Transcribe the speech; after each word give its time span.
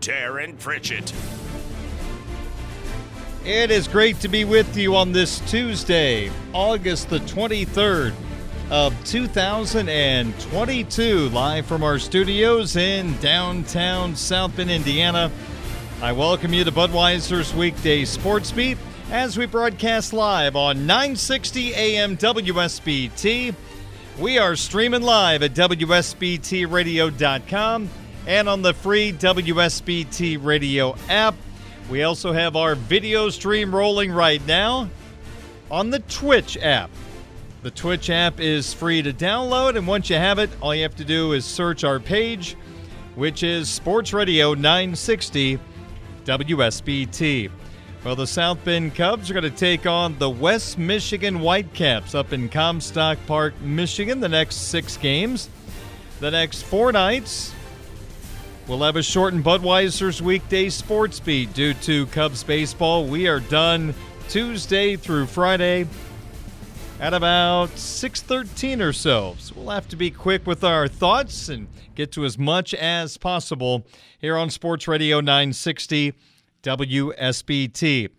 Darren 0.00 0.58
Pritchett. 0.58 1.12
It 3.44 3.70
is 3.70 3.86
great 3.86 4.18
to 4.20 4.28
be 4.28 4.44
with 4.44 4.76
you 4.76 4.96
on 4.96 5.12
this 5.12 5.38
Tuesday, 5.50 6.30
August 6.54 7.10
the 7.10 7.18
23rd 7.20 8.14
of 8.70 8.94
2022, 9.04 11.28
live 11.28 11.66
from 11.66 11.82
our 11.82 11.98
studios 11.98 12.76
in 12.76 13.14
downtown 13.18 14.16
South 14.16 14.56
Bend, 14.56 14.70
Indiana. 14.70 15.30
I 16.00 16.12
welcome 16.12 16.54
you 16.54 16.64
to 16.64 16.72
Budweiser's 16.72 17.52
weekday 17.52 18.06
sports 18.06 18.52
beat 18.52 18.78
as 19.10 19.36
we 19.36 19.44
broadcast 19.44 20.14
live 20.14 20.56
on 20.56 20.86
960 20.86 21.74
AM 21.74 22.16
WSBT. 22.16 23.54
We 24.18 24.38
are 24.38 24.56
streaming 24.56 25.02
live 25.02 25.42
at 25.42 25.52
WSBTRadio.com 25.54 27.90
and 28.26 28.48
on 28.48 28.62
the 28.62 28.74
free 28.74 29.12
WSBT 29.12 30.42
Radio 30.42 30.96
app. 31.08 31.34
We 31.90 32.02
also 32.02 32.32
have 32.32 32.56
our 32.56 32.74
video 32.74 33.28
stream 33.30 33.74
rolling 33.74 34.12
right 34.12 34.44
now 34.46 34.88
on 35.70 35.90
the 35.90 35.98
Twitch 36.00 36.56
app. 36.58 36.90
The 37.62 37.70
Twitch 37.70 38.08
app 38.08 38.40
is 38.40 38.72
free 38.72 39.02
to 39.02 39.12
download, 39.12 39.76
and 39.76 39.86
once 39.86 40.08
you 40.08 40.16
have 40.16 40.38
it, 40.38 40.50
all 40.60 40.74
you 40.74 40.82
have 40.82 40.96
to 40.96 41.04
do 41.04 41.32
is 41.32 41.44
search 41.44 41.84
our 41.84 42.00
page, 42.00 42.56
which 43.16 43.42
is 43.42 43.68
Sports 43.68 44.12
Radio 44.12 44.54
960 44.54 45.58
WSBT. 46.24 47.50
Well, 48.02 48.16
the 48.16 48.26
South 48.26 48.64
Bend 48.64 48.94
Cubs 48.94 49.30
are 49.30 49.34
going 49.34 49.44
to 49.44 49.50
take 49.50 49.84
on 49.84 50.18
the 50.18 50.30
West 50.30 50.78
Michigan 50.78 51.40
Whitecaps 51.40 52.14
up 52.14 52.32
in 52.32 52.48
Comstock 52.48 53.18
Park, 53.26 53.60
Michigan, 53.60 54.20
the 54.20 54.28
next 54.28 54.56
six 54.68 54.96
games. 54.96 55.50
The 56.20 56.30
next 56.30 56.62
four 56.62 56.92
nights, 56.92 57.52
we'll 58.70 58.82
have 58.84 58.94
a 58.94 59.02
shortened 59.02 59.42
Budweiser's 59.42 60.22
weekday 60.22 60.68
sports 60.68 61.18
beat 61.18 61.52
due 61.54 61.74
to 61.74 62.06
Cubs 62.06 62.44
baseball. 62.44 63.04
We 63.04 63.26
are 63.26 63.40
done 63.40 63.92
Tuesday 64.28 64.94
through 64.94 65.26
Friday 65.26 65.88
at 67.00 67.12
about 67.12 67.70
6:13 67.70 68.80
or 68.80 68.92
so. 68.92 69.34
So 69.40 69.54
we'll 69.56 69.70
have 69.70 69.88
to 69.88 69.96
be 69.96 70.12
quick 70.12 70.46
with 70.46 70.62
our 70.62 70.86
thoughts 70.86 71.48
and 71.48 71.66
get 71.96 72.12
to 72.12 72.24
as 72.24 72.38
much 72.38 72.72
as 72.72 73.16
possible 73.16 73.84
here 74.20 74.36
on 74.36 74.50
Sports 74.50 74.86
Radio 74.86 75.20
960 75.20 76.14
WSBT. 76.62 78.10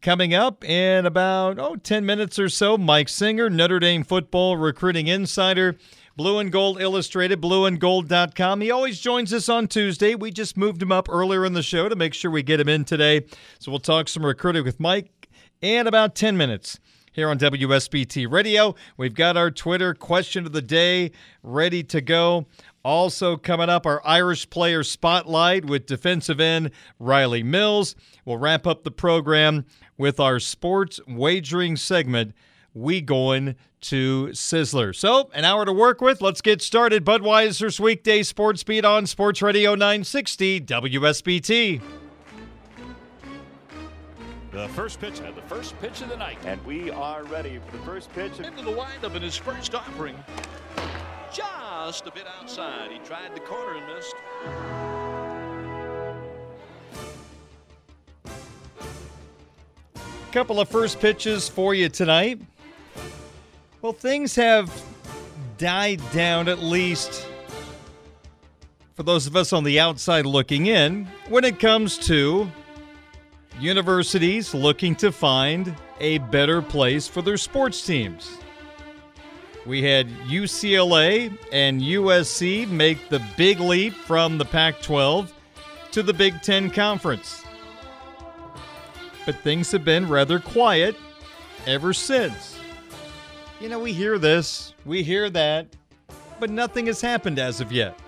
Coming 0.00 0.32
up 0.32 0.64
in 0.64 1.04
about 1.04 1.58
oh 1.58 1.76
10 1.76 2.06
minutes 2.06 2.38
or 2.38 2.48
so, 2.48 2.78
Mike 2.78 3.10
Singer, 3.10 3.50
Notre 3.50 3.78
Dame 3.78 4.04
football 4.04 4.56
recruiting 4.56 5.06
insider, 5.06 5.76
Blue 6.18 6.40
and 6.40 6.50
Gold 6.50 6.82
Illustrated, 6.82 7.40
blueandgold.com. 7.40 8.60
He 8.60 8.72
always 8.72 8.98
joins 8.98 9.32
us 9.32 9.48
on 9.48 9.68
Tuesday. 9.68 10.16
We 10.16 10.32
just 10.32 10.56
moved 10.56 10.82
him 10.82 10.90
up 10.90 11.08
earlier 11.08 11.44
in 11.44 11.52
the 11.52 11.62
show 11.62 11.88
to 11.88 11.94
make 11.94 12.12
sure 12.12 12.28
we 12.28 12.42
get 12.42 12.58
him 12.58 12.68
in 12.68 12.84
today. 12.84 13.24
So 13.60 13.70
we'll 13.70 13.78
talk 13.78 14.08
some 14.08 14.26
recruiting 14.26 14.64
with 14.64 14.80
Mike 14.80 15.28
in 15.60 15.86
about 15.86 16.16
10 16.16 16.36
minutes 16.36 16.80
here 17.12 17.28
on 17.28 17.38
WSBT 17.38 18.28
Radio. 18.28 18.74
We've 18.96 19.14
got 19.14 19.36
our 19.36 19.52
Twitter 19.52 19.94
question 19.94 20.44
of 20.44 20.50
the 20.50 20.60
day 20.60 21.12
ready 21.44 21.84
to 21.84 22.00
go. 22.00 22.46
Also, 22.82 23.36
coming 23.36 23.68
up, 23.68 23.86
our 23.86 24.04
Irish 24.04 24.50
player 24.50 24.82
spotlight 24.82 25.66
with 25.66 25.86
defensive 25.86 26.40
end 26.40 26.72
Riley 26.98 27.44
Mills. 27.44 27.94
We'll 28.24 28.38
wrap 28.38 28.66
up 28.66 28.82
the 28.82 28.90
program 28.90 29.66
with 29.96 30.18
our 30.18 30.40
sports 30.40 30.98
wagering 31.06 31.76
segment. 31.76 32.34
We 32.74 33.00
going 33.00 33.56
to 33.82 34.28
Sizzler. 34.32 34.94
So, 34.94 35.30
an 35.34 35.44
hour 35.44 35.64
to 35.64 35.72
work 35.72 36.00
with. 36.00 36.20
Let's 36.20 36.40
get 36.40 36.62
started. 36.62 37.04
Budweiser's 37.04 37.80
weekday 37.80 38.22
sports 38.22 38.62
beat 38.62 38.84
on 38.84 39.06
Sports 39.06 39.42
Radio 39.42 39.74
960 39.74 40.60
WSBT. 40.60 41.80
The 44.50 44.68
first 44.68 45.00
pitch 45.00 45.20
and 45.20 45.34
the 45.36 45.42
first 45.42 45.78
pitch 45.80 46.00
of 46.00 46.08
the 46.08 46.16
night. 46.16 46.38
And 46.44 46.64
we 46.64 46.90
are 46.90 47.22
ready 47.24 47.60
for 47.66 47.76
the 47.76 47.82
first 47.84 48.12
pitch. 48.12 48.40
Into 48.40 48.62
the 48.64 48.70
windup 48.70 49.14
in 49.14 49.22
his 49.22 49.36
first 49.36 49.74
offering. 49.74 50.16
Just 51.32 52.06
a 52.06 52.10
bit 52.10 52.24
outside. 52.40 52.90
He 52.90 52.98
tried 53.00 53.34
the 53.34 53.40
corner 53.40 53.76
and 53.76 53.86
missed. 53.94 54.14
Couple 60.32 60.60
of 60.60 60.68
first 60.68 61.00
pitches 61.00 61.48
for 61.48 61.74
you 61.74 61.88
tonight. 61.88 62.40
Well, 63.88 63.94
things 63.94 64.36
have 64.36 64.70
died 65.56 66.02
down 66.12 66.46
at 66.46 66.58
least 66.58 67.26
for 68.94 69.02
those 69.02 69.26
of 69.26 69.34
us 69.34 69.54
on 69.54 69.64
the 69.64 69.80
outside 69.80 70.26
looking 70.26 70.66
in 70.66 71.08
when 71.30 71.42
it 71.42 71.58
comes 71.58 71.96
to 72.00 72.50
universities 73.58 74.52
looking 74.52 74.94
to 74.96 75.10
find 75.10 75.74
a 76.00 76.18
better 76.18 76.60
place 76.60 77.08
for 77.08 77.22
their 77.22 77.38
sports 77.38 77.86
teams. 77.86 78.36
We 79.64 79.82
had 79.82 80.06
UCLA 80.26 81.34
and 81.50 81.80
USC 81.80 82.68
make 82.68 83.08
the 83.08 83.24
big 83.38 83.58
leap 83.58 83.94
from 83.94 84.36
the 84.36 84.44
Pac 84.44 84.82
12 84.82 85.32
to 85.92 86.02
the 86.02 86.12
Big 86.12 86.42
Ten 86.42 86.68
Conference. 86.68 87.42
But 89.24 89.36
things 89.36 89.72
have 89.72 89.86
been 89.86 90.10
rather 90.10 90.40
quiet 90.40 90.94
ever 91.66 91.94
since. 91.94 92.57
You 93.60 93.68
know, 93.68 93.80
we 93.80 93.92
hear 93.92 94.18
this, 94.18 94.72
we 94.86 95.02
hear 95.02 95.28
that, 95.30 95.66
but 96.38 96.48
nothing 96.48 96.86
has 96.86 97.00
happened 97.00 97.40
as 97.40 97.60
of 97.60 97.72
yet. 97.72 97.98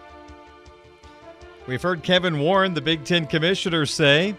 We've 1.66 1.82
heard 1.82 2.04
Kevin 2.04 2.38
Warren, 2.38 2.72
the 2.72 2.80
Big 2.80 3.04
Ten 3.04 3.26
commissioner, 3.26 3.84
say 3.84 4.36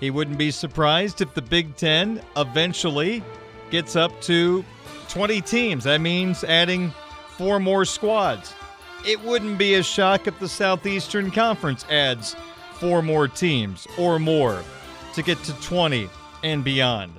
he 0.00 0.10
wouldn't 0.10 0.36
be 0.36 0.50
surprised 0.50 1.22
if 1.22 1.32
the 1.32 1.40
Big 1.40 1.76
Ten 1.76 2.20
eventually 2.36 3.22
gets 3.70 3.96
up 3.96 4.20
to 4.22 4.64
20 5.08 5.40
teams. 5.40 5.84
That 5.84 6.02
means 6.02 6.44
adding 6.44 6.92
four 7.38 7.58
more 7.58 7.86
squads. 7.86 8.54
It 9.06 9.22
wouldn't 9.24 9.56
be 9.56 9.76
a 9.76 9.82
shock 9.82 10.26
if 10.26 10.38
the 10.38 10.48
Southeastern 10.48 11.30
Conference 11.30 11.86
adds 11.90 12.36
four 12.74 13.00
more 13.00 13.28
teams 13.28 13.86
or 13.96 14.18
more 14.18 14.62
to 15.14 15.22
get 15.22 15.42
to 15.44 15.54
20 15.60 16.10
and 16.44 16.62
beyond. 16.62 17.14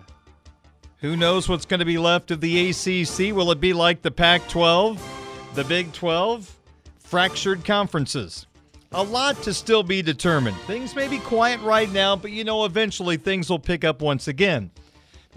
Who 1.01 1.15
knows 1.15 1.47
what's 1.47 1.65
going 1.65 1.79
to 1.79 1.85
be 1.85 1.97
left 1.97 2.29
of 2.29 2.41
the 2.41 2.69
ACC? 2.69 3.33
Will 3.33 3.51
it 3.51 3.61
be 3.61 3.71
like 3.71 4.01
the 4.01 4.11
Pac 4.11 4.49
12, 4.49 5.51
the 5.55 5.63
Big 5.63 5.93
12? 5.93 6.53
Fractured 6.99 7.63
conferences. 7.63 8.47
A 8.91 9.01
lot 9.01 9.41
to 9.43 9.53
still 9.53 9.81
be 9.81 10.01
determined. 10.01 10.57
Things 10.61 10.95
may 10.95 11.07
be 11.07 11.19
quiet 11.19 11.61
right 11.61 11.89
now, 11.89 12.17
but 12.17 12.31
you 12.31 12.43
know, 12.43 12.65
eventually 12.65 13.15
things 13.15 13.49
will 13.49 13.59
pick 13.59 13.85
up 13.85 14.01
once 14.01 14.27
again. 14.27 14.71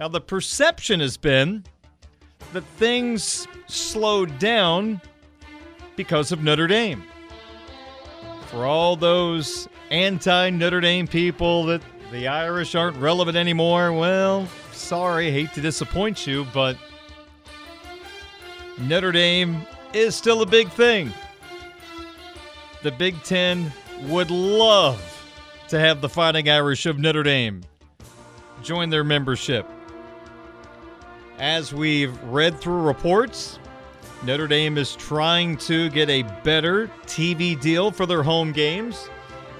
Now, 0.00 0.08
the 0.08 0.20
perception 0.20 0.98
has 0.98 1.16
been 1.16 1.64
that 2.52 2.64
things 2.76 3.46
slowed 3.68 4.40
down 4.40 5.00
because 5.94 6.32
of 6.32 6.42
Notre 6.42 6.66
Dame. 6.66 7.04
For 8.46 8.66
all 8.66 8.96
those 8.96 9.68
anti 9.90 10.50
Notre 10.50 10.80
Dame 10.80 11.06
people 11.06 11.66
that 11.66 11.82
the 12.10 12.26
Irish 12.26 12.74
aren't 12.74 12.96
relevant 12.96 13.36
anymore, 13.36 13.92
well, 13.92 14.48
sorry, 14.82 15.30
hate 15.30 15.52
to 15.54 15.60
disappoint 15.60 16.26
you, 16.26 16.46
but 16.52 16.76
Notre 18.78 19.12
Dame 19.12 19.62
is 19.92 20.14
still 20.16 20.42
a 20.42 20.46
big 20.46 20.68
thing. 20.70 21.12
The 22.82 22.90
Big 22.90 23.22
Ten 23.22 23.72
would 24.08 24.30
love 24.30 25.00
to 25.68 25.78
have 25.78 26.00
the 26.00 26.08
Fighting 26.08 26.48
Irish 26.48 26.86
of 26.86 26.98
Notre 26.98 27.22
Dame 27.22 27.62
join 28.62 28.90
their 28.90 29.04
membership. 29.04 29.66
As 31.38 31.72
we've 31.72 32.20
read 32.24 32.60
through 32.60 32.82
reports, 32.82 33.58
Notre 34.24 34.46
Dame 34.46 34.78
is 34.78 34.94
trying 34.96 35.56
to 35.58 35.90
get 35.90 36.08
a 36.08 36.22
better 36.44 36.88
TV 37.06 37.60
deal 37.60 37.90
for 37.90 38.06
their 38.06 38.22
home 38.22 38.52
games. 38.52 39.08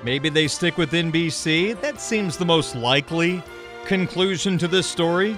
Maybe 0.04 0.28
they 0.28 0.48
stick 0.48 0.76
with 0.76 0.92
NBC. 0.92 1.80
That 1.80 2.00
seems 2.00 2.36
the 2.36 2.44
most 2.44 2.74
likely 2.74 3.42
conclusion 3.84 4.58
to 4.58 4.68
this 4.68 4.86
story. 4.86 5.36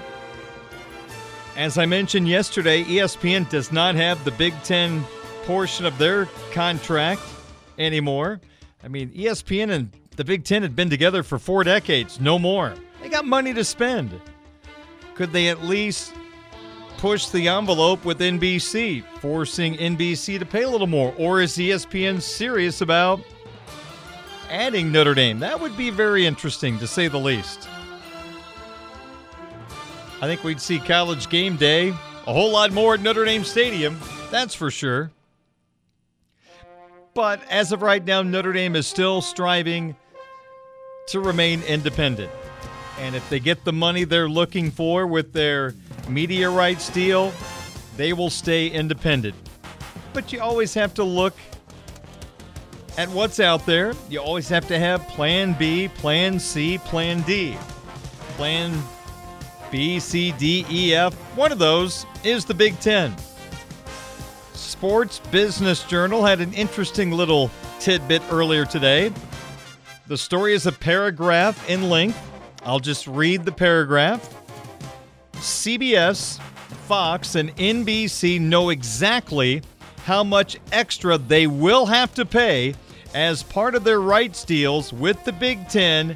As 1.57 1.79
I 1.79 1.87
mentioned 1.87 2.29
yesterday, 2.29 2.83
ESPN 2.85 3.49
does 3.49 3.71
not 3.71 3.95
have 3.95 4.25
the 4.25 4.33
Big 4.33 4.55
Ten 4.65 5.05
portion 5.45 5.87
of 5.87 5.97
their 5.99 6.27
contract 6.53 7.23
anymore. 7.79 8.41
I 8.83 8.89
mean, 8.89 9.11
ESPN 9.11 9.71
and 9.71 9.91
the 10.17 10.25
Big 10.25 10.45
Ten 10.45 10.63
had 10.63 10.75
been 10.75 10.91
together 10.91 11.23
for 11.23 11.39
four 11.39 11.65
decades, 11.65 12.21
no 12.21 12.39
more. 12.39 12.75
They 13.03 13.09
got 13.09 13.25
money 13.25 13.55
to 13.55 13.65
spend. 13.65 14.21
Could 15.15 15.33
they 15.33 15.49
at 15.49 15.63
least 15.63 16.13
push 16.99 17.27
the 17.27 17.49
envelope 17.49 18.05
with 18.05 18.19
NBC, 18.19 19.05
forcing 19.21 19.75
NBC 19.77 20.39
to 20.39 20.47
pay 20.47 20.63
a 20.63 20.69
little 20.69 20.87
more? 20.87 21.15
Or 21.19 21.41
is 21.41 21.57
ESPN 21.57 22.21
serious 22.21 22.81
about 22.81 23.21
adding 24.51 24.91
Notre 24.91 25.15
Dame? 25.15 25.39
That 25.39 25.61
would 25.61 25.77
be 25.77 25.91
very 25.91 26.27
interesting, 26.27 26.79
to 26.79 26.87
say 26.87 27.09
the 27.09 27.19
least. 27.19 27.69
I 30.21 30.27
think 30.27 30.45
we'd 30.45 30.61
see 30.61 30.79
college 30.79 31.29
game 31.29 31.57
day 31.57 31.95
a 32.27 32.33
whole 32.33 32.51
lot 32.51 32.73
more 32.73 32.95
at 32.95 33.01
Notre 33.01 33.25
Dame 33.25 33.45
Stadium, 33.45 34.01
that's 34.31 34.55
for 34.55 34.71
sure. 34.71 35.11
But 37.13 37.41
as 37.51 37.71
of 37.71 37.83
right 37.83 38.05
now, 38.05 38.23
Notre 38.23 38.53
Dame 38.53 38.77
is 38.77 38.87
still 38.87 39.21
striving 39.21 39.95
to 41.09 41.21
remain 41.21 41.63
independent. 41.63 42.33
And 42.99 43.15
if 43.15 43.29
they 43.29 43.41
get 43.41 43.65
the 43.65 43.73
money 43.73 44.05
they're 44.05 44.29
looking 44.29 44.71
for 44.71 45.07
with 45.07 45.33
their 45.33 45.75
media 46.09 46.49
rights 46.49 46.89
deal, 46.89 47.33
they 47.97 48.13
will 48.13 48.31
stay 48.31 48.69
independent. 48.69 49.35
But 50.13 50.33
you 50.33 50.41
always 50.41 50.73
have 50.75 50.95
to 50.95 51.05
look 51.05 51.35
at 52.97 53.09
what's 53.11 53.39
out 53.39 53.67
there. 53.67 53.93
You 54.09 54.21
always 54.21 54.49
have 54.49 54.67
to 54.69 54.79
have 54.79 55.07
plan 55.09 55.55
B, 55.59 55.89
plan 55.89 56.39
C, 56.39 56.79
plan 56.79 57.21
D. 57.23 57.57
Plan 58.37 58.83
B, 59.75 59.99
C, 59.99 60.31
D, 60.39 60.65
E, 60.71 60.95
F. 60.95 61.13
One 61.37 61.51
of 61.51 61.59
those 61.59 62.07
is 62.23 62.45
the 62.45 62.55
Big 62.55 62.79
Ten. 62.79 63.13
Sports 64.53 65.19
Business 65.33 65.83
Journal 65.83 66.25
had 66.25 66.41
an 66.41 66.53
interesting 66.53 67.11
little 67.11 67.51
tidbit 67.81 68.23
earlier 68.31 68.67
today. 68.67 69.13
The 70.07 70.17
story 70.17 70.55
is 70.55 70.69
a 70.69 70.71
paragraph 70.71 71.69
in 71.69 71.91
length. 71.91 72.17
I'll 72.63 72.79
just 72.79 73.09
read 73.09 73.45
the 73.45 73.51
paragraph. 73.51 74.33
CBS, 75.33 76.39
Fox, 76.87 77.35
and 77.35 77.51
NBC 77.57 78.41
know 78.41 78.71
exactly 78.71 79.61
how 80.05 80.23
much 80.23 80.57
extra 80.71 81.19
they 81.19 81.49
will 81.49 81.87
have 81.87 82.15
to 82.15 82.25
pay 82.25 82.77
as 83.13 83.43
part 83.43 83.75
of 83.75 83.83
their 83.83 84.01
rights 84.01 84.45
deals 84.45 84.93
with 84.93 85.25
the 85.25 85.33
Big 85.33 85.69
Ten 85.69 86.15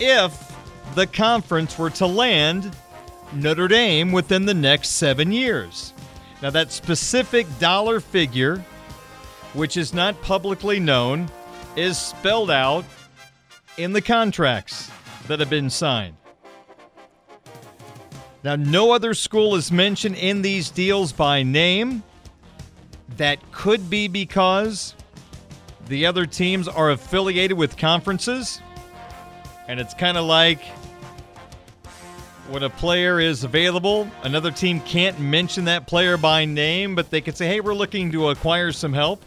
if 0.00 0.48
the 0.98 1.06
conference 1.06 1.78
were 1.78 1.90
to 1.90 2.06
land 2.06 2.74
Notre 3.32 3.68
Dame 3.68 4.10
within 4.10 4.46
the 4.46 4.54
next 4.54 4.88
seven 4.90 5.30
years. 5.30 5.92
Now, 6.42 6.50
that 6.50 6.72
specific 6.72 7.46
dollar 7.60 8.00
figure, 8.00 8.64
which 9.52 9.76
is 9.76 9.94
not 9.94 10.20
publicly 10.22 10.80
known, 10.80 11.30
is 11.76 11.96
spelled 11.96 12.50
out 12.50 12.84
in 13.76 13.92
the 13.92 14.02
contracts 14.02 14.90
that 15.28 15.38
have 15.38 15.48
been 15.48 15.70
signed. 15.70 16.16
Now, 18.42 18.56
no 18.56 18.90
other 18.90 19.14
school 19.14 19.54
is 19.54 19.70
mentioned 19.70 20.16
in 20.16 20.42
these 20.42 20.68
deals 20.68 21.12
by 21.12 21.44
name. 21.44 22.02
That 23.18 23.38
could 23.52 23.88
be 23.88 24.08
because 24.08 24.96
the 25.86 26.06
other 26.06 26.26
teams 26.26 26.66
are 26.66 26.90
affiliated 26.90 27.56
with 27.56 27.76
conferences. 27.76 28.60
And 29.68 29.78
it's 29.78 29.94
kind 29.94 30.16
of 30.16 30.24
like 30.24 30.60
when 32.48 32.62
a 32.62 32.70
player 32.70 33.20
is 33.20 33.44
available, 33.44 34.10
another 34.22 34.50
team 34.50 34.80
can't 34.80 35.18
mention 35.20 35.64
that 35.66 35.86
player 35.86 36.16
by 36.16 36.44
name, 36.44 36.94
but 36.94 37.10
they 37.10 37.20
could 37.20 37.36
say, 37.36 37.46
hey, 37.46 37.60
we're 37.60 37.74
looking 37.74 38.10
to 38.12 38.30
acquire 38.30 38.72
some 38.72 38.92
help. 38.92 39.22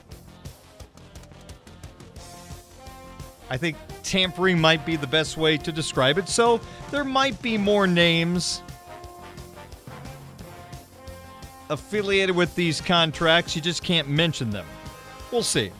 I 3.49 3.57
think 3.57 3.77
tampering 4.03 4.59
might 4.59 4.85
be 4.85 4.95
the 4.95 5.07
best 5.07 5.37
way 5.37 5.57
to 5.57 5.71
describe 5.71 6.17
it. 6.17 6.29
So 6.29 6.59
there 6.89 7.03
might 7.03 7.41
be 7.41 7.57
more 7.57 7.85
names 7.85 8.61
affiliated 11.69 12.35
with 12.35 12.53
these 12.55 12.81
contracts. 12.81 13.55
You 13.55 13.61
just 13.61 13.83
can't 13.83 14.09
mention 14.09 14.49
them. 14.49 14.65
We'll 15.31 15.43
see. 15.43 15.71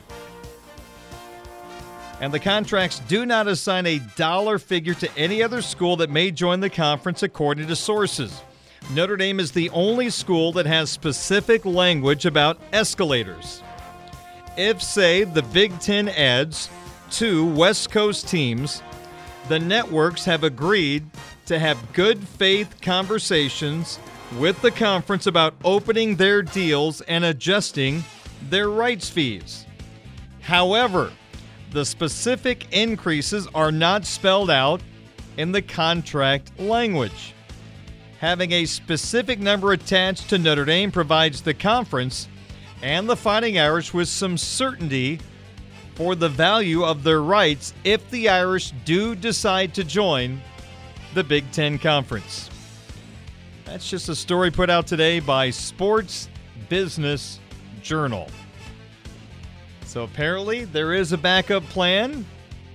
And 2.22 2.32
the 2.32 2.38
contracts 2.38 3.00
do 3.08 3.26
not 3.26 3.48
assign 3.48 3.84
a 3.84 3.98
dollar 4.14 4.60
figure 4.60 4.94
to 4.94 5.18
any 5.18 5.42
other 5.42 5.60
school 5.60 5.96
that 5.96 6.08
may 6.08 6.30
join 6.30 6.60
the 6.60 6.70
conference, 6.70 7.24
according 7.24 7.66
to 7.66 7.74
sources. 7.74 8.42
Notre 8.92 9.16
Dame 9.16 9.40
is 9.40 9.50
the 9.50 9.68
only 9.70 10.08
school 10.08 10.52
that 10.52 10.64
has 10.64 10.88
specific 10.88 11.64
language 11.64 12.24
about 12.24 12.60
escalators. 12.72 13.60
If, 14.56 14.80
say, 14.80 15.24
the 15.24 15.42
Big 15.42 15.80
Ten 15.80 16.08
adds 16.10 16.70
two 17.10 17.44
West 17.54 17.90
Coast 17.90 18.28
teams, 18.28 18.84
the 19.48 19.58
networks 19.58 20.24
have 20.24 20.44
agreed 20.44 21.04
to 21.46 21.58
have 21.58 21.92
good 21.92 22.20
faith 22.20 22.80
conversations 22.80 23.98
with 24.38 24.62
the 24.62 24.70
conference 24.70 25.26
about 25.26 25.54
opening 25.64 26.14
their 26.14 26.40
deals 26.40 27.00
and 27.00 27.24
adjusting 27.24 28.04
their 28.48 28.70
rights 28.70 29.10
fees. 29.10 29.66
However, 30.40 31.10
the 31.72 31.84
specific 31.84 32.66
increases 32.72 33.48
are 33.54 33.72
not 33.72 34.04
spelled 34.04 34.50
out 34.50 34.82
in 35.36 35.52
the 35.52 35.62
contract 35.62 36.58
language. 36.60 37.34
Having 38.20 38.52
a 38.52 38.66
specific 38.66 39.40
number 39.40 39.72
attached 39.72 40.28
to 40.28 40.38
Notre 40.38 40.64
Dame 40.64 40.92
provides 40.92 41.42
the 41.42 41.54
conference 41.54 42.28
and 42.82 43.08
the 43.08 43.16
Fighting 43.16 43.58
Irish 43.58 43.94
with 43.94 44.08
some 44.08 44.36
certainty 44.36 45.18
for 45.94 46.14
the 46.14 46.28
value 46.28 46.84
of 46.84 47.02
their 47.02 47.22
rights 47.22 47.74
if 47.84 48.08
the 48.10 48.28
Irish 48.28 48.72
do 48.84 49.14
decide 49.14 49.74
to 49.74 49.84
join 49.84 50.40
the 51.14 51.24
Big 51.24 51.50
Ten 51.52 51.78
Conference. 51.78 52.50
That's 53.64 53.88
just 53.88 54.08
a 54.08 54.14
story 54.14 54.50
put 54.50 54.70
out 54.70 54.86
today 54.86 55.20
by 55.20 55.50
Sports 55.50 56.28
Business 56.68 57.40
Journal. 57.82 58.28
So 59.92 60.04
apparently 60.04 60.64
there 60.64 60.94
is 60.94 61.12
a 61.12 61.18
backup 61.18 61.62
plan. 61.64 62.24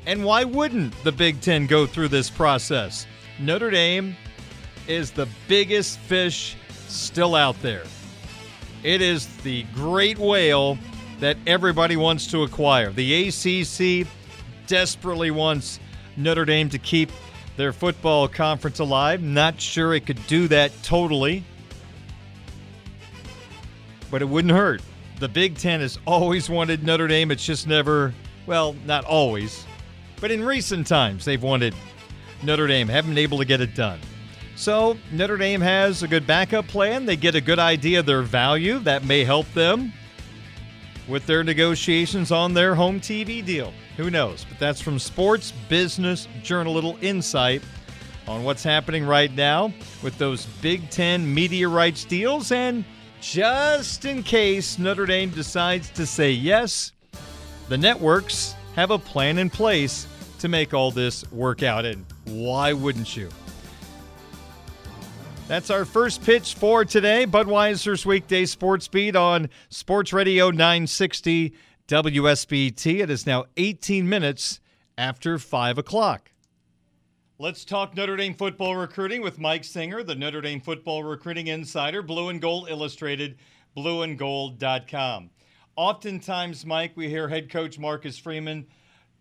And 0.06 0.24
why 0.24 0.44
wouldn't 0.44 0.94
the 1.04 1.12
Big 1.12 1.42
Ten 1.42 1.66
go 1.66 1.88
through 1.88 2.10
this 2.10 2.30
process? 2.30 3.08
Notre 3.40 3.72
Dame 3.72 4.16
is 4.88 5.10
the 5.10 5.28
biggest 5.48 5.98
fish 5.98 6.56
still 6.88 7.34
out 7.34 7.60
there. 7.64 7.86
It 8.84 9.02
is 9.02 9.26
the 9.38 9.64
great 9.74 10.20
whale 10.20 10.78
that 11.20 11.38
everybody 11.48 11.98
wants 11.98 12.28
to 12.28 12.44
acquire. 12.44 12.92
The 12.92 13.30
ACC 13.30 14.08
desperately 14.68 15.32
wants 15.32 15.80
Notre 16.18 16.46
Dame 16.46 16.70
to 16.70 16.78
keep 16.78 17.10
their 17.56 17.74
football 17.74 18.28
conference 18.28 18.78
alive. 18.78 19.24
Not 19.24 19.60
sure 19.60 19.96
it 19.96 20.06
could 20.06 20.24
do 20.28 20.48
that 20.50 20.72
totally. 20.84 21.44
but 24.12 24.22
it 24.22 24.26
wouldn't 24.26 24.54
hurt. 24.54 24.84
The 25.20 25.28
Big 25.28 25.58
Ten 25.58 25.80
has 25.80 25.98
always 26.06 26.50
wanted 26.50 26.84
Notre 26.84 27.08
Dame. 27.08 27.32
It's 27.32 27.46
just 27.46 27.68
never, 27.68 28.14
well, 28.46 28.76
not 28.86 29.04
always, 29.06 29.66
but 30.22 30.30
in 30.30 30.44
recent 30.44 30.86
times, 30.86 31.26
they've 31.26 31.42
wanted 31.42 31.74
Notre 32.44 32.68
Dame, 32.68 32.88
haven't 32.88 33.12
been 33.12 33.18
able 33.18 33.40
to 33.40 33.46
get 33.46 33.60
it 33.60 33.74
done. 33.74 34.00
So 34.56 34.98
Notre 35.12 35.38
Dame 35.38 35.62
has 35.62 36.04
a 36.04 36.08
good 36.08 36.28
backup 36.28 36.68
plan. 36.68 37.06
They 37.06 37.16
get 37.16 37.36
a 37.36 37.42
good 37.42 37.60
idea 37.60 38.00
of 38.00 38.06
their 38.06 38.22
value. 38.22 38.80
That 38.80 39.06
may 39.06 39.24
help 39.24 39.52
them 39.54 39.94
with 41.08 41.26
their 41.26 41.44
negotiations 41.44 42.32
on 42.32 42.54
their 42.54 42.76
home 42.76 43.00
TV 43.00 43.46
deal. 43.46 43.74
Who 43.98 44.10
knows? 44.10 44.46
But 44.48 44.60
that's 44.60 44.82
from 44.82 45.00
Sports 45.00 45.54
Business 45.70 46.28
Journal. 46.44 46.74
Little 46.74 46.98
insight 47.02 47.62
on 48.28 48.44
what's 48.44 48.64
happening 48.64 49.06
right 49.06 49.34
now 49.34 49.72
with 50.04 50.18
those 50.18 50.46
Big 50.62 50.90
Ten 50.90 51.32
media 51.32 51.68
rights 51.68 52.04
deals. 52.04 52.52
And 52.52 52.84
just 53.22 54.06
in 54.06 54.24
case 54.24 54.80
Notre 54.80 55.06
Dame 55.06 55.30
decides 55.30 55.90
to 55.92 56.06
say 56.06 56.32
yes, 56.32 56.92
the 57.70 57.78
networks 57.78 58.56
have 58.76 58.92
a 58.92 59.00
plan 59.00 59.38
in 59.38 59.50
place 59.50 60.08
to 60.40 60.48
make 60.48 60.74
all 60.74 60.92
this 60.92 61.30
work 61.32 61.64
out. 61.64 61.86
And 61.86 62.06
why 62.26 62.74
wouldn't 62.74 63.18
you? 63.18 63.30
That's 65.48 65.70
our 65.70 65.86
first 65.86 66.24
pitch 66.24 66.56
for 66.56 66.84
today. 66.84 67.26
Budweiser's 67.26 68.06
weekday 68.06 68.46
sports 68.46 68.88
beat 68.88 69.16
on 69.16 69.50
Sports 69.70 70.12
Radio 70.12 70.52
960 70.52 71.54
WSBT. 71.88 73.00
It 73.00 73.10
is 73.10 73.26
now 73.26 73.46
18 73.56 74.10
minutes 74.10 74.60
after 74.98 75.40
5 75.40 75.78
o'clock. 75.78 76.32
Let's 77.40 77.66
talk 77.66 77.96
Notre 77.96 78.18
Dame 78.18 78.34
football 78.34 78.76
recruiting 78.76 79.22
with 79.22 79.38
Mike 79.38 79.64
Singer, 79.64 80.02
the 80.02 80.16
Notre 80.16 80.42
Dame 80.42 80.60
football 80.60 81.04
recruiting 81.04 81.46
insider, 81.46 82.02
Blue 82.02 82.30
and 82.30 82.42
Gold 82.42 82.68
Illustrated, 82.68 83.38
blueandgold.com. 83.78 85.30
Oftentimes, 85.76 86.66
Mike, 86.66 86.94
we 86.96 87.10
hear 87.10 87.28
head 87.28 87.52
coach 87.52 87.78
Marcus 87.78 88.18
Freeman 88.18 88.66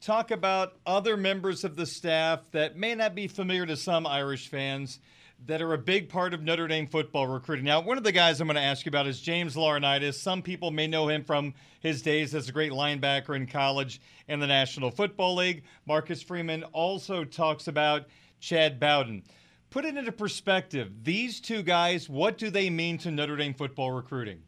talk 0.01 0.31
about 0.31 0.79
other 0.87 1.19
members 1.19 1.63
of 1.63 1.77
the 1.77 1.85
staff 1.85 2.41
that 2.53 2.75
may 2.75 2.95
not 2.95 3.15
be 3.15 3.29
familiar 3.29 3.67
to 3.67 3.77
some 3.77 4.07
Irish 4.07 4.49
fans 4.49 4.99
that 5.45 5.61
are 5.63 5.75
a 5.75 5.79
big 5.79 6.09
part 6.09 6.35
of 6.35 6.43
Notre 6.43 6.67
Dame 6.67 6.87
football 6.87 7.27
recruiting. 7.27 7.65
Now, 7.65 7.81
one 7.81 7.99
of 7.99 8.05
the 8.05 8.13
guys 8.13 8.41
I'm 8.41 8.49
going 8.49 8.57
to 8.57 8.63
ask 8.63 8.87
you 8.87 8.91
about 8.91 9.07
is 9.07 9.21
James 9.21 9.55
Laurinaitis. 9.55 10.15
Some 10.15 10.43
people 10.43 10.71
may 10.71 10.87
know 10.87 11.09
him 11.09 11.23
from 11.23 11.55
his 11.81 12.03
days 12.03 12.35
as 12.35 12.49
a 12.49 12.53
great 12.53 12.73
linebacker 12.73 13.37
in 13.37 13.47
college 13.47 14.01
and 14.29 14.41
the 14.41 14.47
National 14.47 14.91
Football 14.91 15.37
League. 15.37 15.65
Marcus 15.87 16.23
Freeman 16.23 16.65
also 16.65 17.23
talks 17.23 17.69
about 17.69 18.07
Chad 18.41 18.81
Bowden. 18.81 19.23
Put 19.71 19.85
it 19.85 19.97
into 19.97 20.13
perspective. 20.13 20.91
These 21.05 21.41
two 21.41 21.63
guys, 21.63 22.09
what 22.09 22.39
do 22.39 22.51
they 22.51 22.71
mean 22.71 22.99
to 22.99 23.11
Notre 23.11 23.37
Dame 23.37 23.55
football 23.55 23.93
recruiting? 23.93 24.41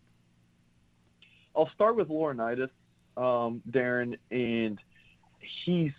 I'll 1.54 1.70
start 1.70 1.96
with 1.96 2.08
Laurinaitis, 2.08 2.70
um, 3.16 3.60
Darren, 3.70 4.16
and 4.30 4.78
he's 5.40 5.92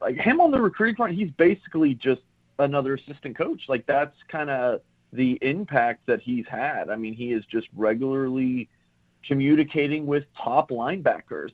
like 0.00 0.16
him 0.16 0.40
on 0.40 0.50
the 0.50 0.60
recruiting 0.60 0.96
front. 0.96 1.14
He's 1.14 1.30
basically 1.30 1.94
just 1.94 2.20
another 2.58 2.94
assistant 2.94 3.36
coach. 3.36 3.62
Like 3.68 3.86
that's 3.86 4.16
kind 4.28 4.50
of 4.50 4.80
the 5.12 5.38
impact 5.42 6.06
that 6.06 6.20
he's 6.20 6.46
had. 6.48 6.90
I 6.90 6.96
mean, 6.96 7.14
he 7.14 7.32
is 7.32 7.44
just 7.46 7.68
regularly 7.74 8.68
communicating 9.26 10.06
with 10.06 10.24
top 10.36 10.70
linebackers. 10.70 11.50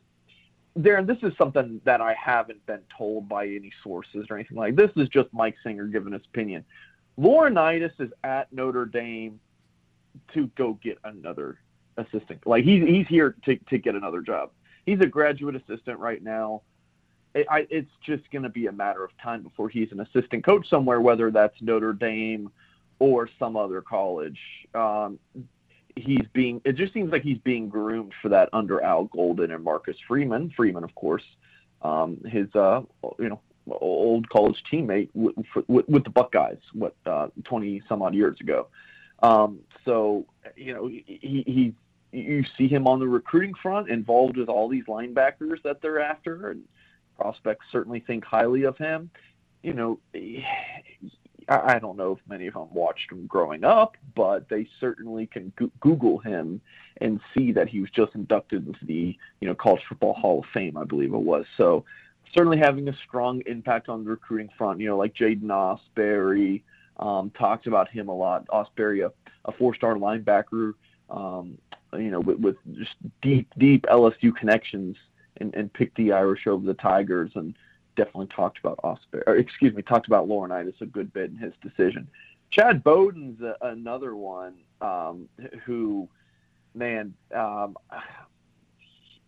Darren, 0.79 1.07
this 1.07 1.19
is 1.23 1.37
something 1.39 1.81
that 1.85 2.01
I 2.01 2.15
haven't 2.15 2.65
been 2.67 2.83
told 2.97 3.29
by 3.29 3.47
any 3.47 3.71
sources 3.83 4.27
or 4.29 4.37
anything 4.37 4.57
like 4.57 4.75
this. 4.75 4.91
Is 4.97 5.09
just 5.09 5.33
Mike 5.33 5.55
Singer 5.63 5.87
giving 5.87 6.13
his 6.13 6.23
opinion. 6.27 6.65
Laurinaitis 7.19 7.93
is 8.01 8.11
at 8.25 8.53
Notre 8.53 8.87
Dame 8.87 9.39
to 10.33 10.49
go 10.57 10.79
get 10.83 10.99
another 11.05 11.59
assistant. 11.97 12.45
Like 12.45 12.65
he's 12.65 12.83
he's 12.87 13.07
here 13.07 13.37
to 13.45 13.57
to 13.57 13.79
get 13.79 13.95
another 13.95 14.21
job. 14.21 14.51
He's 14.85 15.01
a 15.01 15.07
graduate 15.07 15.55
assistant 15.55 15.99
right 16.01 16.23
now 16.23 16.63
I, 17.35 17.67
it's 17.71 17.91
just 18.05 18.31
going 18.31 18.45
to 18.45 18.49
be 18.49 18.67
a 18.67 18.73
matter 18.73 19.05
of 19.05 19.11
time 19.23 19.43
before 19.43 19.69
he's 19.69 19.91
an 19.93 20.01
assistant 20.01 20.45
coach 20.45 20.69
somewhere, 20.69 21.01
whether 21.01 21.31
that's 21.31 21.55
Notre 21.61 21.93
Dame 21.93 22.51
or 22.99 23.29
some 23.39 23.57
other 23.57 23.81
college. 23.81 24.39
Um, 24.75 25.19
he's 25.97 26.27
being 26.33 26.61
it 26.65 26.77
just 26.77 26.93
seems 26.93 27.13
like 27.13 27.23
he's 27.23 27.39
being 27.39 27.69
groomed 27.69 28.13
for 28.23 28.29
that 28.29 28.49
under 28.53 28.83
Al 28.83 29.05
Golden 29.05 29.51
and 29.51 29.65
Marcus 29.65 29.97
Freeman. 30.07 30.53
Freeman, 30.57 30.85
of 30.85 30.95
course, 30.95 31.25
um, 31.83 32.19
his 32.25 32.53
uh, 32.55 32.83
you 33.19 33.29
know 33.29 33.41
old 33.81 34.29
college 34.29 34.63
teammate 34.71 35.09
with, 35.15 35.35
with, 35.69 35.89
with 35.89 36.05
the 36.05 36.11
Buckeyes, 36.11 36.59
what 36.73 36.95
uh, 37.07 37.29
twenty 37.45 37.83
some 37.89 38.03
odd 38.03 38.15
years 38.15 38.39
ago. 38.41 38.69
Um, 39.23 39.61
so 39.85 40.27
you 40.57 40.75
know 40.75 40.87
he, 40.87 41.05
he 41.47 41.75
you 42.13 42.45
see 42.57 42.69
him 42.69 42.87
on 42.87 43.01
the 43.01 43.09
recruiting 43.09 43.55
front, 43.61 43.89
involved 43.89 44.37
with 44.37 44.49
all 44.49 44.69
these 44.69 44.85
linebackers 44.85 45.63
that 45.65 45.83
they're 45.83 46.01
after, 46.01 46.51
and 46.51 46.63
prospects 47.17 47.67
certainly 47.71 48.01
think 48.01 48.25
highly 48.25 48.65
of 48.65 48.77
him. 48.77 49.11
You 49.63 49.73
know, 49.73 49.99
I 51.49 51.79
don't 51.79 51.97
know 51.97 52.13
if 52.13 52.19
many 52.29 52.47
of 52.47 52.55
them 52.55 52.69
watched 52.73 53.11
him 53.11 53.27
growing 53.27 53.65
up, 53.65 53.97
but 54.15 54.49
they 54.49 54.67
certainly 54.81 55.27
can 55.27 55.53
Google 55.81 56.19
him 56.19 56.61
and 57.01 57.21
see 57.37 57.53
that 57.53 57.69
he 57.69 57.81
was 57.81 57.91
just 57.91 58.15
inducted 58.15 58.67
into 58.67 58.85
the 58.85 59.17
you 59.41 59.49
know 59.49 59.55
College 59.55 59.83
Football 59.89 60.15
Hall 60.15 60.39
of 60.41 60.45
Fame, 60.53 60.77
I 60.77 60.85
believe 60.85 61.13
it 61.13 61.19
was. 61.19 61.45
So 61.57 61.85
certainly 62.35 62.59
having 62.59 62.89
a 62.89 62.97
strong 63.07 63.43
impact 63.47 63.89
on 63.89 64.05
the 64.05 64.11
recruiting 64.11 64.51
front. 64.57 64.81
You 64.81 64.89
know, 64.89 64.97
like 64.97 65.15
Jaiden 65.15 65.45
Ausberry 65.45 66.63
um, 66.99 67.31
talked 67.31 67.67
about 67.67 67.89
him 67.89 68.09
a 68.09 68.15
lot. 68.15 68.47
Ausberry, 68.49 69.07
a, 69.07 69.13
a 69.45 69.53
four-star 69.53 69.95
linebacker, 69.95 70.75
um, 71.11 71.59
you 71.93 72.11
know, 72.11 72.21
with, 72.21 72.39
with 72.39 72.57
just 72.75 72.95
deep, 73.23 73.49
deep 73.59 73.85
LSU 73.91 74.35
connections 74.35 74.97
and, 75.41 75.55
and 75.55 75.73
picked 75.73 75.97
the 75.97 76.13
Irish 76.13 76.47
over 76.47 76.65
the 76.65 76.75
Tigers 76.75 77.31
and 77.35 77.55
definitely 77.97 78.27
talked 78.27 78.59
about 78.59 78.81
Oscar, 78.83 79.23
or 79.27 79.37
excuse 79.37 79.75
me, 79.75 79.83
talked 79.83 80.07
about 80.07 80.29
Laurinaitis 80.29 80.81
a 80.81 80.87
good 80.87 81.13
bit 81.13 81.31
in 81.31 81.37
his 81.37 81.53
decision. 81.63 82.09
Chad 82.51 82.85
Bowden's 82.85 83.41
a, 83.41 83.57
another 83.63 84.15
one 84.15 84.55
um, 84.81 85.29
who, 85.65 86.09
man, 86.75 87.15
um, 87.35 87.77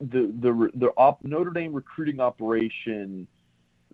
the 0.01 0.33
the 0.41 0.71
the 0.75 0.93
op, 0.97 1.25
Notre 1.25 1.51
Dame 1.51 1.73
recruiting 1.73 2.21
operation, 2.21 3.27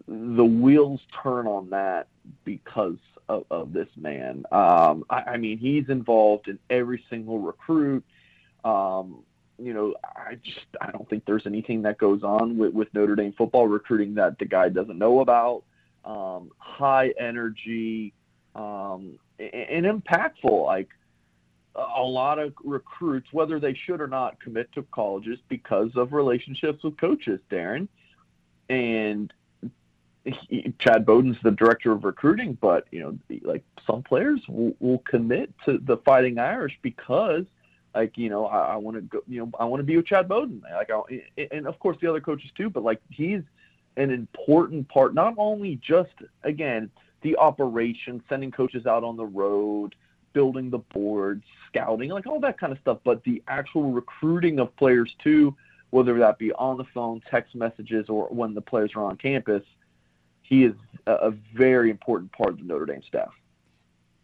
the 0.07 0.45
wheels 0.45 1.01
turn 1.23 1.47
on 1.47 1.71
that 1.71 2.09
because 2.45 2.99
of, 3.29 3.45
of 3.51 3.73
this 3.73 3.89
man. 3.97 4.45
Um, 4.53 5.05
I, 5.09 5.23
I, 5.23 5.37
mean, 5.37 5.59
he's 5.59 5.89
involved 5.89 6.49
in 6.49 6.59
every 6.71 7.05
single 7.09 7.39
recruit. 7.39 8.05
Um, 8.65 9.23
you 9.59 9.75
know, 9.75 9.95
I 10.05 10.37
just 10.43 10.67
I 10.81 10.91
don't 10.91 11.09
think 11.09 11.25
there's 11.25 11.47
anything 11.47 11.83
that 11.83 11.99
goes 11.99 12.23
on 12.23 12.57
with, 12.57 12.73
with 12.73 12.89
Notre 12.95 13.17
Dame 13.17 13.35
football 13.37 13.67
recruiting 13.67 14.15
that 14.15 14.39
the 14.39 14.45
guy 14.45 14.69
doesn't 14.69 14.99
know 14.99 15.21
about. 15.21 15.65
Um, 16.05 16.51
high 16.59 17.13
energy 17.19 18.13
um, 18.55 19.19
and, 19.39 19.87
and 19.87 20.03
impactful. 20.03 20.65
Like 20.65 20.89
a 21.75 22.03
lot 22.03 22.39
of 22.39 22.53
recruits, 22.65 23.29
whether 23.33 23.61
they 23.61 23.75
should 23.75 24.01
or 24.01 24.09
not, 24.09 24.41
commit 24.41 24.73
to 24.73 24.83
colleges 24.93 25.39
because 25.49 25.91
of 25.97 26.13
relationships 26.13 26.83
with 26.83 26.97
coaches. 26.99 27.41
Darren 27.51 27.89
and 28.69 29.33
he, 30.25 30.73
Chad 30.79 31.05
Bowden's 31.05 31.37
the 31.43 31.51
director 31.51 31.93
of 31.93 32.05
recruiting, 32.05 32.57
but 32.61 32.87
you 32.91 33.01
know, 33.01 33.39
like 33.43 33.65
some 33.87 34.03
players 34.03 34.41
will, 34.49 34.75
will 34.81 34.99
commit 34.99 35.53
to 35.65 35.79
the 35.79 35.97
Fighting 35.99 36.39
Irish 36.39 36.79
because 36.83 37.45
like 37.95 38.17
you 38.17 38.29
know 38.29 38.47
I, 38.47 38.75
I 38.75 38.77
want 38.77 38.97
to 38.97 39.03
go 39.03 39.23
you 39.29 39.41
know 39.41 39.51
I 39.59 39.65
want 39.65 39.81
to 39.81 39.85
be 39.85 39.97
with 39.97 40.07
Chad 40.07 40.29
Bowden 40.29 40.63
like 40.73 40.91
I, 40.91 41.47
and 41.51 41.67
of 41.67 41.79
course 41.79 41.97
the 42.01 42.09
other 42.09 42.21
coaches 42.21 42.51
too 42.57 42.71
but 42.71 42.83
like 42.83 43.01
he's 43.11 43.43
an 43.97 44.11
important 44.11 44.89
part 44.89 45.15
not 45.15 45.35
only 45.37 45.77
just 45.77 46.13
again 46.45 46.91
the 47.23 47.37
operation 47.37 48.23
sending 48.29 48.51
coaches 48.51 48.87
out 48.87 49.05
on 49.05 49.17
the 49.17 49.27
road 49.27 49.95
building 50.33 50.71
the 50.71 50.79
board 50.79 51.43
scouting 51.69 52.11
like 52.11 52.27
all 52.27 52.41
that 52.41 52.59
kind 52.59 52.73
of 52.73 52.79
stuff 52.79 52.99
but 53.05 53.23
the 53.25 53.43
actual 53.49 53.93
recruiting 53.93 54.59
of 54.59 54.75
players 54.77 55.15
too 55.23 55.55
whether 55.91 56.19
that 56.19 56.39
be 56.39 56.53
on 56.55 56.79
the 56.79 56.85
phone 56.95 57.23
text 57.31 57.55
messages 57.55 58.09
or 58.09 58.27
when 58.29 58.55
the 58.55 58.63
players 58.63 58.93
are 58.97 59.05
on 59.05 59.17
campus 59.17 59.63
he 60.53 60.65
is 60.65 60.75
a, 61.07 61.13
a 61.13 61.31
very 61.55 61.91
important 61.91 62.31
part 62.33 62.51
of 62.51 62.59
the 62.59 62.65
Notre 62.65 62.85
Dame 62.85 63.03
staff. 63.09 63.33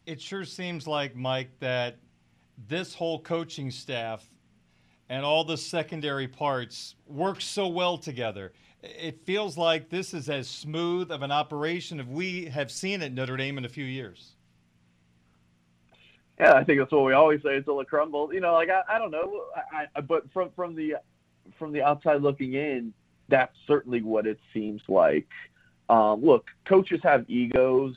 It 0.04 0.20
sure 0.20 0.44
seems 0.44 0.86
like 0.86 1.16
Mike 1.16 1.50
that 1.60 1.96
this 2.66 2.94
whole 2.94 3.20
coaching 3.20 3.70
staff 3.70 4.28
and 5.08 5.24
all 5.24 5.44
the 5.44 5.56
secondary 5.56 6.28
parts 6.28 6.96
work 7.06 7.40
so 7.40 7.68
well 7.68 7.96
together. 7.96 8.52
It 8.82 9.24
feels 9.24 9.56
like 9.56 9.88
this 9.88 10.14
is 10.14 10.28
as 10.28 10.48
smooth 10.48 11.10
of 11.10 11.22
an 11.22 11.32
operation 11.32 12.00
as 12.00 12.06
we 12.06 12.46
have 12.46 12.70
seen 12.70 13.02
at 13.02 13.12
Notre 13.12 13.36
Dame 13.36 13.58
in 13.58 13.64
a 13.64 13.68
few 13.68 13.84
years. 13.84 14.34
Yeah, 16.38 16.54
I 16.54 16.62
think 16.62 16.78
that's 16.78 16.92
what 16.92 17.04
we 17.04 17.14
always 17.14 17.42
say 17.42 17.56
until 17.56 17.80
it 17.80 17.88
crumbles. 17.88 18.30
You 18.32 18.40
know, 18.40 18.52
like 18.52 18.68
I, 18.70 18.82
I 18.88 18.98
don't 18.98 19.10
know, 19.10 19.44
I, 19.72 19.86
I, 19.96 20.00
but 20.00 20.30
from 20.32 20.50
from 20.54 20.76
the 20.76 20.96
from 21.58 21.72
the 21.72 21.82
outside 21.82 22.22
looking 22.22 22.54
in, 22.54 22.92
that's 23.28 23.56
certainly 23.66 24.02
what 24.02 24.26
it 24.26 24.38
seems 24.54 24.82
like. 24.88 25.26
Um, 25.88 26.22
look, 26.24 26.46
coaches 26.64 27.00
have 27.02 27.28
egos 27.28 27.96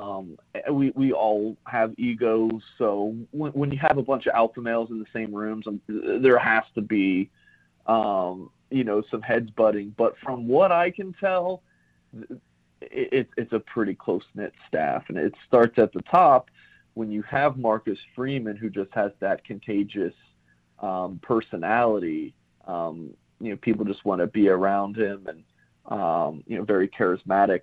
Um, 0.00 0.38
we 0.70 0.90
we 0.90 1.12
all 1.12 1.56
have 1.66 1.92
egos, 1.98 2.62
so 2.76 3.16
when, 3.30 3.52
when 3.52 3.70
you 3.70 3.78
have 3.78 3.98
a 3.98 4.02
bunch 4.02 4.26
of 4.26 4.34
alpha 4.34 4.60
males 4.60 4.90
in 4.90 4.98
the 4.98 5.06
same 5.12 5.34
rooms, 5.34 5.66
um, 5.66 5.80
there 5.88 6.38
has 6.38 6.64
to 6.74 6.80
be, 6.80 7.30
um, 7.86 8.50
you 8.70 8.84
know, 8.84 9.02
some 9.10 9.22
heads 9.22 9.50
butting. 9.50 9.94
But 9.96 10.14
from 10.22 10.46
what 10.46 10.72
I 10.72 10.90
can 10.90 11.14
tell, 11.18 11.62
it, 12.80 13.28
it's 13.36 13.52
a 13.52 13.60
pretty 13.60 13.94
close 13.94 14.22
knit 14.34 14.52
staff, 14.68 15.04
and 15.08 15.18
it 15.18 15.34
starts 15.46 15.78
at 15.78 15.92
the 15.92 16.02
top 16.02 16.50
when 16.94 17.10
you 17.10 17.22
have 17.22 17.56
Marcus 17.56 17.98
Freeman, 18.14 18.56
who 18.56 18.70
just 18.70 18.90
has 18.92 19.12
that 19.20 19.44
contagious 19.44 20.14
um, 20.80 21.20
personality. 21.22 22.34
Um, 22.66 23.10
you 23.40 23.50
know, 23.50 23.56
people 23.56 23.84
just 23.84 24.04
want 24.04 24.20
to 24.20 24.26
be 24.26 24.48
around 24.48 24.96
him, 24.96 25.26
and 25.26 25.44
um, 25.86 26.44
you 26.46 26.58
know, 26.58 26.64
very 26.64 26.88
charismatic. 26.88 27.62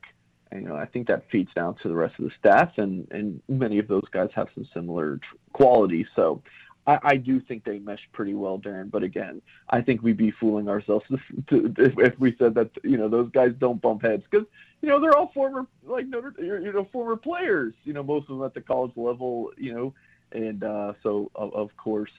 You 0.54 0.62
know, 0.62 0.76
I 0.76 0.86
think 0.86 1.08
that 1.08 1.30
feeds 1.32 1.54
down 1.54 1.76
to 1.82 1.88
the 1.88 1.96
rest 1.96 2.16
of 2.20 2.26
the 2.26 2.32
staff, 2.40 2.78
and 2.78 3.08
and 3.12 3.42
many 3.50 3.80
of 3.80 3.88
those 3.88 4.06
guys 4.12 4.30
have 4.36 4.48
some 4.56 4.68
similar 4.74 5.20
qualities. 5.54 6.08
So 6.16 6.42
I, 6.88 7.00
I 7.04 7.16
do 7.18 7.40
think 7.40 7.64
they 7.64 7.80
mesh 7.80 8.08
pretty 8.14 8.34
well, 8.34 8.60
Darren. 8.60 8.92
But 8.92 9.04
again, 9.04 9.42
I 9.70 9.82
think 9.82 10.02
we'd 10.02 10.18
be 10.18 10.32
fooling 10.32 10.70
ourselves 10.70 11.06
to, 11.10 11.18
to, 11.50 11.74
if, 11.78 11.94
if 11.98 12.20
we 12.20 12.36
said 12.38 12.54
that 12.56 12.70
you 12.84 12.98
know 12.98 13.10
those 13.10 13.30
guys 13.32 13.54
don't 13.60 13.82
bump 13.82 14.04
heads 14.04 14.24
because 14.30 14.48
you 14.82 14.90
know 14.90 15.00
they're 15.00 15.16
all 15.16 15.32
former 15.34 15.66
like 15.84 16.08
Notre, 16.08 16.34
you 16.38 16.72
know 16.72 16.88
former 16.92 17.16
players. 17.16 17.74
You 17.84 17.94
know 17.94 18.04
most 18.04 18.30
of 18.30 18.38
them 18.38 18.46
at 18.46 18.54
the 18.54 18.62
college 18.62 18.94
level. 18.96 19.52
You 19.58 19.74
know, 19.74 19.94
and 20.32 20.64
uh, 20.64 20.94
so 21.02 21.32
of, 21.36 21.54
of 21.54 21.76
course 21.78 22.12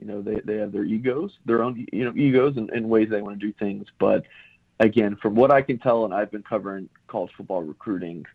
you 0.00 0.06
know 0.06 0.22
they, 0.22 0.40
they 0.44 0.56
have 0.56 0.72
their 0.72 0.84
egos, 0.84 1.38
their 1.44 1.62
own 1.62 1.86
you 1.92 2.04
know 2.04 2.12
egos 2.16 2.56
and, 2.56 2.70
and 2.70 2.88
ways 2.88 3.08
they 3.10 3.20
want 3.20 3.38
to 3.38 3.46
do 3.46 3.52
things. 3.52 3.86
But 3.98 4.24
again, 4.80 5.16
from 5.16 5.34
what 5.34 5.50
I 5.50 5.62
can 5.62 5.78
tell, 5.78 6.04
and 6.04 6.12
I've 6.14 6.30
been 6.30 6.42
covering 6.42 6.88
college 7.08 7.30
football 7.36 7.62
recruiting 7.62 8.26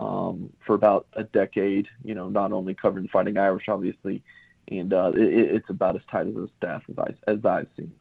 um, 0.00 0.50
for 0.66 0.74
about 0.74 1.06
a 1.14 1.24
decade. 1.24 1.88
You 2.04 2.14
know, 2.14 2.28
not 2.28 2.52
only 2.52 2.74
covering 2.74 3.08
Fighting 3.08 3.38
Irish, 3.38 3.68
obviously 3.68 4.22
and 4.70 4.92
uh, 4.92 5.12
it, 5.14 5.56
it's 5.56 5.70
about 5.70 5.96
as 5.96 6.02
tight 6.10 6.26
as 6.26 6.36
a 6.36 6.48
staff 6.58 6.82
as, 6.88 7.14
as 7.26 7.44
I've 7.44 7.68
seen. 7.76 7.92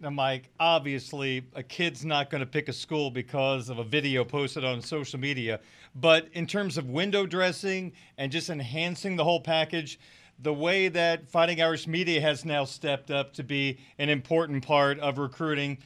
Now, 0.00 0.10
Mike, 0.10 0.50
obviously, 0.58 1.44
a 1.54 1.62
kid's 1.62 2.04
not 2.04 2.28
going 2.28 2.40
to 2.40 2.46
pick 2.46 2.68
a 2.68 2.72
school 2.72 3.10
because 3.10 3.68
of 3.68 3.78
a 3.78 3.84
video 3.84 4.24
posted 4.24 4.64
on 4.64 4.82
social 4.82 5.18
media. 5.18 5.60
But 5.94 6.28
in 6.32 6.46
terms 6.46 6.76
of 6.76 6.90
window 6.90 7.26
dressing 7.26 7.92
and 8.18 8.32
just 8.32 8.50
enhancing 8.50 9.16
the 9.16 9.24
whole 9.24 9.40
package, 9.40 9.98
the 10.38 10.52
way 10.52 10.88
that 10.88 11.28
Fighting 11.30 11.62
Irish 11.62 11.86
Media 11.86 12.20
has 12.20 12.44
now 12.44 12.64
stepped 12.64 13.10
up 13.10 13.32
to 13.34 13.44
be 13.44 13.78
an 13.98 14.08
important 14.08 14.66
part 14.66 14.98
of 14.98 15.18
recruiting, 15.18 15.78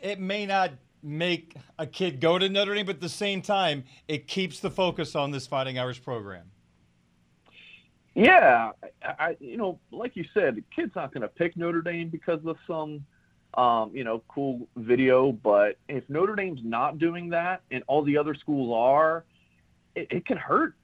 it 0.00 0.20
may 0.20 0.46
not 0.46 0.70
make 1.04 1.54
a 1.78 1.86
kid 1.86 2.20
go 2.20 2.38
to 2.38 2.48
Notre 2.48 2.74
Dame, 2.74 2.86
but 2.86 2.96
at 2.96 3.00
the 3.00 3.08
same 3.08 3.42
time, 3.42 3.84
it 4.08 4.26
keeps 4.26 4.60
the 4.60 4.70
focus 4.70 5.14
on 5.14 5.30
this 5.30 5.46
Fighting 5.46 5.78
Irish 5.78 6.02
program. 6.02 6.50
Yeah, 8.14 8.70
I, 9.02 9.36
you 9.40 9.56
know, 9.56 9.78
like 9.90 10.16
you 10.16 10.24
said, 10.32 10.54
the 10.56 10.64
kid's 10.74 10.94
not 10.94 11.12
going 11.12 11.22
to 11.22 11.28
pick 11.28 11.56
Notre 11.56 11.82
Dame 11.82 12.08
because 12.08 12.40
of 12.46 12.56
some, 12.66 13.04
um, 13.54 13.90
you 13.92 14.04
know, 14.04 14.22
cool 14.28 14.68
video. 14.76 15.32
But 15.32 15.76
if 15.88 16.08
Notre 16.08 16.36
Dame's 16.36 16.60
not 16.62 16.98
doing 16.98 17.30
that 17.30 17.62
and 17.70 17.82
all 17.88 18.02
the 18.02 18.16
other 18.16 18.34
schools 18.34 18.72
are, 18.72 19.24
it, 19.96 20.06
it 20.10 20.26
can 20.26 20.36
hurt 20.36 20.74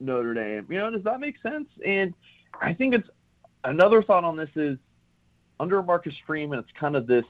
Notre 0.00 0.34
Dame. 0.34 0.66
You 0.68 0.78
know, 0.78 0.90
does 0.90 1.04
that 1.04 1.18
make 1.18 1.40
sense? 1.42 1.68
And 1.84 2.12
I 2.60 2.74
think 2.74 2.94
it's 2.94 3.08
another 3.64 4.02
thought 4.02 4.24
on 4.24 4.36
this 4.36 4.50
is 4.54 4.78
under 5.58 5.82
Marcus 5.82 6.14
Freeman, 6.26 6.58
it's 6.58 6.70
kind 6.78 6.94
of 6.94 7.06
this 7.06 7.24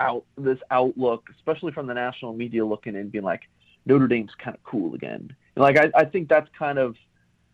out 0.00 0.24
this 0.36 0.58
outlook, 0.70 1.28
especially 1.36 1.72
from 1.72 1.86
the 1.86 1.94
national 1.94 2.32
media 2.32 2.64
looking 2.64 2.96
in, 2.96 3.10
being 3.10 3.24
like 3.24 3.42
Notre 3.86 4.08
Dame's 4.08 4.34
kind 4.36 4.56
of 4.56 4.62
cool 4.64 4.94
again. 4.94 5.34
And 5.54 5.62
like 5.62 5.76
I, 5.76 5.90
I 5.94 6.04
think 6.04 6.28
that's 6.28 6.48
kind 6.58 6.78
of 6.78 6.96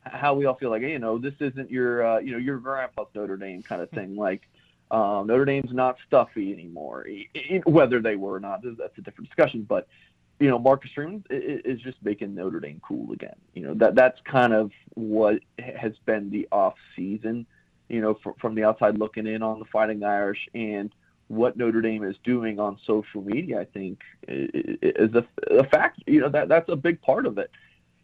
how 0.04 0.34
we 0.34 0.46
all 0.46 0.54
feel 0.54 0.70
like, 0.70 0.82
hey, 0.82 0.92
you 0.92 0.98
know, 0.98 1.18
this 1.18 1.34
isn't 1.40 1.70
your, 1.70 2.06
uh, 2.06 2.18
you 2.18 2.32
know, 2.32 2.38
your 2.38 2.58
grandpa's 2.58 3.08
Notre 3.14 3.36
Dame 3.36 3.62
kind 3.62 3.82
of 3.82 3.90
thing. 3.90 4.16
Like, 4.16 4.42
um, 4.90 5.26
Notre 5.26 5.44
Dame's 5.44 5.72
not 5.72 5.96
stuffy 6.06 6.52
anymore. 6.52 7.06
Whether 7.64 8.00
they 8.00 8.14
were 8.14 8.34
or 8.34 8.40
not, 8.40 8.62
that's 8.62 8.96
a 8.98 9.02
different 9.02 9.28
discussion. 9.28 9.62
But, 9.62 9.88
you 10.38 10.48
know, 10.48 10.60
Marcus 10.60 10.92
Freeman 10.94 11.24
is 11.28 11.80
just 11.80 11.96
making 12.04 12.36
Notre 12.36 12.60
Dame 12.60 12.80
cool 12.86 13.12
again. 13.12 13.34
You 13.54 13.62
know, 13.62 13.74
that 13.74 13.96
that's 13.96 14.20
kind 14.24 14.52
of 14.52 14.70
what 14.94 15.40
has 15.58 15.94
been 16.04 16.30
the 16.30 16.46
off 16.52 16.74
season. 16.94 17.46
You 17.88 18.00
know, 18.00 18.14
from, 18.14 18.34
from 18.34 18.54
the 18.54 18.64
outside 18.64 18.98
looking 18.98 19.26
in 19.26 19.42
on 19.42 19.58
the 19.58 19.64
Fighting 19.64 20.04
Irish 20.04 20.48
and 20.54 20.92
what 21.28 21.56
Notre 21.56 21.80
Dame 21.80 22.04
is 22.04 22.16
doing 22.24 22.60
on 22.60 22.78
social 22.86 23.22
media, 23.22 23.60
I 23.60 23.64
think 23.64 24.00
is 24.28 25.14
a, 25.14 25.26
a 25.50 25.64
fact. 25.64 26.02
You 26.06 26.20
know, 26.20 26.28
that 26.28 26.48
that's 26.48 26.68
a 26.68 26.76
big 26.76 27.00
part 27.02 27.26
of 27.26 27.38
it. 27.38 27.50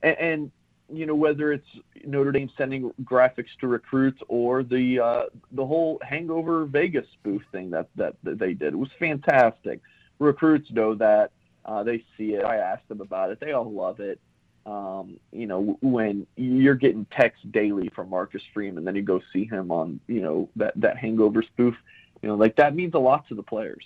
And, 0.03 0.17
and 0.19 0.51
you 0.93 1.07
know 1.07 1.15
whether 1.15 1.53
it's 1.53 1.67
Notre 2.05 2.33
Dame 2.33 2.51
sending 2.57 2.93
graphics 3.05 3.57
to 3.61 3.67
recruits 3.67 4.21
or 4.29 4.63
the 4.63 5.01
uh, 5.01 5.23
the 5.53 5.65
whole 5.65 5.99
Hangover 6.03 6.65
Vegas 6.67 7.07
spoof 7.15 7.43
thing 7.51 7.71
that, 7.71 7.89
that 7.97 8.17
that 8.23 8.39
they 8.39 8.55
did 8.55 8.75
it 8.75 8.79
was 8.79 8.91
fantastic. 8.99 9.81
Recruits 10.19 10.71
know 10.71 10.95
that 10.97 11.33
uh, 11.65 11.83
they 11.83 12.05
see 12.17 12.35
it. 12.35 12.45
I 12.45 12.57
asked 12.57 12.89
them 12.89 13.01
about 13.01 13.31
it. 13.31 13.41
They 13.41 13.53
all 13.53 13.71
love 13.71 14.01
it. 14.01 14.21
Um, 14.67 15.19
you 15.33 15.47
know 15.47 15.79
when 15.81 16.27
you're 16.37 16.75
getting 16.75 17.07
texts 17.07 17.45
daily 17.51 17.89
from 17.95 18.11
Marcus 18.11 18.43
Freeman, 18.53 18.79
and 18.79 18.87
then 18.87 18.95
you 18.95 19.03
go 19.03 19.21
see 19.33 19.45
him 19.45 19.73
on 19.73 19.99
you 20.07 20.21
know 20.21 20.49
that 20.57 20.75
that 20.77 20.99
Hangover 20.99 21.43
spoof. 21.43 21.75
You 22.23 22.29
know 22.29 22.37
like 22.37 22.57
that 22.57 22.75
means 22.75 22.95
a 22.95 22.99
lot 22.99 23.29
to 23.29 23.35
the 23.35 23.43
players. 23.43 23.85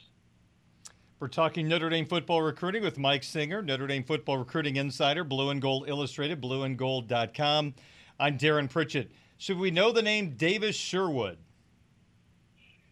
We're 1.19 1.29
talking 1.29 1.67
Notre 1.67 1.89
Dame 1.89 2.05
football 2.05 2.43
recruiting 2.43 2.83
with 2.83 2.99
Mike 2.99 3.25
Singer, 3.25 3.63
Notre 3.63 3.87
Dame 3.87 4.05
football 4.05 4.37
recruiting 4.37 4.77
insider, 4.77 5.25
Blue 5.25 5.49
and 5.49 5.63
Gold 5.63 5.89
Illustrated, 5.89 6.43
blueandgold.com. 6.43 7.75
I'm 8.21 8.39
Darren 8.39 8.69
Pritchett. 8.69 9.11
Should 9.39 9.59
we 9.59 9.71
know 9.71 9.93
the 9.93 10.03
name 10.03 10.35
Davis 10.37 10.77
Sherwood? 10.77 11.39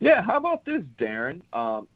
Yeah, 0.01 0.23
how 0.23 0.39
about 0.39 0.65
this, 0.65 0.83
Darren? 0.99 1.43
Um, 1.53 1.87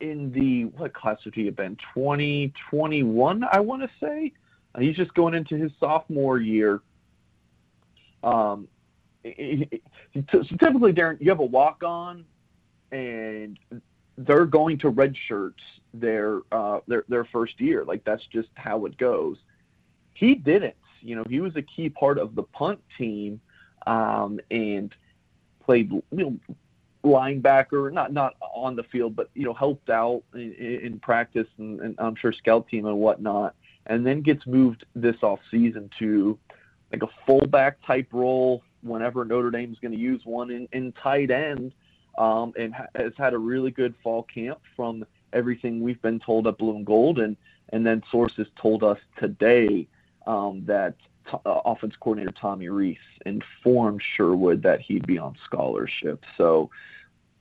in 0.00 0.30
the 0.32 0.64
what 0.78 0.92
class 0.92 1.18
would 1.24 1.34
he 1.34 1.46
have 1.46 1.56
been? 1.56 1.76
2021, 1.94 3.44
I 3.50 3.60
want 3.60 3.82
to 3.82 3.90
say. 4.00 4.32
Uh, 4.74 4.80
he's 4.80 4.96
just 4.96 5.14
going 5.14 5.34
into 5.34 5.56
his 5.56 5.72
sophomore 5.80 6.38
year. 6.38 6.82
Um, 8.22 8.68
so 9.24 10.42
typically, 10.58 10.92
Darren, 10.92 11.18
you 11.20 11.30
have 11.30 11.40
a 11.40 11.44
walk 11.44 11.82
on, 11.82 12.24
and 12.92 13.58
they're 14.16 14.46
going 14.46 14.78
to 14.78 14.90
redshirt 14.90 15.54
their 15.94 16.40
uh, 16.52 16.80
their 16.86 17.04
their 17.08 17.24
first 17.26 17.60
year. 17.60 17.84
Like 17.84 18.04
that's 18.04 18.26
just 18.26 18.48
how 18.54 18.86
it 18.86 18.96
goes. 18.98 19.36
He 20.14 20.34
didn't. 20.34 20.74
You 21.00 21.16
know, 21.16 21.24
he 21.28 21.40
was 21.40 21.54
a 21.56 21.62
key 21.62 21.88
part 21.88 22.18
of 22.18 22.34
the 22.34 22.42
punt 22.42 22.80
team 22.96 23.40
um, 23.86 24.40
and 24.50 24.92
played 25.64 25.90
you 25.92 26.02
know, 26.10 26.36
linebacker, 27.04 27.92
not 27.92 28.12
not 28.12 28.34
on 28.40 28.74
the 28.74 28.82
field, 28.84 29.14
but 29.14 29.30
you 29.34 29.44
know 29.44 29.54
helped 29.54 29.90
out 29.90 30.22
in, 30.34 30.52
in 30.54 31.00
practice 31.00 31.46
and, 31.58 31.80
and, 31.80 31.94
I'm 31.98 32.16
sure 32.16 32.32
scout 32.32 32.68
team 32.68 32.86
and 32.86 32.98
whatnot. 32.98 33.54
And 33.86 34.04
then 34.04 34.20
gets 34.20 34.46
moved 34.46 34.84
this 34.94 35.16
off 35.22 35.40
season 35.50 35.90
to 35.98 36.38
like 36.92 37.02
a 37.02 37.08
fullback 37.26 37.78
type 37.86 38.08
role 38.12 38.62
whenever 38.82 39.24
Notre 39.24 39.50
Dame's 39.50 39.78
going 39.80 39.92
to 39.92 39.98
use 39.98 40.22
one 40.24 40.50
in, 40.50 40.68
in 40.72 40.92
tight 40.92 41.30
end 41.30 41.72
um, 42.18 42.52
and 42.58 42.74
ha- 42.74 42.88
has 42.94 43.12
had 43.16 43.32
a 43.32 43.38
really 43.38 43.70
good 43.70 43.94
fall 44.02 44.24
camp 44.24 44.60
from 44.76 45.06
everything 45.32 45.80
we've 45.80 46.02
been 46.02 46.18
told 46.18 46.46
at 46.46 46.58
Blue 46.58 46.76
and 46.76 46.84
Gold, 46.84 47.18
and 47.18 47.36
and 47.70 47.86
then 47.86 48.02
sources 48.10 48.46
told 48.60 48.82
us 48.82 48.98
today 49.18 49.86
um, 50.26 50.64
that 50.66 50.94
t- 51.30 51.36
uh, 51.46 51.60
offense 51.64 51.94
coordinator 52.00 52.34
Tommy 52.38 52.68
Rees 52.68 52.96
informed 53.24 54.02
Sherwood 54.16 54.62
that 54.62 54.80
he'd 54.80 55.06
be 55.06 55.18
on 55.18 55.36
scholarship. 55.44 56.24
So 56.36 56.70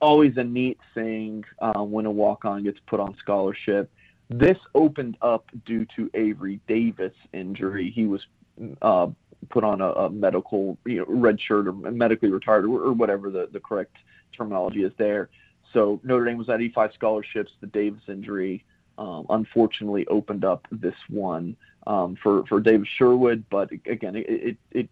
always 0.02 0.38
a 0.38 0.44
neat 0.44 0.80
thing 0.94 1.44
uh, 1.60 1.82
when 1.84 2.06
a 2.06 2.12
walk-on 2.12 2.63
gets 2.63 2.80
put 2.86 3.00
on 3.00 3.16
scholarship. 3.18 3.90
This 4.30 4.58
opened 4.76 5.18
up 5.22 5.50
due 5.66 5.88
to 5.96 6.12
Avery 6.13 6.60
Davis 6.68 7.13
injury. 7.34 7.90
He 7.90 8.06
was 8.06 8.22
uh, 8.82 9.08
put 9.50 9.63
on 9.63 9.80
a, 9.80 9.92
a 9.92 10.10
medical 10.10 10.78
you 10.86 10.98
know, 10.98 11.06
red 11.08 11.40
shirt 11.40 11.68
or 11.68 11.74
medically 11.74 12.30
retired 12.30 12.66
or, 12.66 12.82
or 12.82 12.92
whatever 12.92 13.30
the, 13.30 13.48
the 13.54 13.62
correct 13.62 13.96
terminology 14.36 14.84
is 14.84 14.94
there. 14.98 15.30
So 15.74 16.00
Notre 16.04 16.26
Dame 16.26 16.38
was 16.38 16.50
at 16.50 16.60
E5 16.60 16.94
scholarships. 16.94 17.52
The 17.62 17.68
Davis 17.68 18.02
injury 18.08 18.63
um, 18.98 19.26
unfortunately 19.30 20.08
opened 20.08 20.44
up 20.44 20.66
this 20.72 20.96
one 21.10 21.56
um, 21.86 22.18
for 22.22 22.46
for 22.48 22.60
Davis 22.60 22.88
Sherwood, 22.98 23.44
but 23.50 23.72
again, 23.72 24.16
it, 24.16 24.26
it, 24.28 24.58
it 24.72 24.90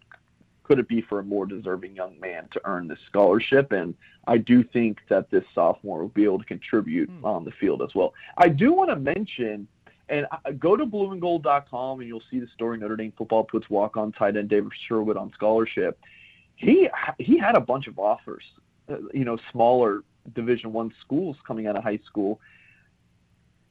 could 0.62 0.78
it 0.78 0.88
be 0.88 1.00
for 1.00 1.20
a 1.20 1.22
more 1.22 1.46
deserving 1.46 1.94
young 1.94 2.18
man 2.18 2.48
to 2.52 2.60
earn 2.64 2.88
this 2.88 2.98
scholarship? 3.06 3.70
And 3.70 3.94
I 4.26 4.38
do 4.38 4.64
think 4.64 4.98
that 5.08 5.30
this 5.30 5.44
sophomore 5.54 6.00
will 6.00 6.08
be 6.08 6.24
able 6.24 6.40
to 6.40 6.44
contribute 6.44 7.08
hmm. 7.08 7.24
on 7.24 7.44
the 7.44 7.52
field 7.52 7.82
as 7.82 7.94
well. 7.94 8.14
I 8.36 8.48
do 8.48 8.72
want 8.72 8.90
to 8.90 8.96
mention, 8.96 9.68
and 10.08 10.26
go 10.58 10.76
to 10.76 10.84
blueandgold.com 10.84 12.00
and 12.00 12.08
you'll 12.08 12.22
see 12.30 12.40
the 12.40 12.48
story 12.54 12.78
Notre 12.78 12.96
Dame 12.96 13.12
football 13.16 13.44
puts 13.44 13.70
walk 13.70 13.96
on 13.96 14.12
tight 14.12 14.36
end 14.36 14.48
Davis 14.48 14.72
Sherwood 14.88 15.16
on 15.16 15.32
scholarship. 15.34 15.98
He 16.56 16.88
he 17.18 17.38
had 17.38 17.54
a 17.54 17.60
bunch 17.60 17.86
of 17.86 17.98
offers, 17.98 18.44
you 19.12 19.24
know, 19.24 19.38
smaller 19.52 20.02
Division 20.34 20.72
One 20.72 20.92
schools 21.00 21.36
coming 21.46 21.66
out 21.66 21.76
of 21.76 21.84
high 21.84 22.00
school. 22.06 22.40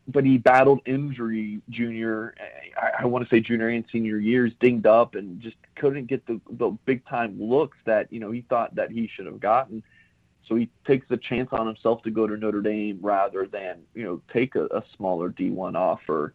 but 0.08 0.23
he 0.23 0.38
battled 0.38 0.82
injury 0.86 1.62
junior, 1.69 2.36
I, 2.78 3.04
I 3.04 3.06
want 3.06 3.28
to 3.28 3.30
say 3.30 3.39
junior 3.39 3.69
and 3.69 3.84
senior 3.91 4.19
years, 4.19 4.51
dinged 4.60 4.86
up, 4.86 5.15
and 5.15 5.41
just 5.41 5.56
couldn't 5.75 6.06
get 6.06 6.25
the 6.28 6.39
the 6.51 6.69
big 6.86 7.06
time 7.08 7.41
looks 7.41 7.78
that 7.86 8.12
you 8.12 8.19
know 8.19 8.32
he 8.32 8.41
thought 8.41 8.75
that 8.75 8.91
he 8.91 9.10
should 9.13 9.25
have 9.25 9.39
gotten. 9.39 9.84
So 10.47 10.56
he 10.56 10.69
takes 10.86 11.08
the 11.10 11.17
chance 11.17 11.49
on 11.51 11.65
himself 11.65 12.04
to 12.04 12.12
go 12.12 12.28
to 12.28 12.38
Notre 12.38 12.62
Dame 12.62 12.99
rather 13.01 13.47
than 13.47 13.80
you 13.95 14.04
know 14.04 14.21
take 14.32 14.56
a, 14.56 14.65
a 14.65 14.84
smaller 14.95 15.32
D1 15.32 15.75
offer, 15.75 16.34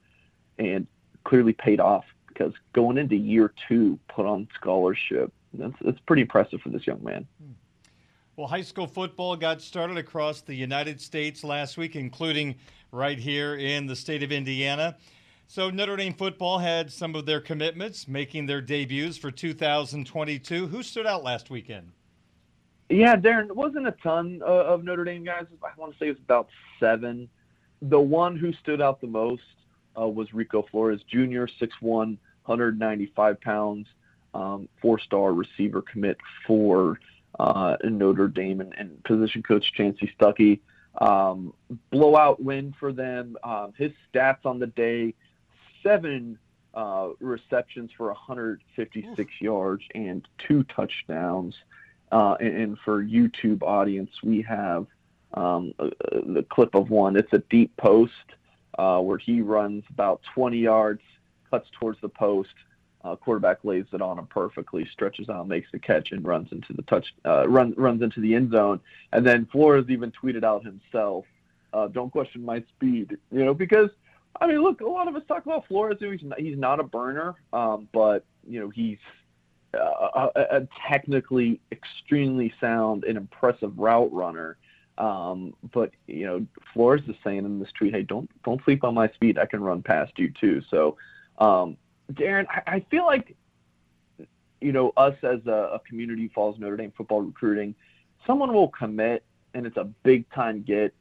and 0.59 0.87
clearly 1.25 1.53
paid 1.53 1.81
off 1.81 2.05
because 2.29 2.53
going 2.73 2.99
into 2.99 3.17
year 3.17 3.53
two, 3.69 3.99
put 4.09 4.27
on 4.27 4.49
scholarship. 4.55 5.33
That's 5.55 5.75
that's 5.81 6.01
pretty 6.01 6.23
impressive 6.23 6.61
for 6.61 6.71
this 6.71 6.87
young 6.87 7.03
man. 7.05 7.27
Hmm. 7.43 7.53
Well, 8.41 8.49
high 8.49 8.63
school 8.63 8.87
football 8.87 9.37
got 9.37 9.61
started 9.61 9.99
across 9.99 10.41
the 10.41 10.55
United 10.55 10.99
States 10.99 11.45
last 11.45 11.77
week, 11.77 11.95
including 11.95 12.55
right 12.91 13.19
here 13.19 13.57
in 13.57 13.87
the 13.87 13.95
state 13.95 14.23
of 14.23 14.33
Indiana. 14.33 14.97
So 15.47 15.69
Notre 15.69 15.95
Dame 15.95 16.15
football 16.15 16.59
had 16.59 16.91
some 16.91 17.15
of 17.15 17.27
their 17.27 17.43
commitments 17.43 18.09
making 18.09 18.47
their 18.47 18.63
debuts 18.63 19.19
for 19.19 19.31
2022. 19.31 20.69
Who 20.69 20.83
stood 20.83 21.07
out 21.07 21.23
last 21.23 21.51
weekend? 21.51 21.93
Yeah, 22.89 23.15
Darren, 23.15 23.53
wasn't 23.53 23.87
a 23.87 23.95
ton 24.03 24.41
uh, 24.43 24.47
of 24.47 24.85
Notre 24.85 25.05
Dame 25.05 25.23
guys. 25.23 25.45
I 25.63 25.79
want 25.79 25.93
to 25.93 25.99
say 25.99 26.07
it 26.07 26.13
was 26.13 26.19
about 26.25 26.49
seven. 26.79 27.29
The 27.83 28.01
one 28.01 28.39
who 28.39 28.55
stood 28.55 28.81
out 28.81 29.03
the 29.03 29.07
most 29.07 29.43
uh, 30.01 30.09
was 30.09 30.33
Rico 30.33 30.65
Flores 30.71 31.03
Jr., 31.11 31.45
6'1", 31.61 31.69
195 31.83 33.41
pounds, 33.43 33.87
um, 34.33 34.67
four-star 34.81 35.35
receiver 35.35 35.83
commit 35.83 36.17
for 36.47 36.99
uh, 37.39 37.77
Notre 37.85 38.29
Dame, 38.29 38.61
and, 38.61 38.75
and, 38.77 39.03
position 39.05 39.43
coach 39.43 39.65
Chansi 39.79 40.11
Stuckey. 40.19 40.61
Um, 41.01 41.55
blowout 41.91 42.43
win 42.43 42.75
for 42.79 42.93
them. 42.93 43.37
Um, 43.45 43.73
his 43.77 43.93
stats 44.13 44.45
on 44.45 44.59
the 44.59 44.67
day: 44.67 45.15
seven 45.83 46.39
uh, 46.75 47.09
receptions 47.21 47.91
for 47.97 48.09
156 48.09 49.19
Oof. 49.19 49.29
yards 49.41 49.85
and 49.95 50.27
two 50.47 50.65
touchdowns. 50.65 51.55
Uh, 52.13 52.37
and, 52.41 52.57
and, 52.57 52.79
for 52.85 53.05
YouTube 53.05 53.63
audience, 53.63 54.11
we 54.25 54.43
have 54.43 54.87
um, 55.35 55.73
a, 55.79 55.87
a, 55.87 55.91
the 56.27 56.45
clip 56.51 56.75
of 56.75 56.91
one. 56.91 57.17
It's 57.17 57.33
a 57.33 57.43
deep 57.51 57.77
post 57.77 58.13
uh, 58.79 58.99
where 58.99 59.19
he 59.19 59.41
runs 59.41 59.85
about 59.91 60.21
20 60.35 60.59
yards, 60.59 61.03
cuts 61.51 61.69
towards 61.79 62.01
the 62.01 62.09
post. 62.09 62.51
Uh, 63.03 63.17
quarterback 63.17 63.59
lays 63.65 63.87
it 63.93 64.03
on 64.03 64.19
him 64.19 64.27
perfectly, 64.27 64.87
stretches 64.93 65.31
out, 65.31 65.49
makes 65.49 65.71
the 65.73 65.79
catch, 65.79 66.13
and 66.13 66.23
runs 66.25 66.53
into 66.53 66.75
the 66.75 66.83
touch, 66.83 67.15
uh, 67.25 67.49
runs 67.49 67.75
runs 67.79 68.03
into 68.03 68.21
the 68.21 68.35
end 68.35 68.53
zone. 68.53 68.79
And 69.13 69.27
then 69.27 69.47
Flores 69.47 69.87
even 69.89 70.13
tweeted 70.13 70.45
out 70.45 70.65
himself, 70.65 71.25
uh, 71.73 71.89
"Don't 71.89 72.11
question 72.11 72.45
my 72.45 72.63
speed," 72.77 73.17
you 73.33 73.45
know, 73.45 73.55
because 73.55 73.89
I 74.41 74.47
mean, 74.47 74.63
look, 74.63 74.81
a 74.81 74.87
lot 74.87 75.09
of 75.09 75.17
us 75.17 75.23
talk 75.27 75.45
about 75.45 75.67
Flores. 75.67 75.97
He's 76.01 76.23
not, 76.23 76.39
he's 76.39 76.59
not 76.59 76.81
a 76.81 76.83
burner, 76.83 77.35
um, 77.53 77.89
but 77.93 78.25
you 78.49 78.61
know, 78.61 78.71
he's 78.71 78.99
uh, 79.75 80.29
a, 80.35 80.57
a, 80.57 80.69
technically 80.89 81.61
extremely 81.73 82.53
sound 82.61 83.05
and 83.05 83.17
impressive 83.17 83.79
route 83.79 84.13
runner. 84.13 84.57
Um, 84.99 85.55
but 85.73 85.93
you 86.07 86.27
know, 86.27 86.47
Flores 86.73 87.03
is 87.09 87.17
saying 87.25 87.45
in 87.45 87.59
this 87.59 87.71
tweet, 87.73 87.95
"Hey, 87.95 88.03
don't 88.03 88.31
don't 88.45 88.63
sleep 88.65 88.85
on 88.85 88.95
my 88.95 89.09
speed. 89.09 89.39
I 89.39 89.47
can 89.47 89.63
run 89.63 89.83
past 89.83 90.13
you 90.19 90.33
too." 90.39 90.63
So, 90.71 90.97
um, 91.39 91.77
Darren, 92.11 92.47
I, 92.49 92.75
I, 92.75 92.87
feel 92.91 93.07
like 93.07 93.37
you 94.61 94.73
know 94.73 94.93
us 94.97 95.15
as 95.23 95.41
a, 95.47 95.75
a 95.75 95.81
community 95.89 96.31
follows 96.35 96.57
Notre 96.59 96.77
Dame 96.77 96.93
football 96.97 97.23
recruiting. 97.23 97.75
Someone 98.27 98.53
will 98.53 98.69
commit, 98.69 99.25
and 99.55 99.67
it's 99.67 99.77
a 99.77 99.85
big 99.85 100.31
time 100.31 100.63
get, 100.63 100.95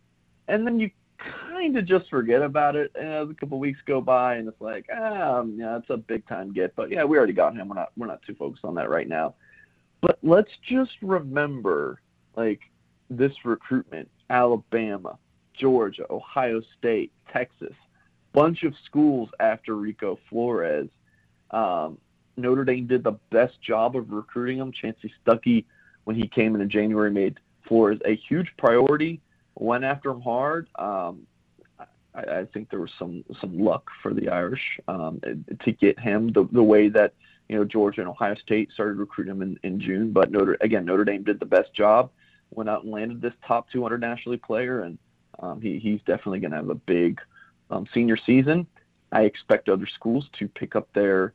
and 0.48 0.65
then 0.65 0.80
you 0.80 0.91
kind 1.19 1.78
of 1.78 1.86
just 1.86 2.10
forget 2.10 2.41
about 2.41 2.76
it. 2.76 2.91
And 2.95 3.32
a 3.32 3.34
couple 3.34 3.60
weeks 3.60 3.80
go 3.86 4.02
by, 4.02 4.36
and 4.36 4.48
it's 4.48 4.62
like, 4.62 4.86
ah, 4.93 5.43
yeah, 5.43 5.78
it's 5.78 5.89
a 5.89 5.98
big 5.98 6.28
time 6.28 6.54
get. 6.54 6.76
But 6.76 6.89
yeah, 6.91 7.04
we 7.04 7.17
already 7.17 7.34
got 7.34 7.56
him. 7.56 7.69
We're 7.69 7.76
not 7.76 7.91
we're 7.98 8.08
not 8.08 8.22
too 8.24 8.36
focused 8.36 8.65
on 8.65 8.76
that 8.76 8.89
right 8.89 9.08
now. 9.08 9.36
But 10.02 10.17
let's 10.24 10.52
just 10.67 10.91
remember, 11.02 12.02
like 12.36 12.62
this 13.10 13.34
recruitment: 13.43 14.10
Alabama, 14.30 15.17
Georgia, 15.54 16.06
Ohio 16.10 16.62
State, 16.78 17.12
Texas, 17.32 17.74
bunch 18.34 18.63
of 18.63 18.74
schools 18.86 19.30
after 19.39 19.76
Rico 19.76 20.17
Flores. 20.30 20.89
Um, 21.52 21.98
Notre 22.38 22.64
Dame 22.64 22.88
did 22.88 23.04
the 23.04 23.18
best 23.32 23.62
job 23.62 23.96
of 23.96 24.12
recruiting 24.12 24.60
him. 24.60 24.72
Chansi 24.72 25.12
Stuckey, 25.26 25.66
when 26.06 26.16
he 26.16 26.28
came 26.28 26.56
in 26.56 26.62
in 26.62 26.70
January, 26.70 27.12
made 27.12 27.40
Flores 27.68 28.00
a 28.06 28.16
huge 28.16 28.48
priority 28.58 29.22
went 29.60 29.84
after 29.84 30.10
him 30.10 30.22
hard. 30.22 30.68
Um, 30.78 31.28
I, 32.16 32.40
I, 32.40 32.46
think 32.54 32.70
there 32.70 32.80
was 32.80 32.92
some 32.98 33.24
some 33.40 33.60
luck 33.60 33.90
for 34.02 34.14
the 34.14 34.30
Irish 34.30 34.80
um, 34.88 35.22
to 35.64 35.72
get 35.72 36.00
him 36.00 36.32
the 36.32 36.48
the 36.52 36.64
way 36.64 36.90
that 36.90 37.14
you 37.48 37.58
know 37.58 37.66
Georgia 37.66 38.02
and 38.02 38.10
Ohio 38.10 38.36
State 38.36 38.72
started 38.72 38.98
recruiting 38.98 39.36
him 39.36 39.42
in, 39.42 39.60
in 39.64 39.80
June. 39.80 40.12
But 40.12 40.32
Notre 40.32 40.58
again 40.62 40.86
Notre 40.86 41.06
Dame 41.06 41.24
did 41.24 41.40
the 41.40 41.46
best 41.46 41.74
job, 41.74 42.10
went 42.52 42.70
out 42.70 42.84
and 42.84 42.92
landed 42.92 43.22
this 43.22 43.34
top 43.46 43.70
200 43.72 44.02
nationally 44.02 44.38
player, 44.38 44.82
and 44.82 44.98
um, 45.40 45.62
he 45.62 45.78
he's 45.78 46.00
definitely 46.06 46.40
going 46.40 46.52
to 46.52 46.58
have 46.58 46.70
a 46.70 46.76
big 46.76 47.20
um, 47.70 47.86
senior 47.94 48.18
season. 48.26 48.66
I 49.12 49.24
expect 49.24 49.70
other 49.70 49.88
schools 49.96 50.28
to 50.40 50.48
pick 50.48 50.76
up 50.76 50.88
their 50.94 51.34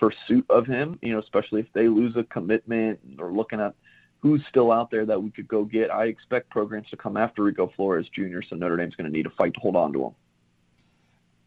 pursuit 0.00 0.46
of 0.50 0.66
him. 0.66 0.98
You 1.02 1.12
know, 1.12 1.20
especially 1.20 1.60
if 1.60 1.72
they 1.74 1.86
lose 1.86 2.16
a 2.16 2.24
commitment 2.24 2.98
or 3.18 3.32
looking 3.32 3.60
at 3.60 3.74
who's 4.20 4.42
still 4.48 4.72
out 4.72 4.90
there 4.90 5.06
that 5.06 5.22
we 5.22 5.30
could 5.30 5.48
go 5.48 5.64
get. 5.64 5.90
I 5.90 6.06
expect 6.06 6.50
programs 6.50 6.88
to 6.90 6.96
come 6.96 7.16
after 7.16 7.42
Rico 7.42 7.72
Flores 7.74 8.06
Jr., 8.14 8.40
so 8.48 8.56
Notre 8.56 8.76
Dame's 8.76 8.94
going 8.94 9.10
to 9.10 9.16
need 9.16 9.26
a 9.26 9.30
fight 9.30 9.54
to 9.54 9.60
hold 9.60 9.76
on 9.76 9.92
to 9.92 10.06
him. 10.06 10.14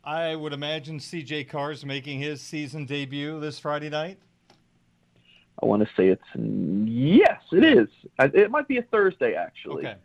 I 0.04 0.36
would 0.36 0.54
imagine 0.54 1.00
CJ 1.00 1.50
Carr's 1.50 1.86
making 1.86 2.20
his 2.20 2.42
season 2.42 2.86
debut 2.86 3.40
this 3.40 3.60
Friday 3.60 3.90
night. 3.90 4.20
I 5.62 5.66
want 5.66 5.82
to 5.84 5.90
say 5.96 6.08
it's 6.08 6.24
yes, 6.36 7.40
it 7.52 7.64
is. 7.64 7.88
It 8.20 8.52
might 8.52 8.68
be 8.68 8.80
a 8.80 8.82
Thursday 8.82 9.36
actually. 9.36 9.86
Okay. 9.88 9.96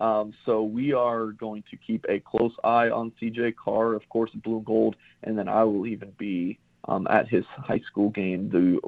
Um, 0.00 0.32
so 0.46 0.62
we 0.62 0.92
are 0.92 1.32
going 1.32 1.64
to 1.70 1.76
keep 1.76 2.04
a 2.08 2.20
close 2.20 2.52
eye 2.62 2.88
on 2.88 3.10
CJ 3.20 3.56
Carr, 3.56 3.94
of 3.94 4.08
course, 4.10 4.30
blue 4.30 4.58
and 4.58 4.64
gold, 4.64 4.94
and 5.24 5.36
then 5.36 5.48
I 5.48 5.64
will 5.64 5.88
even 5.88 6.12
be 6.18 6.60
um, 6.86 7.06
at 7.08 7.28
his 7.28 7.44
high 7.46 7.80
school 7.80 8.10
game. 8.10 8.48
The 8.48 8.78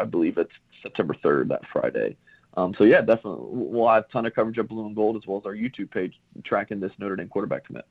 I 0.00 0.04
believe 0.04 0.38
it's 0.38 0.52
September 0.82 1.14
third, 1.22 1.48
that 1.48 1.62
Friday. 1.72 2.16
Um, 2.56 2.74
so 2.76 2.84
yeah, 2.84 3.00
definitely, 3.00 3.46
we'll 3.50 3.88
have 3.88 4.04
a 4.08 4.12
ton 4.12 4.26
of 4.26 4.34
coverage 4.34 4.58
of 4.58 4.68
blue 4.68 4.86
and 4.86 4.96
gold 4.96 5.16
as 5.16 5.26
well 5.26 5.38
as 5.38 5.46
our 5.46 5.54
YouTube 5.54 5.90
page 5.90 6.14
tracking 6.44 6.80
this 6.80 6.92
Notre 6.98 7.16
Dame 7.16 7.28
quarterback 7.28 7.66
commit. 7.66 7.86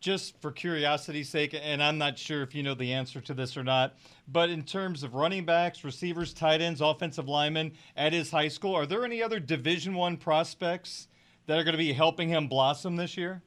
Just 0.00 0.40
for 0.42 0.52
curiosity's 0.52 1.28
sake, 1.28 1.58
and 1.60 1.82
I'm 1.82 1.96
not 1.96 2.18
sure 2.18 2.42
if 2.42 2.54
you 2.54 2.62
know 2.62 2.74
the 2.74 2.92
answer 2.92 3.20
to 3.22 3.32
this 3.32 3.56
or 3.56 3.64
not, 3.64 3.96
but 4.28 4.50
in 4.50 4.62
terms 4.62 5.02
of 5.02 5.14
running 5.14 5.44
backs, 5.46 5.84
receivers, 5.84 6.34
tight 6.34 6.60
ends, 6.60 6.80
offensive 6.80 7.28
linemen 7.28 7.72
at 7.96 8.12
his 8.12 8.30
high 8.30 8.48
school, 8.48 8.74
are 8.74 8.86
there 8.86 9.04
any 9.04 9.22
other 9.22 9.40
Division 9.40 9.94
One 9.94 10.16
prospects 10.16 11.08
that 11.46 11.58
are 11.58 11.64
going 11.64 11.72
to 11.72 11.78
be 11.78 11.92
helping 11.92 12.28
him 12.28 12.46
blossom 12.46 12.96
this 12.96 13.16
year? 13.16 13.42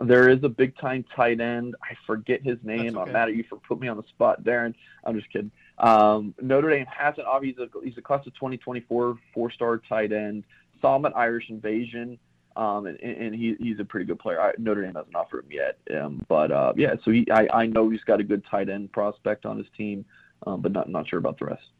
There 0.00 0.28
is 0.28 0.38
a 0.44 0.48
big 0.48 0.76
time 0.78 1.04
tight 1.14 1.40
end. 1.40 1.74
I 1.82 1.96
forget 2.06 2.42
his 2.42 2.58
name. 2.62 2.96
Okay. 2.96 2.98
I'm 2.98 3.12
mad 3.12 3.28
at 3.28 3.34
you 3.34 3.44
for 3.48 3.56
putting 3.56 3.82
me 3.82 3.88
on 3.88 3.96
the 3.96 4.04
spot, 4.08 4.44
Darren. 4.44 4.74
I'm 5.04 5.16
just 5.18 5.30
kidding. 5.32 5.50
Um, 5.78 6.34
Notre 6.40 6.70
Dame 6.70 6.86
hasn't. 6.86 7.26
Obviously, 7.26 7.64
he's 7.64 7.82
a, 7.82 7.84
he's 7.84 7.98
a 7.98 8.02
class 8.02 8.24
of 8.26 8.34
2024 8.34 9.18
four-star 9.34 9.82
tight 9.88 10.12
end. 10.12 10.44
Saw 10.80 10.96
him 10.96 11.04
at 11.04 11.16
Irish 11.16 11.50
Invasion, 11.50 12.16
um, 12.54 12.86
and, 12.86 13.00
and 13.00 13.34
he, 13.34 13.56
he's 13.58 13.80
a 13.80 13.84
pretty 13.84 14.06
good 14.06 14.20
player. 14.20 14.40
I, 14.40 14.52
Notre 14.58 14.82
Dame 14.82 14.94
hasn't 14.94 15.16
offered 15.16 15.44
him 15.44 15.50
yet, 15.52 16.00
um, 16.00 16.24
but 16.28 16.52
uh, 16.52 16.74
yeah. 16.76 16.94
So 17.04 17.10
he, 17.10 17.28
I, 17.32 17.48
I 17.52 17.66
know 17.66 17.90
he's 17.90 18.04
got 18.04 18.20
a 18.20 18.24
good 18.24 18.44
tight 18.48 18.68
end 18.68 18.92
prospect 18.92 19.46
on 19.46 19.58
his 19.58 19.66
team, 19.76 20.04
um, 20.46 20.62
but 20.62 20.70
not 20.70 20.88
not 20.88 21.08
sure 21.08 21.18
about 21.18 21.40
the 21.40 21.46
rest. 21.46 21.70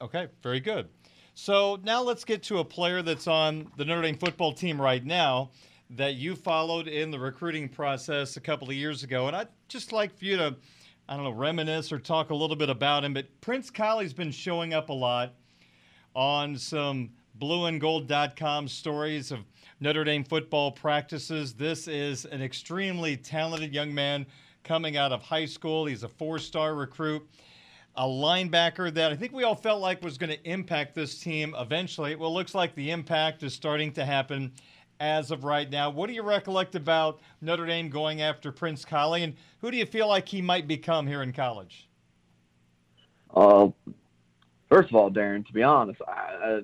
Okay, 0.00 0.28
very 0.44 0.60
good. 0.60 0.88
So 1.34 1.80
now 1.82 2.02
let's 2.02 2.24
get 2.24 2.44
to 2.44 2.58
a 2.58 2.64
player 2.64 3.02
that's 3.02 3.26
on 3.26 3.66
the 3.76 3.84
Notre 3.84 4.02
Dame 4.02 4.18
football 4.18 4.52
team 4.52 4.80
right 4.80 5.04
now 5.04 5.50
that 5.96 6.14
you 6.14 6.34
followed 6.34 6.88
in 6.88 7.10
the 7.10 7.18
recruiting 7.18 7.68
process 7.68 8.36
a 8.36 8.40
couple 8.40 8.68
of 8.68 8.74
years 8.74 9.02
ago, 9.02 9.26
and 9.26 9.36
I'd 9.36 9.48
just 9.68 9.92
like 9.92 10.16
for 10.16 10.24
you 10.24 10.36
to 10.36 10.56
I 11.08 11.16
don't 11.16 11.24
know, 11.24 11.32
reminisce 11.32 11.92
or 11.92 11.98
talk 11.98 12.30
a 12.30 12.34
little 12.34 12.56
bit 12.56 12.70
about 12.70 13.04
him. 13.04 13.12
But 13.12 13.26
Prince 13.40 13.70
Kollie 13.70 14.08
been 14.14 14.30
showing 14.30 14.72
up 14.72 14.88
a 14.88 14.94
lot 14.94 15.34
on 16.14 16.56
some 16.56 17.10
blueandgold.com 17.38 18.68
stories 18.68 19.32
of 19.32 19.40
Notre 19.80 20.04
Dame 20.04 20.24
football 20.24 20.70
practices. 20.70 21.54
This 21.54 21.88
is 21.88 22.24
an 22.26 22.40
extremely 22.40 23.16
talented 23.16 23.74
young 23.74 23.92
man 23.92 24.26
coming 24.62 24.96
out 24.96 25.12
of 25.12 25.22
high 25.22 25.46
school. 25.46 25.86
He's 25.86 26.04
a 26.04 26.08
four 26.08 26.38
star 26.38 26.74
recruit, 26.76 27.28
a 27.96 28.04
linebacker 28.04 28.94
that 28.94 29.10
I 29.10 29.16
think 29.16 29.32
we 29.32 29.42
all 29.42 29.56
felt 29.56 29.80
like 29.80 30.02
was 30.02 30.18
going 30.18 30.30
to 30.30 30.48
impact 30.48 30.94
this 30.94 31.18
team 31.18 31.54
eventually. 31.58 32.14
Well, 32.14 32.32
looks 32.32 32.54
like 32.54 32.74
the 32.74 32.90
impact 32.90 33.42
is 33.42 33.52
starting 33.52 33.92
to 33.94 34.04
happen 34.04 34.52
as 35.02 35.32
of 35.32 35.42
right 35.42 35.68
now. 35.68 35.90
What 35.90 36.06
do 36.06 36.14
you 36.14 36.22
recollect 36.22 36.76
about 36.76 37.20
Notre 37.40 37.66
Dame 37.66 37.90
going 37.90 38.22
after 38.22 38.52
Prince 38.52 38.84
Kollie, 38.84 39.24
and 39.24 39.34
who 39.60 39.72
do 39.72 39.76
you 39.76 39.84
feel 39.84 40.06
like 40.06 40.28
he 40.28 40.40
might 40.40 40.68
become 40.68 41.08
here 41.08 41.22
in 41.22 41.32
college? 41.32 41.88
Uh, 43.34 43.68
first 44.70 44.90
of 44.90 44.94
all, 44.94 45.10
Darren, 45.10 45.44
to 45.44 45.52
be 45.52 45.64
honest, 45.64 46.00
I, 46.06 46.60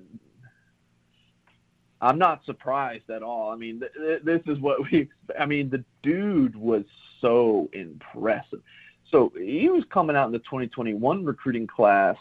I'm 2.00 2.18
not 2.18 2.44
surprised 2.44 3.10
at 3.10 3.24
all. 3.24 3.50
I 3.50 3.56
mean, 3.56 3.80
th- 3.80 3.92
th- 3.92 4.22
this 4.22 4.42
is 4.46 4.60
what 4.60 4.88
we. 4.90 5.08
I 5.38 5.44
mean, 5.44 5.68
the 5.68 5.84
dude 6.04 6.54
was 6.54 6.84
so 7.20 7.68
impressive. 7.72 8.62
So 9.10 9.32
he 9.36 9.68
was 9.68 9.82
coming 9.90 10.14
out 10.14 10.26
in 10.26 10.32
the 10.32 10.38
2021 10.38 11.24
recruiting 11.24 11.66
class, 11.66 12.16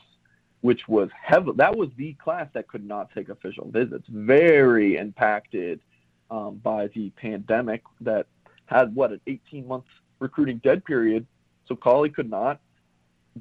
which 0.61 0.87
was 0.87 1.09
heavy. 1.21 1.51
That 1.57 1.75
was 1.75 1.89
the 1.95 2.13
class 2.13 2.47
that 2.53 2.67
could 2.67 2.87
not 2.87 3.11
take 3.13 3.29
official 3.29 3.69
visits. 3.69 4.05
Very 4.09 4.97
impacted 4.97 5.79
um, 6.29 6.59
by 6.63 6.87
the 6.87 7.09
pandemic 7.11 7.83
that 8.01 8.27
had 8.65 8.93
what 8.95 9.11
an 9.11 9.21
18 9.27 9.67
month 9.67 9.85
recruiting 10.19 10.57
dead 10.63 10.83
period. 10.85 11.25
So 11.67 11.75
Kollie 11.75 12.09
could 12.09 12.29
not 12.29 12.59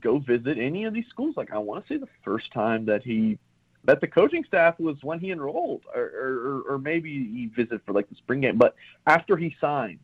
go 0.01 0.18
visit 0.18 0.59
any 0.59 0.85
of 0.85 0.94
these 0.94 1.07
schools. 1.11 1.37
Like 1.37 1.53
I 1.53 1.59
want 1.59 1.87
to 1.87 1.94
say 1.94 1.99
the 1.99 2.09
first 2.25 2.53
time 2.53 2.87
that 2.87 3.03
he 3.03 3.38
that 3.85 4.01
the 4.01 4.07
coaching 4.07 4.44
staff 4.44 4.79
was 4.81 4.96
when 5.03 5.20
he 5.20 5.31
enrolled, 5.31 5.83
or, 5.94 6.03
or, 6.03 6.62
or 6.72 6.79
maybe 6.79 7.11
he 7.11 7.46
visited 7.55 7.81
for 7.87 7.92
like 7.92 8.09
the 8.09 8.16
spring 8.16 8.40
game. 8.40 8.59
But 8.59 8.75
after 9.07 9.37
he 9.37 9.55
signed, 9.61 10.01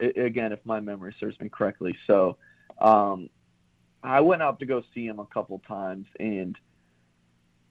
again, 0.00 0.52
if 0.52 0.58
my 0.64 0.80
memory 0.80 1.14
serves 1.20 1.38
me 1.38 1.48
correctly, 1.48 1.96
so 2.08 2.36
um, 2.80 3.30
I 4.02 4.20
went 4.20 4.42
out 4.42 4.58
to 4.60 4.66
go 4.66 4.82
see 4.92 5.06
him 5.06 5.20
a 5.20 5.26
couple 5.26 5.60
times, 5.66 6.06
and 6.18 6.56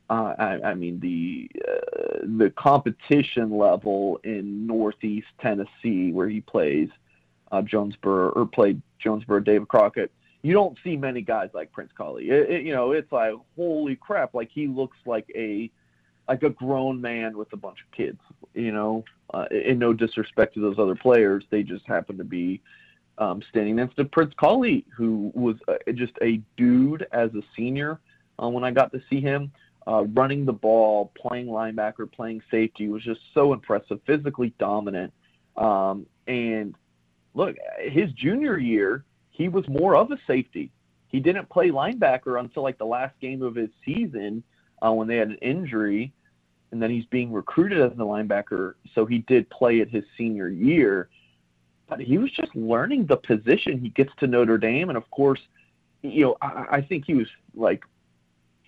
I, 0.10 0.60
I, 0.66 0.74
mean 0.74 1.00
the 1.00 1.50
uh, 1.68 2.26
the 2.38 2.50
competition 2.58 3.58
level 3.58 4.20
in 4.24 4.66
Northeast 4.66 5.28
Tennessee, 5.40 6.12
where 6.12 6.28
he 6.28 6.42
plays 6.42 6.90
uh, 7.52 7.62
Jonesborough 7.62 8.36
or 8.36 8.46
played 8.46 8.82
Jonesborough 9.04 9.46
David 9.46 9.68
Crockett 9.68 10.12
you 10.42 10.54
don't 10.54 10.78
see 10.84 10.96
many 10.96 11.22
guys 11.22 11.50
like 11.54 11.72
Prince 11.72 11.92
Kollie. 11.98 12.30
It, 12.30 12.50
it, 12.50 12.66
you 12.66 12.74
know, 12.74 12.92
it's 12.92 13.12
like 13.12 13.34
holy 13.56 13.96
crap! 13.96 14.34
Like 14.34 14.50
he 14.54 14.68
looks 14.68 14.98
like 15.06 15.30
a 15.36 15.70
like 16.28 16.44
a 16.44 16.50
grown 16.50 17.02
man 17.02 17.38
with 17.38 17.52
a 17.54 17.58
bunch 17.58 17.80
of 17.82 17.92
kids. 17.96 18.20
You 18.54 18.72
know, 18.72 19.04
uh, 19.34 19.46
in 19.52 19.80
no 19.80 19.94
disrespect 19.94 20.54
to 20.54 20.62
those 20.62 20.80
other 20.80 20.96
players, 20.96 21.44
they 21.50 21.64
just 21.64 21.86
happen 21.86 22.18
to 22.18 22.24
be 22.24 22.62
um, 23.18 23.42
standing 23.50 23.76
next 23.76 23.96
to 23.98 24.06
Prince 24.06 24.34
Kollie, 24.40 24.86
who 24.96 25.32
was 25.36 25.58
uh, 25.68 25.76
just 25.94 26.14
a 26.22 26.42
dude 26.56 27.06
as 27.12 27.34
a 27.36 27.42
senior. 27.56 28.00
Uh, 28.42 28.48
when 28.48 28.64
I 28.64 28.72
got 28.72 28.94
to 28.94 29.02
see 29.10 29.20
him 29.20 29.52
uh, 29.88 30.04
running 30.14 30.46
the 30.46 30.54
ball, 30.54 31.12
playing 31.16 31.48
linebacker, 31.48 32.12
playing 32.12 32.42
safety, 32.52 32.90
was 32.90 33.04
just 33.04 33.22
so 33.34 33.54
impressive, 33.54 34.00
physically 34.06 34.54
dominant. 34.60 35.14
Um, 35.58 36.06
and 36.28 36.76
look, 37.34 37.56
his 37.80 38.12
junior 38.14 38.58
year 38.58 39.04
he 39.40 39.48
was 39.48 39.66
more 39.70 39.96
of 39.96 40.12
a 40.12 40.18
safety. 40.28 40.70
He 41.08 41.22
didn't 41.22 41.48
play 41.48 41.70
linebacker 41.70 42.42
until 42.42 42.62
like 42.62 42.78
the 42.78 42.86
last 42.86 43.18
game 43.22 43.42
of 43.42 43.56
his 43.56 43.70
season 43.86 44.44
uh, 44.86 44.92
when 44.92 45.08
they 45.08 45.16
had 45.16 45.30
an 45.30 45.38
injury, 45.38 46.12
and 46.72 46.82
then 46.82 46.92
he's 46.92 47.06
being 47.06 47.32
recruited 47.32 47.80
as 47.80 47.94
a 47.94 48.02
linebacker. 48.02 48.74
So 48.94 49.06
he 49.06 49.20
did 49.20 49.50
play 49.50 49.80
at 49.80 49.88
his 49.88 50.04
senior 50.18 50.50
year, 50.50 51.08
but 51.88 52.02
he 52.02 52.18
was 52.18 52.30
just 52.32 52.54
learning 52.54 53.06
the 53.06 53.16
position. 53.16 53.80
He 53.80 53.90
gets 53.90 54.12
to 54.20 54.28
Notre 54.28 54.58
Dame, 54.58 54.90
and 54.90 54.98
of 54.98 55.10
course, 55.10 55.40
you 56.02 56.22
know, 56.22 56.38
I, 56.42 56.66
I 56.72 56.82
think 56.82 57.06
he 57.06 57.14
was 57.14 57.28
like 57.56 57.82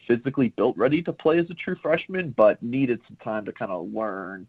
physically 0.07 0.49
built 0.49 0.77
ready 0.77 1.01
to 1.03 1.13
play 1.13 1.39
as 1.39 1.49
a 1.49 1.53
true 1.53 1.75
freshman, 1.81 2.31
but 2.31 2.61
needed 2.61 2.99
some 3.07 3.17
time 3.17 3.45
to 3.45 3.51
kind 3.51 3.71
of 3.71 3.91
learn 3.91 4.47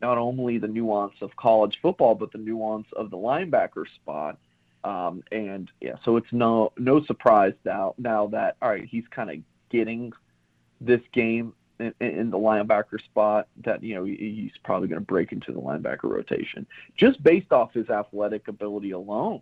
not 0.00 0.18
only 0.18 0.58
the 0.58 0.68
nuance 0.68 1.14
of 1.20 1.34
college 1.36 1.78
football, 1.80 2.14
but 2.14 2.32
the 2.32 2.38
nuance 2.38 2.88
of 2.96 3.10
the 3.10 3.16
linebacker 3.16 3.84
spot. 3.94 4.36
Um, 4.84 5.22
and 5.30 5.70
yeah, 5.80 5.94
so 6.04 6.16
it's 6.16 6.32
no 6.32 6.72
no 6.76 7.04
surprise 7.04 7.54
now 7.64 7.94
now 7.98 8.26
that 8.28 8.56
all 8.60 8.70
right, 8.70 8.84
he's 8.84 9.04
kind 9.14 9.30
of 9.30 9.36
getting 9.70 10.12
this 10.80 11.00
game 11.12 11.54
in, 11.78 11.94
in, 12.00 12.30
the 12.30 12.38
linebacker 12.38 13.00
spot 13.04 13.46
that 13.64 13.82
you 13.84 13.94
know 13.94 14.04
he's 14.04 14.50
probably 14.64 14.88
going 14.88 15.00
to 15.00 15.06
break 15.06 15.30
into 15.30 15.52
the 15.52 15.60
linebacker 15.60 16.04
rotation 16.04 16.66
just 16.96 17.22
based 17.22 17.52
off 17.52 17.72
his 17.72 17.88
athletic 17.90 18.48
ability 18.48 18.90
alone. 18.90 19.40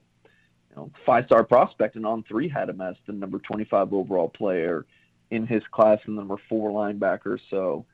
You 0.70 0.77
know, 0.77 0.90
five 1.07 1.25
star 1.25 1.42
prospect 1.42 1.96
and 1.96 2.05
On3 2.05 2.51
had 2.53 2.68
him 2.68 2.83
as 2.83 2.96
the 3.07 3.12
number 3.14 3.38
25 3.38 3.94
overall 3.94 4.29
player 4.29 4.85
in 5.31 5.47
his 5.47 5.62
class 5.71 5.99
and 6.07 6.16
number 6.16 6.37
four 6.49 6.71
linebacker. 6.71 7.38
So 7.51 7.87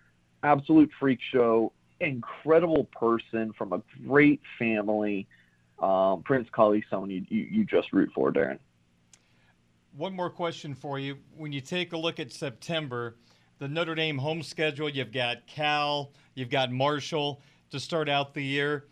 absolute 0.42 0.90
freak 0.98 1.20
show, 1.32 1.72
incredible 2.00 2.84
person 2.98 3.52
from 3.56 3.72
a 3.72 3.82
great 4.06 4.40
family 4.58 5.26
um, 5.78 6.22
Prince 6.22 6.48
Kollie, 6.52 6.84
someone 6.88 7.10
you, 7.10 7.24
you, 7.28 7.48
you 7.50 7.64
just 7.64 7.92
root 7.92 8.10
for, 8.14 8.32
Darren. 8.32 8.58
One 9.96 10.14
more 10.14 10.30
question 10.30 10.74
for 10.74 10.98
you. 10.98 11.18
When 11.36 11.52
you 11.52 11.60
take 11.60 11.92
a 11.92 11.98
look 11.98 12.18
at 12.18 12.32
September, 12.32 13.16
the 13.58 13.68
Notre 13.68 13.94
Dame 13.94 14.18
home 14.18 14.42
schedule, 14.42 14.88
you've 14.88 15.12
got 15.12 15.46
Cal, 15.46 16.12
you've 16.34 16.50
got 16.50 16.70
Marshall 16.70 17.40
to 17.70 17.80
start 17.80 18.08
out 18.08 18.34
the 18.34 18.42
year. 18.42 18.86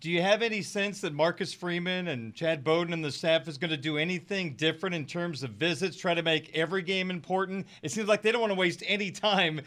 Do 0.00 0.10
you 0.10 0.22
have 0.22 0.42
any 0.42 0.62
sense 0.62 1.00
that 1.00 1.12
Marcus 1.12 1.52
Freeman 1.52 2.08
and 2.08 2.34
Chad 2.34 2.62
Bowden 2.62 2.92
and 2.92 3.04
the 3.04 3.10
staff 3.10 3.48
is 3.48 3.58
going 3.58 3.70
to 3.70 3.76
do 3.76 3.96
anything 3.96 4.54
different 4.54 4.94
in 4.94 5.06
terms 5.06 5.42
of 5.42 5.50
visits, 5.50 5.96
try 5.96 6.14
to 6.14 6.22
make 6.22 6.56
every 6.56 6.82
game 6.82 7.10
important? 7.10 7.66
It 7.82 7.90
seems 7.90 8.06
like 8.06 8.22
they 8.22 8.30
don't 8.30 8.40
want 8.40 8.52
to 8.52 8.58
waste 8.58 8.82
any 8.86 9.10
time 9.10 9.62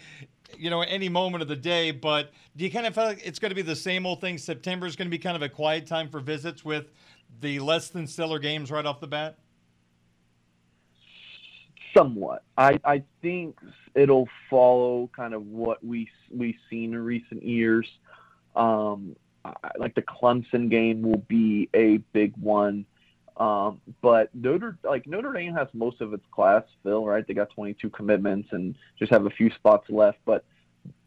you 0.58 0.70
know, 0.70 0.82
any 0.82 1.10
moment 1.10 1.42
of 1.42 1.48
the 1.48 1.56
day. 1.56 1.92
But 1.92 2.32
do 2.56 2.66
you 2.66 2.72
kind 2.72 2.86
of 2.86 2.96
feel 2.96 3.06
like 3.06 3.26
it's 3.26 3.40
going 3.40 3.52
to 3.52 3.56
be 3.56 3.62
the 3.62 3.76
same 3.76 4.06
old 4.06 4.22
thing? 4.22 4.38
September 4.38 4.86
is 4.86 4.96
going 4.96 5.08
to 5.08 5.12
be 5.12 5.18
kind 5.18 5.36
of 5.36 5.42
a 5.42 5.50
quiet 5.50 5.88
time 5.88 6.10
for 6.10 6.20
visits 6.20 6.66
with 6.66 6.92
the 7.40 7.60
less 7.60 7.90
than 7.90 8.08
stellar 8.08 8.40
games 8.40 8.72
right 8.72 8.86
off 8.86 9.00
the 9.00 9.08
bat? 9.08 9.38
Somewhat. 11.96 12.44
I, 12.58 12.80
I 12.86 13.04
think 13.22 13.58
it'll 13.96 14.30
follow 14.50 15.10
kind 15.16 15.34
of 15.34 15.46
what 15.48 15.84
we 15.84 16.10
we've 16.30 16.56
seen 16.70 16.94
in 16.94 17.00
recent 17.00 17.44
years. 17.44 17.88
Um, 18.56 19.16
like 19.78 19.96
the 19.96 20.02
Clemson 20.02 20.70
game 20.70 21.02
will 21.02 21.24
be 21.28 21.70
a 21.74 21.98
big 22.14 22.34
one. 22.38 22.86
Um, 23.38 23.82
but 24.02 24.34
Notre 24.36 24.78
like 24.84 25.08
Notre 25.08 25.34
Dame 25.34 25.54
has 25.54 25.68
most 25.74 26.02
of 26.02 26.14
its 26.14 26.26
class 26.32 26.64
filled, 26.84 27.08
right? 27.08 27.26
They 27.26 27.34
got 27.34 27.50
22 27.50 27.90
commitments 27.90 28.50
and 28.52 28.76
just 29.00 29.12
have 29.12 29.26
a 29.26 29.30
few 29.30 29.50
spots 29.52 29.90
left. 29.90 30.20
But 30.26 30.46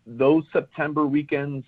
those 0.06 0.44
September 0.52 1.06
weekends, 1.06 1.64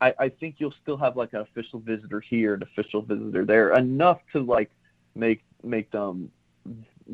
I, 0.00 0.14
I 0.18 0.28
think 0.28 0.56
you'll 0.58 0.74
still 0.82 0.96
have 0.98 1.16
like 1.16 1.32
an 1.32 1.40
official 1.40 1.78
visitor 1.78 2.20
here, 2.20 2.54
an 2.54 2.62
official 2.62 3.02
visitor 3.02 3.44
there, 3.44 3.74
enough 3.74 4.20
to 4.32 4.40
like 4.40 4.70
make 5.14 5.44
make 5.62 5.90
them 5.90 6.30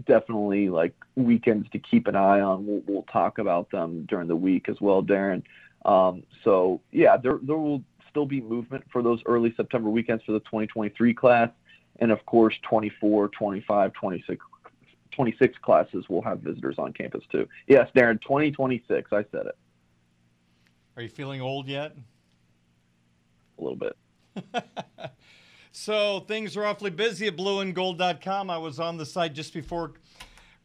definitely 0.07 0.69
like 0.69 0.95
weekends 1.15 1.69
to 1.71 1.79
keep 1.79 2.07
an 2.07 2.17
eye 2.17 2.41
on. 2.41 2.67
We'll, 2.67 2.83
we'll 2.87 3.03
talk 3.05 3.39
about 3.39 3.71
them 3.71 4.07
during 4.09 4.29
the 4.29 4.37
week 4.37 4.69
as 4.69 4.81
well, 4.81 5.03
Darren. 5.03 5.43
Um, 5.85 6.23
so 6.45 6.81
yeah, 6.91 7.17
there 7.17 7.39
there 7.43 7.57
will 7.57 7.83
still 8.13 8.27
be 8.27 8.41
movement 8.41 8.85
for 8.93 9.03
those 9.03 9.21
early 9.27 9.53
September 9.57 9.89
weekends 9.89 10.23
for 10.25 10.33
the 10.33 10.41
2023 10.41 11.15
class. 11.15 11.51
And 12.01 12.13
of 12.13 12.25
course 12.27 12.55
24 12.63 13.29
25 13.29 13.93
26 13.93 14.47
26 15.13 15.59
classes 15.59 16.05
will 16.09 16.23
have 16.23 16.41
visitors 16.41 16.77
on 16.79 16.93
campus 16.93 17.25
too. 17.31 17.49
Yes 17.67 17.89
darren 17.97 18.21
2026 18.23 19.13
i 19.13 19.25
said 19.33 19.47
it. 19.47 19.57
Are 20.97 21.03
you 21.03 21.09
feeling 21.09 21.41
old 21.41 21.69
yet? 21.69 21.97
A 23.59 23.63
little 23.63 23.77
bit. 23.77 23.97
So 25.75 26.21
things 26.21 26.55
are 26.59 26.67
awfully 26.67 26.91
busy 26.91 27.29
at 27.29 27.37
blueandgold.com 27.39 28.51
i 28.51 28.59
was 28.59 28.79
on 28.79 28.99
the 28.99 29.07
site 29.07 29.33
just 29.33 29.55
before 29.55 29.93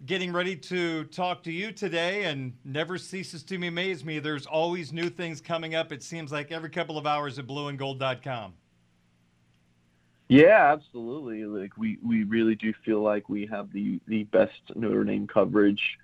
getting 0.05 0.31
ready 0.31 0.55
to 0.55 1.03
talk 1.05 1.43
to 1.43 1.51
you 1.51 1.71
today 1.71 2.25
and 2.25 2.53
never 2.63 2.97
ceases 2.97 3.43
to 3.43 3.55
amaze 3.55 4.05
me 4.05 4.19
there's 4.19 4.45
always 4.45 4.93
new 4.93 5.09
things 5.09 5.41
coming 5.41 5.73
up 5.73 5.91
it 5.91 6.03
seems 6.03 6.31
like 6.31 6.51
every 6.51 6.69
couple 6.69 6.97
of 6.97 7.07
hours 7.07 7.39
at 7.39 7.47
blueandgold.com 7.47 8.53
yeah, 10.29 10.73
absolutely. 10.73 11.45
Like 11.45 11.77
we, 11.77 11.97
we 12.05 12.23
really 12.25 12.55
do 12.55 12.73
feel 12.83 13.01
like 13.01 13.29
we 13.29 13.45
have 13.45 13.71
the, 13.71 13.99
the 14.07 14.23
best 14.25 14.59
Notre 14.75 15.03
Dame 15.03 15.25
coverage 15.25 15.97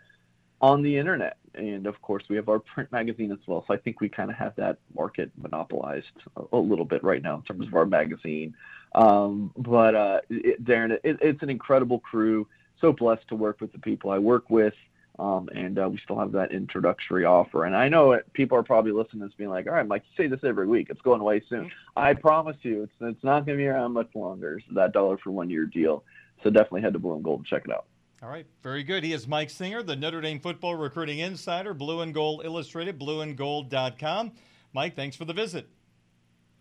on 0.61 0.81
the 0.81 0.97
internet. 0.97 1.37
And 1.55 1.85
of 1.85 2.01
course, 2.01 2.23
we 2.29 2.37
have 2.37 2.47
our 2.47 2.59
print 2.59 2.91
magazine 2.91 3.31
as 3.31 3.39
well. 3.45 3.65
So 3.67 3.73
I 3.73 3.77
think 3.77 3.99
we 3.99 4.07
kind 4.07 4.31
of 4.31 4.37
have 4.37 4.55
that 4.55 4.77
market 4.95 5.29
monopolized 5.35 6.05
a, 6.37 6.43
a, 6.53 6.57
little 6.57 6.85
bit 6.85 7.03
right 7.03 7.21
now 7.21 7.35
in 7.35 7.41
terms 7.41 7.67
of 7.67 7.75
our 7.75 7.85
magazine. 7.85 8.55
Um, 8.95 9.51
but 9.57 9.93
uh, 9.93 10.21
it, 10.29 10.63
Darren, 10.63 10.91
it, 11.03 11.17
it's 11.21 11.43
an 11.43 11.49
incredible 11.49 11.99
crew. 11.99 12.47
So 12.83 12.91
blessed 12.91 13.25
to 13.29 13.35
work 13.35 13.61
with 13.61 13.71
the 13.71 13.79
people 13.79 14.11
I 14.11 14.19
work 14.19 14.49
with. 14.49 14.73
Um, 15.17 15.47
and 15.55 15.79
uh, 15.79 15.87
we 15.89 15.99
still 16.03 16.19
have 16.19 16.33
that 16.33 16.51
introductory 16.51 17.23
offer. 17.23 17.63
And 17.63 17.75
I 17.75 17.87
know 17.87 18.19
people 18.33 18.57
are 18.57 18.63
probably 18.63 18.91
listening 18.91 19.21
to 19.21 19.27
this 19.27 19.35
being 19.37 19.51
like, 19.51 19.67
all 19.67 19.73
right, 19.73 19.87
Mike, 19.87 20.03
you 20.09 20.23
say 20.23 20.27
this 20.27 20.43
every 20.43 20.67
week. 20.67 20.87
It's 20.89 20.99
going 20.99 21.21
away 21.21 21.41
soon. 21.47 21.71
I 21.95 22.13
promise 22.13 22.57
you, 22.63 22.83
it's, 22.83 22.93
it's 22.99 23.23
not 23.23 23.45
going 23.45 23.57
to 23.57 23.61
be 23.61 23.67
around 23.67 23.93
much 23.93 24.09
longer. 24.15 24.59
So 24.67 24.73
that 24.75 24.91
dollar 24.91 25.17
for 25.17 25.31
one 25.31 25.49
year 25.49 25.65
deal. 25.65 26.03
So 26.43 26.49
definitely 26.49 26.81
head 26.81 26.91
to 26.91 26.99
Blue 26.99 27.13
and 27.13 27.23
Gold 27.23 27.39
and 27.39 27.47
check 27.47 27.61
it 27.63 27.71
out. 27.71 27.85
All 28.21 28.29
right, 28.29 28.45
very 28.63 28.83
good. 28.83 29.05
He 29.05 29.13
is 29.13 29.27
Mike 29.29 29.49
Singer, 29.49 29.81
the 29.81 29.95
Notre 29.95 30.19
Dame 30.19 30.41
football 30.41 30.75
recruiting 30.75 31.19
insider, 31.19 31.73
Blue 31.73 32.01
and 32.01 32.13
Gold 32.13 32.41
Illustrated, 32.43 32.99
blueandgold.com. 32.99 34.31
Mike, 34.73 34.95
thanks 34.95 35.15
for 35.15 35.25
the 35.25 35.33
visit. 35.33 35.69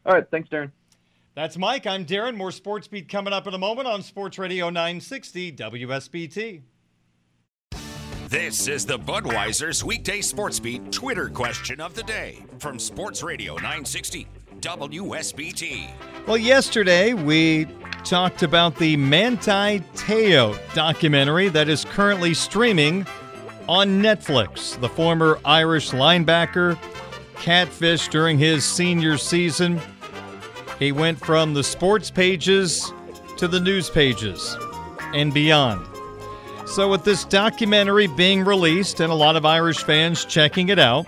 All 0.07 0.13
right, 0.13 0.27
thanks, 0.31 0.49
Darren. 0.49 0.71
That's 1.35 1.57
Mike. 1.57 1.87
I'm 1.87 2.05
Darren. 2.05 2.37
More 2.37 2.53
Sports 2.53 2.89
Beat 2.89 3.09
coming 3.09 3.33
up 3.33 3.47
in 3.47 3.55
a 3.55 3.59
moment 3.59 3.89
on 3.89 4.03
Sports 4.03 4.39
Radio 4.39 4.67
960 4.69 5.53
WSBT. 5.53 6.61
This 8.29 8.69
is 8.69 8.85
the 8.85 8.99
Budweiser's 8.99 9.83
weekday 9.83 10.21
sports 10.23 10.59
beat 10.59 10.91
Twitter 10.91 11.29
question 11.29 11.81
of 11.83 11.95
the 11.95 12.03
day 12.03 12.45
from 12.59 12.79
Sports 12.79 13.23
Radio 13.23 13.55
960 13.55 14.27
WSBT. 14.61 15.91
Well, 16.27 16.39
yesterday 16.39 17.13
we 17.13 17.67
talked 18.05 18.43
about 18.43 18.77
the 18.77 18.97
Manti 18.97 19.81
Te'o 19.95 20.59
documentary 20.75 21.49
that 21.49 21.69
is 21.69 21.85
currently 21.87 22.33
streaming 22.33 23.07
on 23.69 24.03
Netflix. 24.03 24.81
The 24.81 24.89
former 24.89 25.39
Irish 25.45 25.91
linebacker 25.91 26.79
catfish 27.37 28.09
during 28.09 28.39
his 28.39 28.65
senior 28.65 29.19
season. 29.19 29.81
He 30.83 30.91
went 30.91 31.25
from 31.25 31.55
the 31.55 31.63
sports 31.63 32.11
pages 32.11 32.93
to 33.37 33.47
the 33.47 33.61
news 33.61 33.89
pages 33.89 34.57
and 35.15 35.33
beyond. 35.33 35.87
So, 36.67 36.91
with 36.91 37.05
this 37.05 37.25
documentary 37.25 38.09
being 38.09 38.45
released 38.45 38.99
and 38.99 39.13
a 39.13 39.15
lot 39.15 39.37
of 39.37 39.47
Irish 39.47 39.85
fans 39.85 40.25
checking 40.25 40.71
it 40.71 40.81
out, 40.81 41.07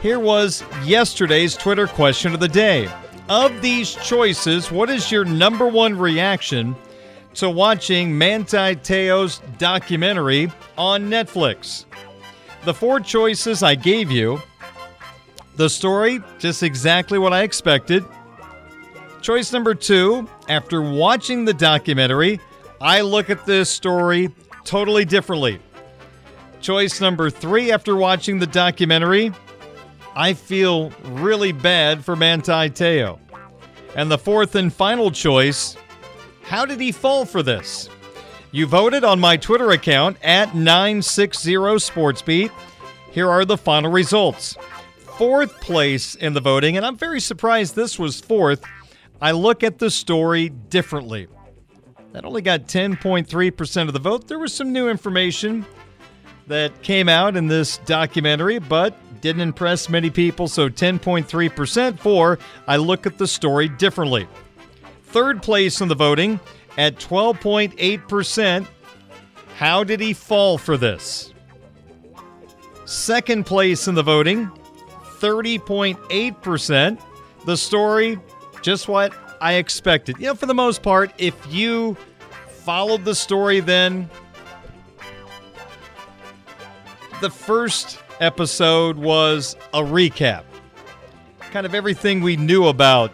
here 0.00 0.18
was 0.18 0.64
yesterday's 0.86 1.54
Twitter 1.54 1.86
question 1.86 2.32
of 2.32 2.40
the 2.40 2.48
day. 2.48 2.88
Of 3.28 3.60
these 3.60 3.94
choices, 3.96 4.72
what 4.72 4.88
is 4.88 5.12
your 5.12 5.26
number 5.26 5.68
one 5.68 5.94
reaction 5.98 6.74
to 7.34 7.50
watching 7.50 8.16
Manti 8.16 8.74
Te'o's 8.76 9.42
documentary 9.58 10.50
on 10.78 11.10
Netflix? 11.10 11.84
The 12.64 12.72
four 12.72 13.00
choices 13.00 13.62
I 13.62 13.74
gave 13.74 14.10
you 14.10 14.40
the 15.56 15.68
story, 15.68 16.20
just 16.38 16.62
exactly 16.62 17.18
what 17.18 17.34
I 17.34 17.42
expected. 17.42 18.02
Choice 19.26 19.52
number 19.52 19.74
two, 19.74 20.28
after 20.48 20.80
watching 20.80 21.44
the 21.44 21.52
documentary, 21.52 22.38
I 22.80 23.00
look 23.00 23.28
at 23.28 23.44
this 23.44 23.68
story 23.68 24.30
totally 24.64 25.04
differently. 25.04 25.58
Choice 26.60 27.00
number 27.00 27.28
three, 27.28 27.72
after 27.72 27.96
watching 27.96 28.38
the 28.38 28.46
documentary, 28.46 29.32
I 30.14 30.32
feel 30.32 30.90
really 31.06 31.50
bad 31.50 32.04
for 32.04 32.14
Manti 32.14 32.70
Te'o. 32.70 33.18
And 33.96 34.08
the 34.08 34.16
fourth 34.16 34.54
and 34.54 34.72
final 34.72 35.10
choice, 35.10 35.76
how 36.44 36.64
did 36.64 36.78
he 36.78 36.92
fall 36.92 37.24
for 37.24 37.42
this? 37.42 37.88
You 38.52 38.66
voted 38.66 39.02
on 39.02 39.18
my 39.18 39.36
Twitter 39.36 39.72
account 39.72 40.18
at 40.22 40.50
960SportsBeat. 40.50 42.52
Here 43.10 43.28
are 43.28 43.44
the 43.44 43.58
final 43.58 43.90
results. 43.90 44.56
Fourth 45.18 45.60
place 45.60 46.14
in 46.14 46.32
the 46.32 46.40
voting, 46.40 46.76
and 46.76 46.86
I'm 46.86 46.96
very 46.96 47.18
surprised 47.18 47.74
this 47.74 47.98
was 47.98 48.20
fourth. 48.20 48.62
I 49.20 49.32
look 49.32 49.62
at 49.62 49.78
the 49.78 49.90
story 49.90 50.50
differently. 50.50 51.28
That 52.12 52.24
only 52.24 52.42
got 52.42 52.62
10.3% 52.62 53.86
of 53.86 53.92
the 53.92 53.98
vote. 53.98 54.28
There 54.28 54.38
was 54.38 54.52
some 54.52 54.72
new 54.72 54.88
information 54.88 55.66
that 56.46 56.82
came 56.82 57.08
out 57.08 57.36
in 57.36 57.46
this 57.48 57.78
documentary, 57.78 58.58
but 58.58 58.94
didn't 59.20 59.42
impress 59.42 59.88
many 59.88 60.10
people. 60.10 60.48
So 60.48 60.68
10.3% 60.68 61.98
for 61.98 62.38
I 62.66 62.76
look 62.76 63.06
at 63.06 63.18
the 63.18 63.26
story 63.26 63.68
differently. 63.68 64.28
Third 65.04 65.42
place 65.42 65.80
in 65.80 65.88
the 65.88 65.94
voting 65.94 66.40
at 66.76 66.96
12.8%. 66.96 68.66
How 69.56 69.84
did 69.84 70.00
he 70.00 70.12
fall 70.12 70.58
for 70.58 70.76
this? 70.76 71.32
Second 72.84 73.46
place 73.46 73.88
in 73.88 73.94
the 73.94 74.02
voting, 74.02 74.50
30.8%. 75.18 77.00
The 77.46 77.56
story, 77.56 78.18
just 78.62 78.88
what 78.88 79.12
I 79.40 79.54
expected. 79.54 80.16
You 80.18 80.26
know, 80.26 80.34
for 80.34 80.46
the 80.46 80.54
most 80.54 80.82
part, 80.82 81.12
if 81.18 81.34
you 81.52 81.96
followed 82.48 83.04
the 83.04 83.14
story, 83.14 83.60
then 83.60 84.10
the 87.20 87.30
first 87.30 88.00
episode 88.20 88.96
was 88.96 89.56
a 89.72 89.80
recap. 89.80 90.44
Kind 91.52 91.66
of 91.66 91.74
everything 91.74 92.20
we 92.20 92.36
knew 92.36 92.66
about 92.66 93.12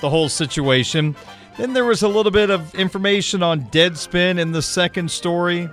the 0.00 0.08
whole 0.08 0.28
situation. 0.28 1.14
Then 1.58 1.72
there 1.72 1.84
was 1.84 2.02
a 2.02 2.08
little 2.08 2.32
bit 2.32 2.50
of 2.50 2.74
information 2.74 3.42
on 3.42 3.62
Deadspin 3.66 4.38
in 4.38 4.52
the 4.52 4.62
second 4.62 5.10
story. 5.10 5.68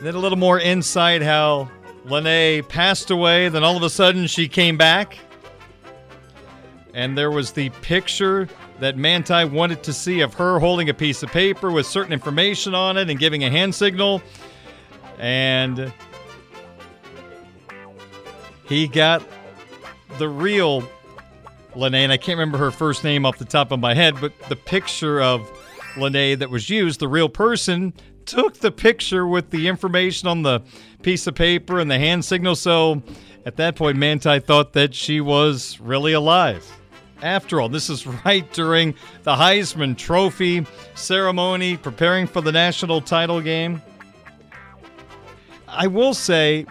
Then 0.00 0.14
a 0.14 0.18
little 0.18 0.38
more 0.38 0.60
insight 0.60 1.22
how 1.22 1.70
Lennay 2.04 2.68
passed 2.68 3.10
away, 3.10 3.48
then 3.48 3.64
all 3.64 3.76
of 3.76 3.82
a 3.82 3.90
sudden 3.90 4.26
she 4.26 4.48
came 4.48 4.76
back 4.76 5.18
and 6.96 7.16
there 7.16 7.30
was 7.30 7.52
the 7.52 7.68
picture 7.82 8.48
that 8.80 8.96
Manti 8.96 9.44
wanted 9.44 9.82
to 9.82 9.92
see 9.92 10.20
of 10.20 10.32
her 10.32 10.58
holding 10.58 10.88
a 10.88 10.94
piece 10.94 11.22
of 11.22 11.30
paper 11.30 11.70
with 11.70 11.84
certain 11.84 12.10
information 12.10 12.74
on 12.74 12.96
it 12.96 13.10
and 13.10 13.18
giving 13.18 13.44
a 13.44 13.50
hand 13.50 13.74
signal. 13.74 14.22
And 15.18 15.92
he 18.66 18.88
got 18.88 19.22
the 20.16 20.26
real 20.26 20.88
Lennay, 21.74 22.10
I 22.10 22.16
can't 22.16 22.38
remember 22.38 22.56
her 22.56 22.70
first 22.70 23.04
name 23.04 23.26
off 23.26 23.36
the 23.36 23.44
top 23.44 23.72
of 23.72 23.78
my 23.78 23.92
head, 23.92 24.18
but 24.18 24.32
the 24.48 24.56
picture 24.56 25.20
of 25.20 25.42
Lennay 25.96 26.38
that 26.38 26.48
was 26.48 26.70
used, 26.70 27.00
the 27.00 27.08
real 27.08 27.28
person, 27.28 27.92
took 28.24 28.54
the 28.60 28.72
picture 28.72 29.26
with 29.26 29.50
the 29.50 29.68
information 29.68 30.28
on 30.28 30.40
the 30.40 30.62
piece 31.02 31.26
of 31.26 31.34
paper 31.34 31.78
and 31.78 31.90
the 31.90 31.98
hand 31.98 32.24
signal. 32.24 32.56
So 32.56 33.02
at 33.44 33.56
that 33.56 33.76
point, 33.76 33.98
Manti 33.98 34.40
thought 34.40 34.72
that 34.72 34.94
she 34.94 35.20
was 35.20 35.78
really 35.78 36.14
alive. 36.14 36.66
After 37.22 37.60
all, 37.60 37.68
this 37.68 37.88
is 37.88 38.06
right 38.24 38.50
during 38.52 38.94
the 39.22 39.34
Heisman 39.34 39.96
Trophy 39.96 40.66
ceremony, 40.94 41.76
preparing 41.76 42.26
for 42.26 42.40
the 42.40 42.52
national 42.52 43.00
title 43.00 43.40
game. 43.40 43.82
I 45.68 45.86
will 45.86 46.14
say 46.14 46.66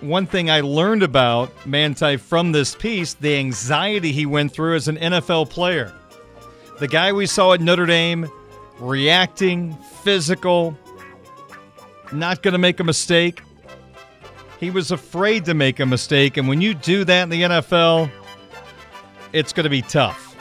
one 0.00 0.26
thing 0.26 0.50
I 0.50 0.60
learned 0.60 1.02
about 1.02 1.50
Manti 1.66 2.16
from 2.16 2.52
this 2.52 2.74
piece 2.74 3.14
the 3.14 3.36
anxiety 3.36 4.12
he 4.12 4.26
went 4.26 4.52
through 4.52 4.76
as 4.76 4.88
an 4.88 4.96
NFL 4.96 5.50
player. 5.50 5.92
The 6.78 6.88
guy 6.88 7.12
we 7.12 7.26
saw 7.26 7.52
at 7.52 7.60
Notre 7.60 7.86
Dame 7.86 8.30
reacting, 8.78 9.74
physical, 10.02 10.76
not 12.12 12.42
going 12.42 12.52
to 12.52 12.58
make 12.58 12.80
a 12.80 12.84
mistake. 12.84 13.42
He 14.58 14.70
was 14.70 14.90
afraid 14.90 15.44
to 15.44 15.54
make 15.54 15.80
a 15.80 15.86
mistake. 15.86 16.36
And 16.38 16.48
when 16.48 16.60
you 16.60 16.74
do 16.74 17.04
that 17.04 17.22
in 17.24 17.28
the 17.28 17.42
NFL, 17.42 18.10
it's 19.32 19.52
going 19.52 19.64
to 19.64 19.70
be 19.70 19.82
tough. 19.82 20.36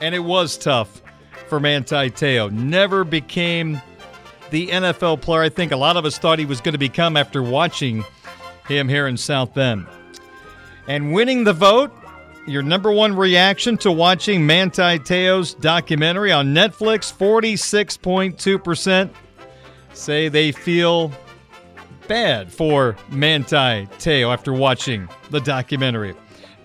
And 0.00 0.14
it 0.14 0.20
was 0.20 0.56
tough 0.56 1.02
for 1.48 1.58
Manti 1.60 2.10
Te'o. 2.10 2.50
Never 2.50 3.04
became 3.04 3.80
the 4.50 4.68
NFL 4.68 5.20
player 5.20 5.42
I 5.42 5.48
think 5.48 5.72
a 5.72 5.76
lot 5.76 5.96
of 5.96 6.04
us 6.04 6.18
thought 6.18 6.38
he 6.38 6.46
was 6.46 6.60
going 6.60 6.72
to 6.72 6.78
become 6.78 7.16
after 7.16 7.42
watching 7.42 8.04
him 8.66 8.88
here 8.88 9.06
in 9.06 9.16
South 9.16 9.54
Bend. 9.54 9.86
And 10.86 11.12
winning 11.12 11.44
the 11.44 11.52
vote, 11.52 11.92
your 12.46 12.62
number 12.62 12.90
one 12.90 13.14
reaction 13.14 13.76
to 13.78 13.92
watching 13.92 14.46
Manti 14.46 14.98
Te'o's 14.98 15.54
documentary 15.54 16.32
on 16.32 16.54
Netflix 16.54 17.12
46.2% 17.12 19.10
say 19.92 20.28
they 20.28 20.52
feel 20.52 21.12
bad 22.06 22.50
for 22.50 22.96
Manti 23.10 23.86
Te'o 23.98 24.32
after 24.32 24.52
watching 24.52 25.08
the 25.30 25.40
documentary. 25.40 26.14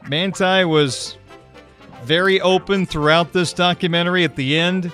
Manti 0.07 0.63
was 0.63 1.17
very 2.03 2.41
open 2.41 2.85
throughout 2.85 3.33
this 3.33 3.53
documentary. 3.53 4.23
At 4.23 4.35
the 4.35 4.57
end, 4.57 4.91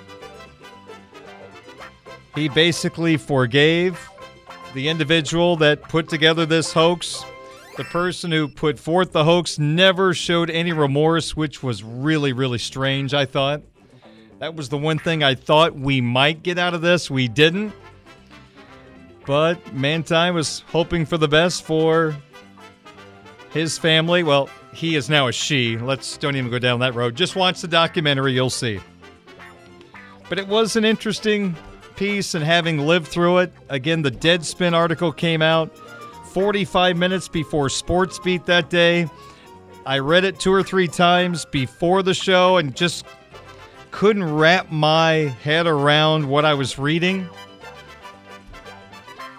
he 2.34 2.48
basically 2.48 3.16
forgave 3.16 4.08
the 4.74 4.88
individual 4.88 5.56
that 5.56 5.82
put 5.82 6.08
together 6.08 6.46
this 6.46 6.72
hoax. 6.72 7.24
The 7.76 7.84
person 7.84 8.30
who 8.30 8.48
put 8.48 8.78
forth 8.78 9.12
the 9.12 9.24
hoax 9.24 9.58
never 9.58 10.14
showed 10.14 10.50
any 10.50 10.72
remorse, 10.72 11.36
which 11.36 11.62
was 11.62 11.82
really, 11.82 12.32
really 12.32 12.58
strange, 12.58 13.14
I 13.14 13.24
thought. 13.24 13.62
That 14.38 14.54
was 14.54 14.68
the 14.68 14.78
one 14.78 14.98
thing 14.98 15.22
I 15.22 15.34
thought 15.34 15.74
we 15.74 16.00
might 16.00 16.42
get 16.42 16.58
out 16.58 16.74
of 16.74 16.80
this. 16.80 17.10
We 17.10 17.28
didn't. 17.28 17.72
But 19.26 19.74
Manti 19.74 20.30
was 20.30 20.64
hoping 20.68 21.06
for 21.06 21.18
the 21.18 21.28
best 21.28 21.62
for 21.62 22.16
his 23.52 23.78
family. 23.78 24.22
Well, 24.22 24.48
he 24.72 24.96
is 24.96 25.08
now 25.08 25.28
a 25.28 25.32
she. 25.32 25.76
Let's 25.76 26.16
don't 26.16 26.36
even 26.36 26.50
go 26.50 26.58
down 26.58 26.80
that 26.80 26.94
road. 26.94 27.14
Just 27.14 27.36
watch 27.36 27.60
the 27.60 27.68
documentary, 27.68 28.32
you'll 28.32 28.50
see. 28.50 28.80
But 30.28 30.38
it 30.38 30.46
was 30.46 30.76
an 30.76 30.84
interesting 30.84 31.56
piece, 31.96 32.34
and 32.34 32.44
having 32.44 32.78
lived 32.78 33.08
through 33.08 33.38
it, 33.38 33.52
again, 33.68 34.02
the 34.02 34.10
Deadspin 34.10 34.72
article 34.72 35.12
came 35.12 35.42
out 35.42 35.76
45 36.32 36.96
minutes 36.96 37.28
before 37.28 37.68
Sports 37.68 38.18
Beat 38.20 38.46
that 38.46 38.70
day. 38.70 39.08
I 39.84 39.98
read 39.98 40.24
it 40.24 40.38
two 40.38 40.52
or 40.52 40.62
three 40.62 40.86
times 40.86 41.44
before 41.46 42.02
the 42.02 42.14
show 42.14 42.58
and 42.58 42.76
just 42.76 43.04
couldn't 43.90 44.24
wrap 44.24 44.70
my 44.70 45.34
head 45.42 45.66
around 45.66 46.28
what 46.28 46.44
I 46.44 46.54
was 46.54 46.78
reading. 46.78 47.28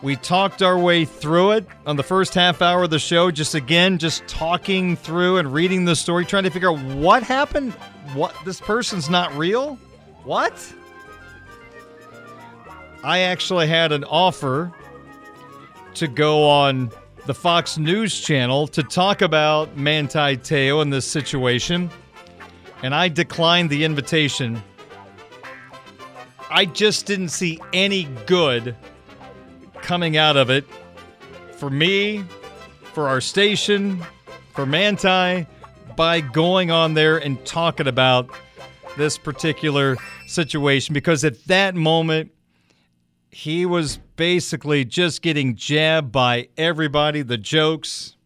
We 0.02 0.16
talked 0.16 0.64
our 0.64 0.80
way 0.80 1.06
through 1.06 1.52
it 1.52 1.68
on 1.86 1.96
the 1.96 2.04
first 2.04 2.34
half 2.34 2.62
hour 2.64 2.84
of 2.84 2.90
the 2.90 2.98
show, 2.98 3.30
just 3.30 3.54
again, 3.54 4.00
just 4.00 4.28
talking 4.28 4.96
through 4.96 5.38
and 5.38 5.54
reading 5.54 5.86
the 5.86 5.96
story, 5.96 6.26
trying 6.26 6.44
to 6.44 6.50
figure 6.50 6.72
out 6.72 6.80
what 6.96 7.22
happened. 7.22 7.74
What 8.16 8.36
this 8.44 8.60
person's 8.60 9.12
not 9.12 9.36
real? 9.38 9.76
What? 10.24 10.74
I 13.04 13.20
actually 13.20 13.68
had 13.68 13.92
an 13.92 14.04
offer 14.06 14.72
to 15.96 16.08
go 16.08 16.50
on 16.50 16.92
the 17.28 17.34
Fox 17.36 17.78
News 17.78 18.20
channel 18.20 18.68
to 18.70 18.82
talk 18.82 19.22
about 19.22 19.78
Manti 19.78 20.38
Te'o 20.38 20.82
in 20.82 20.90
this 20.90 21.06
situation, 21.06 21.92
and 22.82 22.96
I 22.96 23.08
declined 23.08 23.70
the 23.70 23.84
invitation. 23.84 24.62
I 26.50 26.66
just 26.66 27.06
didn't 27.06 27.30
see 27.30 27.60
any 27.72 28.06
good 28.26 28.76
coming 29.82 30.18
out 30.18 30.38
of 30.38 30.50
it 30.50 30.66
for 31.58 31.70
me, 31.70 32.24
for 32.94 33.08
our 33.08 33.22
station, 33.22 34.04
for 34.54 34.66
Manti, 34.66 35.48
by 35.96 36.22
going 36.22 36.72
on 36.72 36.94
there 36.94 37.18
and 37.18 37.44
talking 37.46 37.88
about 37.88 38.30
this 38.98 39.18
particular 39.18 39.98
situation 40.28 40.94
because 40.94 41.24
at 41.24 41.44
that 41.46 41.76
moment, 41.76 42.32
he 43.30 43.66
was 43.66 43.98
basically 44.18 44.84
just 44.84 45.22
getting 45.22 45.56
jabbed 45.56 46.12
by 46.12 46.50
everybody, 46.58 47.22
the 47.22 47.38
jokes, 47.38 48.18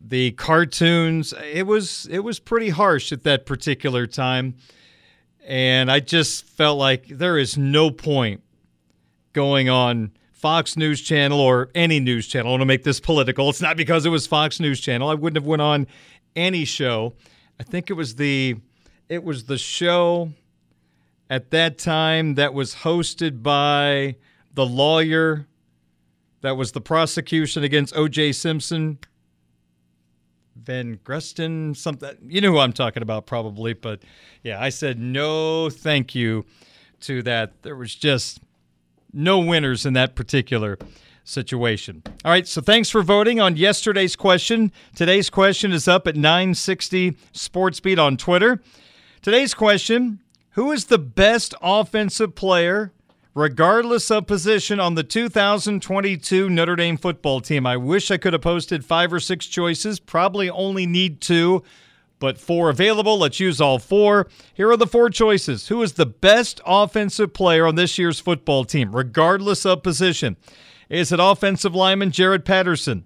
the 0.00 0.30
cartoons. 0.32 1.34
It 1.52 1.66
was 1.66 2.06
it 2.10 2.20
was 2.20 2.38
pretty 2.38 2.70
harsh 2.70 3.12
at 3.12 3.24
that 3.24 3.44
particular 3.44 4.06
time. 4.06 4.54
And 5.44 5.90
I 5.90 6.00
just 6.00 6.44
felt 6.44 6.78
like 6.78 7.08
there 7.08 7.38
is 7.38 7.58
no 7.58 7.90
point 7.90 8.42
going 9.32 9.68
on 9.68 10.12
Fox 10.40 10.74
News 10.74 11.02
Channel 11.02 11.38
or 11.38 11.68
any 11.74 12.00
news 12.00 12.26
channel. 12.26 12.48
I 12.48 12.52
want 12.52 12.62
to 12.62 12.66
make 12.66 12.82
this 12.82 12.98
political. 12.98 13.50
It's 13.50 13.60
not 13.60 13.76
because 13.76 14.06
it 14.06 14.08
was 14.08 14.26
Fox 14.26 14.58
News 14.58 14.80
Channel. 14.80 15.10
I 15.10 15.14
wouldn't 15.14 15.36
have 15.36 15.46
went 15.46 15.60
on 15.60 15.86
any 16.34 16.64
show. 16.64 17.12
I 17.58 17.62
think 17.62 17.90
it 17.90 17.92
was 17.92 18.14
the 18.14 18.56
it 19.10 19.22
was 19.22 19.44
the 19.44 19.58
show 19.58 20.30
at 21.28 21.50
that 21.50 21.76
time 21.76 22.36
that 22.36 22.54
was 22.54 22.76
hosted 22.76 23.42
by 23.42 24.16
the 24.54 24.64
lawyer 24.64 25.46
that 26.40 26.56
was 26.56 26.72
the 26.72 26.80
prosecution 26.80 27.62
against 27.62 27.94
O.J. 27.94 28.32
Simpson. 28.32 28.98
Van 30.56 30.98
Gresten, 31.04 31.74
something. 31.74 32.16
You 32.26 32.40
know 32.40 32.52
who 32.52 32.58
I'm 32.60 32.72
talking 32.72 33.02
about, 33.02 33.26
probably. 33.26 33.74
But 33.74 34.02
yeah, 34.42 34.58
I 34.58 34.70
said 34.70 34.98
no 34.98 35.68
thank 35.68 36.14
you 36.14 36.46
to 37.00 37.22
that. 37.24 37.62
There 37.62 37.76
was 37.76 37.94
just 37.94 38.40
no 39.12 39.38
winners 39.38 39.86
in 39.86 39.92
that 39.94 40.14
particular 40.14 40.78
situation. 41.24 42.02
All 42.24 42.30
right, 42.30 42.46
so 42.46 42.60
thanks 42.60 42.90
for 42.90 43.02
voting 43.02 43.40
on 43.40 43.56
yesterday's 43.56 44.16
question. 44.16 44.72
Today's 44.94 45.30
question 45.30 45.72
is 45.72 45.88
up 45.88 46.06
at 46.06 46.16
960 46.16 47.12
SportsBeat 47.32 47.98
on 47.98 48.16
Twitter. 48.16 48.60
Today's 49.22 49.54
question 49.54 50.20
Who 50.50 50.72
is 50.72 50.86
the 50.86 50.98
best 50.98 51.54
offensive 51.62 52.34
player, 52.34 52.92
regardless 53.34 54.10
of 54.10 54.26
position, 54.26 54.80
on 54.80 54.94
the 54.94 55.04
2022 55.04 56.48
Notre 56.48 56.76
Dame 56.76 56.96
football 56.96 57.40
team? 57.40 57.66
I 57.66 57.76
wish 57.76 58.10
I 58.10 58.16
could 58.16 58.32
have 58.32 58.42
posted 58.42 58.84
five 58.84 59.12
or 59.12 59.20
six 59.20 59.46
choices. 59.46 60.00
Probably 60.00 60.50
only 60.50 60.86
need 60.86 61.20
two, 61.20 61.62
but 62.20 62.38
four 62.38 62.70
available. 62.70 63.18
Let's 63.18 63.40
use 63.40 63.60
all 63.60 63.80
four. 63.80 64.28
Here 64.54 64.70
are 64.70 64.76
the 64.76 64.86
four 64.86 65.10
choices. 65.10 65.66
Who 65.66 65.82
is 65.82 65.94
the 65.94 66.06
best 66.06 66.60
offensive 66.64 67.32
player 67.32 67.66
on 67.66 67.74
this 67.74 67.98
year's 67.98 68.20
football 68.20 68.64
team, 68.64 68.94
regardless 68.94 69.66
of 69.66 69.82
position? 69.82 70.36
Is 70.88 71.10
it 71.10 71.18
offensive 71.20 71.74
lineman 71.74 72.12
Jarrett 72.12 72.44
Patterson? 72.44 73.04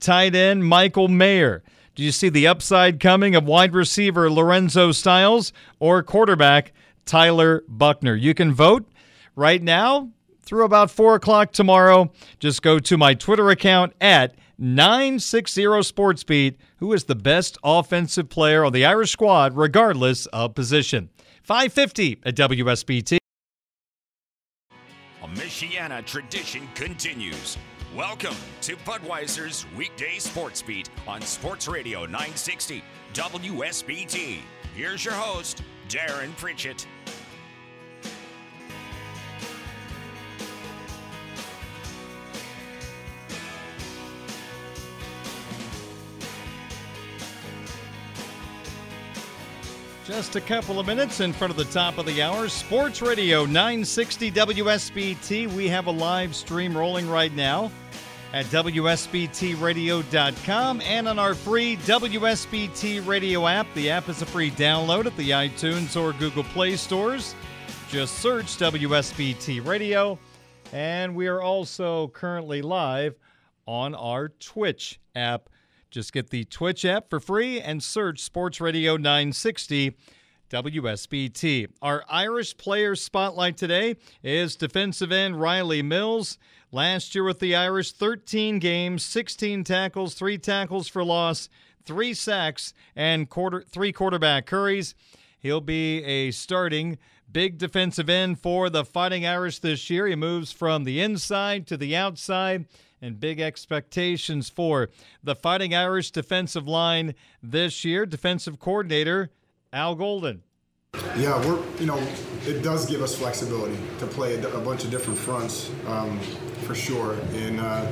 Tight 0.00 0.34
end 0.34 0.64
Michael 0.64 1.08
Mayer? 1.08 1.62
Do 1.94 2.02
you 2.02 2.10
see 2.10 2.28
the 2.28 2.48
upside 2.48 2.98
coming 2.98 3.36
of 3.36 3.44
wide 3.44 3.72
receiver 3.72 4.28
Lorenzo 4.28 4.90
Styles 4.90 5.52
or 5.78 6.02
quarterback 6.02 6.72
Tyler 7.06 7.62
Buchner? 7.68 8.16
You 8.16 8.34
can 8.34 8.52
vote 8.52 8.88
right 9.36 9.62
now 9.62 10.10
through 10.42 10.64
about 10.64 10.90
4 10.90 11.14
o'clock 11.14 11.52
tomorrow. 11.52 12.10
Just 12.40 12.62
go 12.62 12.78
to 12.80 12.96
my 12.96 13.14
Twitter 13.14 13.50
account 13.50 13.92
at 14.00 14.34
960 14.58 15.62
SportsBeat, 15.62 16.56
who 16.78 16.92
is 16.92 17.04
the 17.04 17.14
best 17.14 17.58
offensive 17.64 18.28
player 18.28 18.64
on 18.64 18.72
the 18.72 18.84
Irish 18.84 19.10
squad, 19.10 19.56
regardless 19.56 20.26
of 20.26 20.54
position. 20.54 21.10
550 21.42 22.20
at 22.24 22.34
WSBT. 22.36 23.18
A 25.22 25.26
Michiana 25.28 26.04
tradition 26.04 26.68
continues. 26.74 27.56
Welcome 27.96 28.34
to 28.62 28.76
Budweiser's 28.78 29.66
weekday 29.76 30.18
sports 30.18 30.62
beat 30.62 30.90
on 31.06 31.22
Sports 31.22 31.68
Radio 31.68 32.00
960 32.06 32.82
WSBT. 33.12 34.38
Here's 34.74 35.04
your 35.04 35.14
host, 35.14 35.62
Darren 35.88 36.36
Pritchett. 36.36 36.86
Just 50.06 50.36
a 50.36 50.40
couple 50.40 50.78
of 50.78 50.86
minutes 50.86 51.20
in 51.20 51.32
front 51.32 51.50
of 51.50 51.56
the 51.56 51.64
top 51.72 51.96
of 51.96 52.04
the 52.04 52.20
hour. 52.20 52.46
Sports 52.50 53.00
Radio 53.00 53.46
960 53.46 54.30
WSBT. 54.32 55.50
We 55.54 55.66
have 55.68 55.86
a 55.86 55.90
live 55.90 56.36
stream 56.36 56.76
rolling 56.76 57.08
right 57.08 57.34
now 57.34 57.70
at 58.34 58.44
WSBTradio.com 58.46 60.80
and 60.82 61.08
on 61.08 61.18
our 61.18 61.34
free 61.34 61.78
WSBT 61.78 63.06
radio 63.06 63.46
app. 63.46 63.66
The 63.74 63.88
app 63.88 64.10
is 64.10 64.20
a 64.20 64.26
free 64.26 64.50
download 64.50 65.06
at 65.06 65.16
the 65.16 65.30
iTunes 65.30 65.98
or 65.98 66.12
Google 66.12 66.44
Play 66.44 66.76
stores. 66.76 67.34
Just 67.88 68.18
search 68.18 68.58
WSBT 68.58 69.66
Radio. 69.66 70.18
And 70.74 71.14
we 71.14 71.28
are 71.28 71.40
also 71.40 72.08
currently 72.08 72.60
live 72.60 73.14
on 73.66 73.94
our 73.94 74.28
Twitch 74.28 75.00
app. 75.16 75.48
Just 75.94 76.12
get 76.12 76.30
the 76.30 76.42
Twitch 76.42 76.84
app 76.84 77.08
for 77.08 77.20
free 77.20 77.60
and 77.60 77.80
search 77.80 78.18
Sports 78.18 78.60
Radio 78.60 78.96
960 78.96 79.96
WSBT. 80.50 81.68
Our 81.80 82.04
Irish 82.08 82.56
player 82.56 82.96
spotlight 82.96 83.56
today 83.56 83.94
is 84.20 84.56
defensive 84.56 85.12
end 85.12 85.40
Riley 85.40 85.82
Mills. 85.82 86.36
Last 86.72 87.14
year 87.14 87.22
with 87.22 87.38
the 87.38 87.54
Irish, 87.54 87.92
13 87.92 88.58
games, 88.58 89.04
16 89.04 89.62
tackles, 89.62 90.14
three 90.14 90.36
tackles 90.36 90.88
for 90.88 91.04
loss, 91.04 91.48
three 91.84 92.12
sacks, 92.12 92.74
and 92.96 93.30
quarter 93.30 93.62
three 93.62 93.92
quarterback 93.92 94.50
hurries. 94.50 94.96
He'll 95.38 95.60
be 95.60 96.02
a 96.02 96.32
starting 96.32 96.98
big 97.30 97.56
defensive 97.56 98.10
end 98.10 98.40
for 98.40 98.68
the 98.68 98.84
Fighting 98.84 99.24
Irish 99.24 99.60
this 99.60 99.88
year. 99.88 100.08
He 100.08 100.16
moves 100.16 100.50
from 100.50 100.82
the 100.82 101.00
inside 101.00 101.68
to 101.68 101.76
the 101.76 101.94
outside 101.94 102.64
and 103.00 103.20
big 103.20 103.40
expectations 103.40 104.48
for 104.48 104.88
the 105.22 105.34
Fighting 105.34 105.74
Irish 105.74 106.10
defensive 106.10 106.66
line 106.66 107.14
this 107.42 107.84
year. 107.84 108.06
Defensive 108.06 108.58
coordinator 108.58 109.30
Al 109.72 109.94
Golden. 109.94 110.42
Yeah, 111.16 111.44
we're 111.46 111.60
you 111.78 111.86
know 111.86 112.00
it 112.46 112.62
does 112.62 112.86
give 112.86 113.02
us 113.02 113.16
flexibility 113.16 113.76
to 113.98 114.06
play 114.06 114.36
a, 114.40 114.58
bunch 114.58 114.84
of 114.84 114.90
different 114.90 115.18
fronts 115.18 115.70
um, 115.86 116.20
for 116.62 116.74
sure, 116.74 117.16
and 117.34 117.58
uh, 117.58 117.86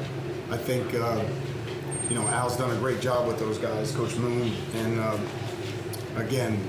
I 0.50 0.56
think 0.56 0.94
uh, 0.94 1.24
you 2.08 2.14
know 2.14 2.26
Al's 2.28 2.56
done 2.56 2.70
a 2.70 2.78
great 2.78 3.00
job 3.00 3.26
with 3.26 3.38
those 3.38 3.58
guys, 3.58 3.94
Coach 3.94 4.16
Moon, 4.16 4.52
and 4.74 5.00
uh, 5.00 5.18
again 6.16 6.60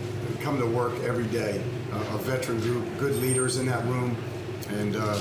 come 0.41 0.59
to 0.59 0.65
work 0.65 0.93
every 1.03 1.27
day. 1.27 1.61
a 1.91 2.17
veteran 2.17 2.59
group, 2.59 2.85
good 2.97 3.15
leaders 3.17 3.57
in 3.57 3.65
that 3.67 3.85
room, 3.85 4.17
and 4.69 4.95
uh, 4.95 5.19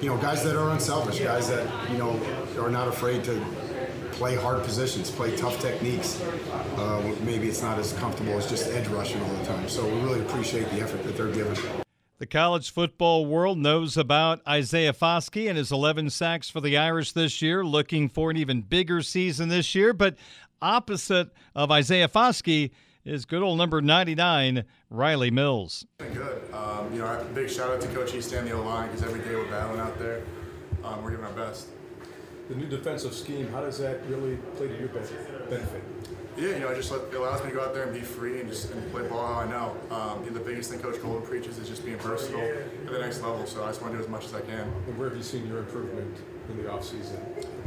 you 0.00 0.08
know 0.08 0.16
guys 0.16 0.42
that 0.44 0.56
are 0.56 0.70
unselfish, 0.70 1.20
guys 1.20 1.48
that 1.48 1.90
you 1.90 1.98
know 1.98 2.18
are 2.58 2.70
not 2.70 2.88
afraid 2.88 3.22
to 3.24 3.44
play 4.12 4.34
hard 4.36 4.62
positions, 4.62 5.10
play 5.10 5.36
tough 5.36 5.60
techniques. 5.60 6.20
Uh, 6.76 7.14
maybe 7.22 7.48
it's 7.48 7.62
not 7.62 7.78
as 7.78 7.92
comfortable 7.94 8.32
as 8.34 8.48
just 8.48 8.70
edge 8.70 8.86
rushing 8.88 9.20
all 9.22 9.32
the 9.34 9.44
time. 9.44 9.68
So 9.68 9.84
we 9.84 9.98
really 10.00 10.20
appreciate 10.20 10.68
the 10.70 10.80
effort 10.80 11.02
that 11.04 11.16
they're 11.16 11.32
giving. 11.32 11.56
The 12.18 12.26
college 12.26 12.70
football 12.70 13.24
world 13.24 13.56
knows 13.56 13.96
about 13.96 14.46
Isaiah 14.46 14.92
Foskey 14.92 15.48
and 15.48 15.56
his 15.56 15.72
11 15.72 16.10
sacks 16.10 16.50
for 16.50 16.60
the 16.60 16.76
Irish 16.76 17.12
this 17.12 17.40
year, 17.40 17.64
looking 17.64 18.10
for 18.10 18.30
an 18.30 18.36
even 18.36 18.60
bigger 18.60 19.00
season 19.00 19.48
this 19.48 19.74
year. 19.74 19.94
But 19.94 20.16
opposite 20.60 21.30
of 21.54 21.70
Isaiah 21.70 22.08
Foskey 22.08 22.72
is 23.04 23.24
good 23.24 23.42
old 23.42 23.58
number 23.58 23.80
99, 23.80 24.64
Riley 24.90 25.30
Mills. 25.30 25.86
Good. 25.98 26.52
Um, 26.52 26.92
you 26.92 27.00
know, 27.00 27.26
big 27.34 27.50
shout 27.50 27.70
out 27.70 27.80
to 27.80 27.88
Coach 27.88 28.14
East 28.14 28.32
and 28.32 28.46
the 28.46 28.52
O 28.52 28.62
line 28.62 28.88
because 28.88 29.02
every 29.02 29.20
day 29.20 29.34
we're 29.34 29.50
battling 29.50 29.80
out 29.80 29.98
there. 29.98 30.22
Um, 30.84 31.02
we're 31.02 31.10
giving 31.10 31.26
our 31.26 31.32
best 31.32 31.68
the 32.50 32.56
new 32.56 32.66
defensive 32.66 33.14
scheme, 33.14 33.48
how 33.52 33.60
does 33.60 33.78
that 33.78 34.04
really 34.06 34.36
play 34.56 34.66
to 34.66 34.76
your 34.76 34.88
benefit? 34.88 35.82
Yeah, 36.36 36.48
you 36.48 36.58
know, 36.58 36.68
it 36.68 36.74
just 36.74 36.90
let, 36.90 37.02
it 37.02 37.14
allows 37.14 37.44
me 37.44 37.50
to 37.50 37.56
go 37.56 37.62
out 37.62 37.74
there 37.74 37.84
and 37.84 37.94
be 37.94 38.00
free 38.00 38.40
and 38.40 38.48
just 38.48 38.72
and 38.72 38.90
play 38.90 39.06
ball 39.06 39.24
how 39.24 39.40
I 39.40 39.46
know. 39.48 39.76
Um, 39.94 40.24
you 40.24 40.30
know, 40.30 40.38
the 40.38 40.44
biggest 40.44 40.70
thing 40.70 40.80
Coach 40.80 41.00
Golden 41.00 41.22
preaches 41.22 41.58
is 41.58 41.68
just 41.68 41.84
being 41.84 41.96
versatile 41.98 42.40
at 42.40 42.90
the 42.90 42.98
next 42.98 43.22
level. 43.22 43.46
So 43.46 43.62
I 43.62 43.68
just 43.68 43.80
want 43.80 43.92
to 43.92 43.98
do 43.98 44.04
as 44.04 44.10
much 44.10 44.24
as 44.24 44.34
I 44.34 44.40
can. 44.40 44.68
And 44.88 44.98
where 44.98 45.08
have 45.08 45.16
you 45.16 45.22
seen 45.22 45.46
your 45.46 45.58
improvement 45.58 46.16
in 46.50 46.64
the 46.64 46.70
offseason? 46.70 47.18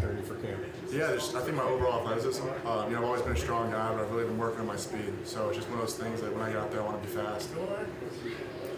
preparing 0.04 0.18
you 0.18 0.24
for 0.24 0.36
camp? 0.36 0.62
Yeah, 0.92 1.12
just, 1.14 1.36
I 1.36 1.42
think 1.42 1.56
my 1.56 1.64
overall 1.64 2.02
athleticism. 2.02 2.44
Um, 2.66 2.90
you 2.90 2.96
know, 2.96 3.00
I've 3.00 3.04
always 3.06 3.22
been 3.22 3.34
a 3.34 3.38
strong 3.38 3.72
guy, 3.72 3.94
but 3.94 4.02
I've 4.02 4.12
really 4.12 4.26
been 4.26 4.38
working 4.38 4.62
on 4.62 4.68
my 4.68 4.76
speed. 4.76 5.14
So 5.24 5.48
it's 5.48 5.58
just 5.58 5.70
one 5.70 5.80
of 5.80 5.86
those 5.86 5.96
things 5.96 6.22
that 6.22 6.34
when 6.34 6.42
I 6.42 6.50
get 6.50 6.58
out 6.58 6.72
there, 6.72 6.82
I 6.82 6.86
want 6.86 7.02
to 7.02 7.08
be 7.08 7.14
fast. 7.14 7.50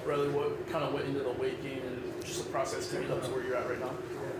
Really, 0.05 0.29
what 0.29 0.69
kind 0.69 0.83
of 0.83 0.93
went 0.93 1.07
into 1.07 1.21
the 1.21 1.31
weight 1.31 1.63
gain 1.63 1.81
and 1.81 2.21
just 2.23 2.45
the 2.45 2.51
process 2.51 2.89
to 2.89 2.99
get 2.99 3.09
up 3.09 3.23
to 3.23 3.31
where 3.31 3.43
you're 3.43 3.55
at 3.55 3.67
right 3.67 3.79
now? 3.79 3.91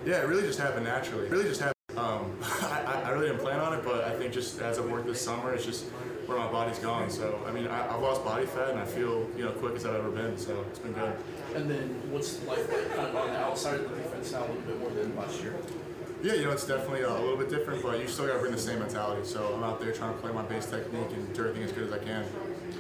Yeah, 0.06 0.22
it 0.22 0.28
really 0.28 0.44
just 0.44 0.60
happened 0.60 0.86
naturally. 0.86 1.26
It 1.26 1.32
really 1.32 1.46
just 1.46 1.60
happened. 1.60 1.75
Um, 1.98 2.38
I, 2.62 3.04
I 3.06 3.10
really 3.12 3.28
didn't 3.28 3.42
plan 3.42 3.60
on 3.60 3.74
it, 3.74 3.84
but 3.84 4.04
I 4.04 4.16
think 4.16 4.34
just 4.34 4.60
as 4.62 4.78
I've 4.78 4.90
worked 4.90 5.08
this 5.08 5.22
summer, 5.22 5.54
it's 5.54 5.66
just 5.66 5.86
where 6.28 6.38
my 6.38 6.52
body's 6.52 6.80
gone. 6.80 7.10
So 7.10 7.40
I 7.48 7.52
mean, 7.52 7.68
I, 7.68 7.94
I've 7.94 8.02
lost 8.02 8.24
body 8.24 8.46
fat 8.46 8.70
and 8.70 8.80
I 8.80 8.86
feel 8.86 9.30
you 9.38 9.46
know 9.46 9.52
quick 9.52 9.76
as 9.76 9.86
I've 9.86 9.96
ever 9.96 10.10
been. 10.10 10.38
So 10.38 10.66
it's 10.70 10.80
been 10.80 10.94
good. 10.94 11.16
And 11.56 11.70
then 11.70 12.02
what's 12.12 12.44
life 12.46 12.72
like 12.72 12.96
kind 12.96 13.08
of 13.08 13.16
on 13.16 13.28
the 13.30 13.40
outside 13.40 13.76
of 13.76 13.90
the 13.90 13.96
defense 13.96 14.32
now 14.32 14.40
a 14.40 14.48
little 14.48 14.62
bit 14.62 14.80
more 14.80 14.90
than 14.90 15.16
last 15.16 15.42
year? 15.42 15.56
Yeah, 16.24 16.34
you 16.34 16.46
know, 16.46 16.52
it's 16.52 16.66
definitely 16.66 17.02
a 17.02 17.14
little 17.14 17.38
bit 17.38 17.50
different, 17.50 17.84
but 17.84 18.00
you 18.00 18.08
still 18.08 18.26
got 18.26 18.34
to 18.34 18.40
bring 18.40 18.52
the 18.52 18.58
same 18.58 18.80
mentality. 18.80 19.28
So 19.28 19.54
I'm 19.54 19.64
out 19.64 19.80
there 19.80 19.92
trying 19.92 20.16
to 20.16 20.20
play 20.20 20.32
my 20.32 20.42
base 20.42 20.66
technique 20.66 21.12
and 21.14 21.32
do 21.34 21.42
everything 21.42 21.64
as 21.64 21.72
good 21.72 21.84
as 21.88 21.94
I 21.94 22.00
can. 22.00 22.26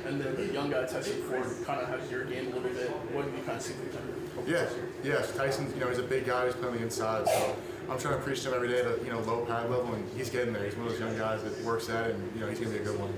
And 0.07 0.19
then 0.19 0.35
the 0.35 0.51
young 0.51 0.71
guy 0.71 0.85
Tyson 0.85 1.21
Ford 1.23 1.45
kind 1.65 1.81
of 1.81 1.87
has 1.89 2.09
your 2.09 2.25
game 2.25 2.47
a 2.47 2.55
little 2.55 2.71
bit. 2.71 2.89
What 3.13 3.25
have 3.25 3.33
you 3.33 3.43
kind 3.43 3.57
of 3.57 3.61
seen 3.61 3.75
from 3.75 4.01
him? 4.07 4.25
Yeah, 4.47 4.67
yeah. 5.03 5.25
Tyson, 5.37 5.71
you 5.73 5.79
know, 5.79 5.89
he's 5.89 5.99
a 5.99 6.03
big 6.03 6.25
guy. 6.25 6.45
He's 6.45 6.55
playing 6.55 6.75
the 6.75 6.83
inside, 6.83 7.27
so 7.27 7.55
I'm 7.89 7.99
trying 7.99 8.17
to 8.17 8.23
preach 8.23 8.41
to 8.43 8.49
him 8.49 8.55
every 8.55 8.69
day 8.69 8.79
at 8.79 8.87
a 8.87 9.03
you 9.03 9.11
know 9.11 9.19
low 9.21 9.45
pad 9.45 9.69
level, 9.69 9.93
and 9.93 10.09
he's 10.17 10.29
getting 10.29 10.53
there. 10.53 10.63
He's 10.63 10.75
one 10.75 10.87
of 10.87 10.93
those 10.93 11.01
young 11.01 11.17
guys 11.17 11.43
that 11.43 11.61
works 11.63 11.89
at 11.89 12.09
it, 12.09 12.15
and 12.15 12.31
you 12.33 12.41
know, 12.41 12.47
he's 12.47 12.59
gonna 12.59 12.71
be 12.71 12.77
a 12.77 12.83
good 12.83 12.99
one. 12.99 13.13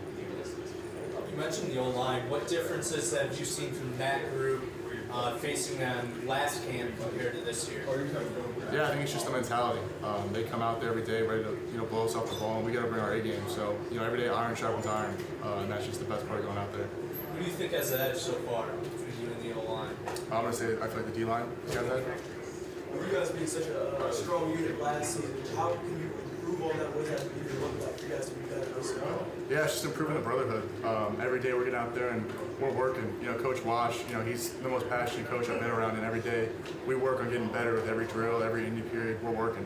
You 1.32 1.38
mentioned 1.38 1.72
the 1.72 1.80
O 1.80 1.90
line. 1.90 2.30
What 2.30 2.48
differences 2.48 3.16
have 3.18 3.38
you 3.40 3.46
seen 3.46 3.72
from 3.72 3.98
that 3.98 4.30
group 4.34 4.64
uh, 5.12 5.36
facing 5.38 5.78
them 5.80 6.28
last 6.28 6.68
camp 6.70 6.92
compared 7.00 7.36
to 7.36 7.42
this 7.42 7.70
year? 7.70 7.84
Yeah, 8.74 8.88
I 8.88 8.90
think 8.90 9.04
it's 9.04 9.14
just 9.14 9.26
the 9.26 9.32
mentality. 9.32 9.80
Um, 10.04 10.30
they 10.34 10.44
come 10.44 10.62
out 10.62 10.82
there 10.82 10.90
every 10.90 11.04
day 11.04 11.22
ready 11.22 11.44
to 11.44 11.58
you 11.72 11.78
know 11.78 11.86
blow 11.86 12.06
us 12.06 12.16
off 12.16 12.30
the 12.30 12.36
ball, 12.36 12.58
and 12.58 12.66
we 12.66 12.74
got 12.74 12.82
to 12.82 12.88
bring 12.88 13.02
our 13.02 13.14
A 13.14 13.22
game. 13.22 13.42
So 13.48 13.78
you 13.90 14.00
know, 14.00 14.06
every 14.06 14.20
day 14.20 14.28
iron 14.28 14.56
sharpens 14.56 14.86
iron, 14.86 15.16
uh, 15.44 15.60
and 15.60 15.72
that's 15.72 15.86
just 15.86 16.00
the 16.00 16.06
best 16.06 16.28
part 16.28 16.40
of 16.40 16.46
going 16.46 16.58
out 16.58 16.74
there. 16.74 16.88
Who 17.34 17.40
do 17.40 17.46
you 17.46 17.56
think 17.56 17.72
has 17.72 17.92
the 17.92 18.02
edge 18.02 18.18
so 18.18 18.34
far 18.34 18.66
between 18.68 19.28
you 19.28 19.32
and 19.32 19.42
the 19.44 19.62
O 19.62 19.72
line? 19.72 19.96
I'm 20.32 20.42
gonna 20.44 20.54
say 20.54 20.74
I 20.82 20.88
feel 20.88 20.98
like 20.98 21.14
the 21.14 21.20
D 21.20 21.24
line 21.24 21.46
got 21.74 21.88
that. 21.88 22.04
With 22.94 23.12
you 23.12 23.18
guys 23.18 23.30
being 23.32 23.48
such 23.48 23.68
a, 23.68 24.06
a 24.06 24.14
strong 24.14 24.52
unit 24.52 24.82
last 24.82 25.16
season, 25.16 25.36
how 25.56 25.74
can 25.74 26.00
you 26.00 26.12
improve 26.32 26.62
on 26.64 26.78
that? 26.78 26.96
What 26.96 27.06
does 27.06 27.22
that 27.22 27.30
even 27.38 27.62
look 27.62 27.82
like 27.82 27.98
for 28.00 28.06
you 28.06 28.14
guys 28.14 28.30
to 28.30 28.36
be 28.36 28.46
better 28.50 28.66
this 28.66 28.92
year? 28.92 29.04
Yeah, 29.50 29.64
it's 29.64 29.74
just 29.74 29.86
improving 29.86 30.16
the 30.16 30.22
brotherhood. 30.22 30.68
Um, 30.86 31.18
every 31.22 31.40
day 31.40 31.54
we're 31.54 31.66
getting 31.66 31.80
out 31.80 31.94
there 31.96 32.10
and 32.10 32.24
we're 32.62 32.72
working. 32.72 33.14
You 33.22 33.32
know, 33.32 33.38
Coach 33.38 33.64
Wash, 33.64 33.98
you 34.08 34.16
know, 34.16 34.24
he's 34.24 34.52
the 34.52 34.70
most 34.70 34.90
passionate 34.90 35.28
coach 35.30 35.50
I've 35.50 35.60
been 35.60 35.70
around, 35.70 35.96
and 35.96 36.06
every 36.06 36.22
day 36.22 36.50
we 36.86 36.96
work 36.96 37.20
on 37.20 37.30
getting 37.30 37.48
better 37.50 37.74
with 37.74 37.88
every 37.88 38.08
drill, 38.08 38.44
every 38.44 38.66
Indy 38.66 38.82
period. 38.82 39.22
We're 39.24 39.32
working. 39.32 39.66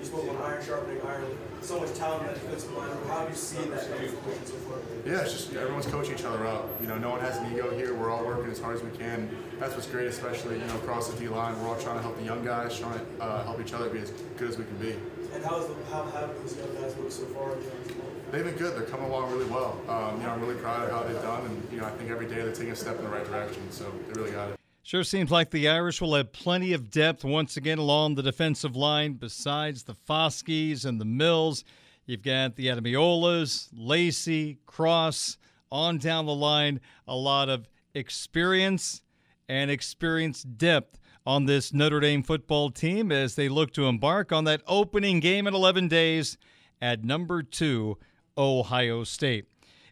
You 0.00 0.06
spoke 0.06 0.24
about 0.24 0.42
iron 0.44 0.64
sharpening 0.64 1.00
iron. 1.06 1.26
So 1.60 1.78
much 1.78 1.92
talent 1.92 2.26
that 2.26 2.34
defensive 2.34 2.74
line. 2.74 2.88
How 3.06 3.20
have 3.20 3.28
you 3.28 3.36
seen 3.36 3.70
that 3.70 3.82
so 3.82 3.90
far? 3.90 4.78
Yeah, 5.04 5.20
it's 5.20 5.32
just 5.32 5.52
everyone's 5.54 5.84
coaching 5.84 6.14
each 6.14 6.24
other 6.24 6.46
up. 6.46 6.80
You 6.80 6.88
know, 6.88 6.96
no 6.96 7.10
one 7.10 7.20
has 7.20 7.36
an 7.36 7.52
ego 7.52 7.76
here. 7.76 7.92
We're 7.92 8.10
all 8.10 8.24
working 8.24 8.50
as 8.50 8.58
hard 8.58 8.76
as 8.76 8.82
we 8.82 8.90
can. 8.96 9.28
That's 9.60 9.74
what's 9.74 9.86
great, 9.86 10.06
especially 10.06 10.58
you 10.58 10.64
know 10.64 10.76
across 10.76 11.08
the 11.08 11.20
D 11.20 11.28
line. 11.28 11.60
We're 11.60 11.68
all 11.68 11.76
trying 11.76 11.96
to 11.96 12.02
help 12.02 12.16
the 12.16 12.24
young 12.24 12.42
guys, 12.42 12.78
trying 12.78 12.98
to 12.98 13.22
uh, 13.22 13.44
help 13.44 13.60
each 13.60 13.74
other 13.74 13.90
be 13.90 13.98
as 13.98 14.10
good 14.38 14.48
as 14.48 14.56
we 14.56 14.64
can 14.64 14.76
be. 14.78 14.96
And 15.34 15.44
how, 15.44 15.60
is 15.60 15.66
the, 15.66 15.74
how 15.92 16.04
have 16.06 16.34
those 16.40 16.56
young 16.56 16.74
guys 16.74 16.96
looked 16.96 17.12
so 17.12 17.26
far? 17.26 17.52
in 17.52 17.62
terms 17.62 17.90
of- 17.90 18.32
They've 18.32 18.44
been 18.44 18.54
good. 18.56 18.74
They're 18.74 18.86
coming 18.86 19.10
along 19.10 19.32
really 19.32 19.50
well. 19.50 19.78
Um, 19.88 20.16
you 20.16 20.22
know, 20.26 20.30
I'm 20.30 20.40
really 20.40 20.54
proud 20.54 20.84
of 20.84 20.90
how 20.90 21.02
they've 21.02 21.20
done, 21.20 21.44
and 21.46 21.68
you 21.72 21.78
know, 21.80 21.84
I 21.86 21.90
think 21.90 22.10
every 22.10 22.26
day 22.26 22.36
they're 22.36 22.52
taking 22.54 22.70
a 22.70 22.76
step 22.76 22.96
in 22.98 23.04
the 23.04 23.10
right 23.10 23.24
direction. 23.26 23.70
So 23.70 23.92
they 24.08 24.20
really 24.20 24.32
got 24.32 24.50
it. 24.50 24.56
Sure 24.82 25.04
seems 25.04 25.30
like 25.30 25.50
the 25.50 25.68
Irish 25.68 26.00
will 26.00 26.14
have 26.14 26.32
plenty 26.32 26.72
of 26.72 26.90
depth 26.90 27.22
once 27.22 27.56
again 27.56 27.78
along 27.78 28.14
the 28.14 28.22
defensive 28.22 28.74
line. 28.74 29.14
Besides 29.14 29.82
the 29.82 29.94
Foskeys 29.94 30.86
and 30.86 31.00
the 31.00 31.04
Mills, 31.04 31.64
you've 32.06 32.22
got 32.22 32.56
the 32.56 32.68
Ademilolas, 32.68 33.68
Lacey, 33.76 34.58
Cross, 34.64 35.36
on 35.70 35.98
down 35.98 36.24
the 36.26 36.34
line. 36.34 36.80
A 37.06 37.14
lot 37.14 37.48
of 37.48 37.68
experience 37.94 39.02
and 39.50 39.68
experience 39.68 40.44
depth 40.44 41.00
on 41.26 41.44
this 41.44 41.72
Notre 41.74 41.98
Dame 41.98 42.22
football 42.22 42.70
team 42.70 43.10
as 43.10 43.34
they 43.34 43.48
look 43.48 43.72
to 43.72 43.86
embark 43.86 44.30
on 44.30 44.44
that 44.44 44.62
opening 44.68 45.18
game 45.18 45.48
in 45.48 45.54
11 45.54 45.88
days 45.88 46.38
at 46.80 47.02
number 47.04 47.42
two, 47.42 47.98
Ohio 48.38 49.02
State. 49.02 49.46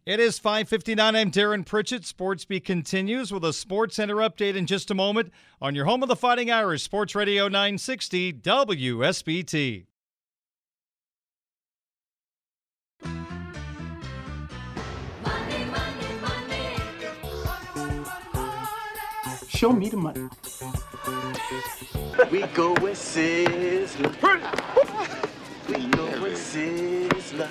It 0.07 0.21
is 0.21 0.39
5:59. 0.39 1.17
I'm 1.17 1.33
Darren 1.33 1.67
Pritchett. 1.67 2.03
Sportsbeat 2.03 2.65
continues 2.65 3.33
with 3.33 3.45
a 3.45 3.53
Sports 3.53 3.97
Center 3.97 4.15
update 4.17 4.55
in 4.55 4.65
just 4.65 4.93
a 4.93 4.95
moment 4.95 5.33
on 5.61 5.75
your 5.75 5.87
home 5.87 6.05
of 6.05 6.09
the 6.09 6.17
Fighting 6.17 6.53
Irish, 6.53 6.85
Sports 6.85 7.17
Radio 7.17 7.49
960 7.49 8.33
WSBT. 8.35 9.87
Show 19.59 19.73
me 19.73 19.89
the 19.89 19.97
money. 19.97 20.21
We 22.31 22.43
go 22.55 22.75
with 22.75 22.97
Sizzler. 22.97 24.15
We 25.67 25.89
go 25.89 26.23
with 26.23 26.39
Sizzler. 26.39 27.49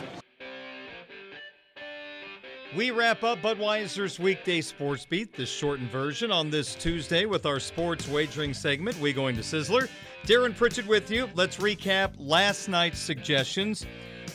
We 2.78 2.92
wrap 2.92 3.26
up 3.26 3.40
Budweiser's 3.40 4.20
weekday 4.20 4.62
sports 4.62 5.06
beat, 5.06 5.36
the 5.36 5.46
shortened 5.46 5.90
version, 5.90 6.32
on 6.32 6.50
this 6.50 6.76
Tuesday 6.76 7.26
with 7.26 7.46
our 7.46 7.60
sports 7.60 8.08
wagering 8.08 8.54
segment. 8.54 8.98
We 9.02 9.12
going 9.12 9.36
to 9.36 9.42
Sizzler. 9.42 9.90
Darren 10.24 10.56
Pritchett 10.56 10.88
with 10.88 11.12
you. 11.12 11.28
Let's 11.36 11.58
recap 11.58 12.14
last 12.18 12.70
night's 12.70 13.00
suggestions. 13.00 13.86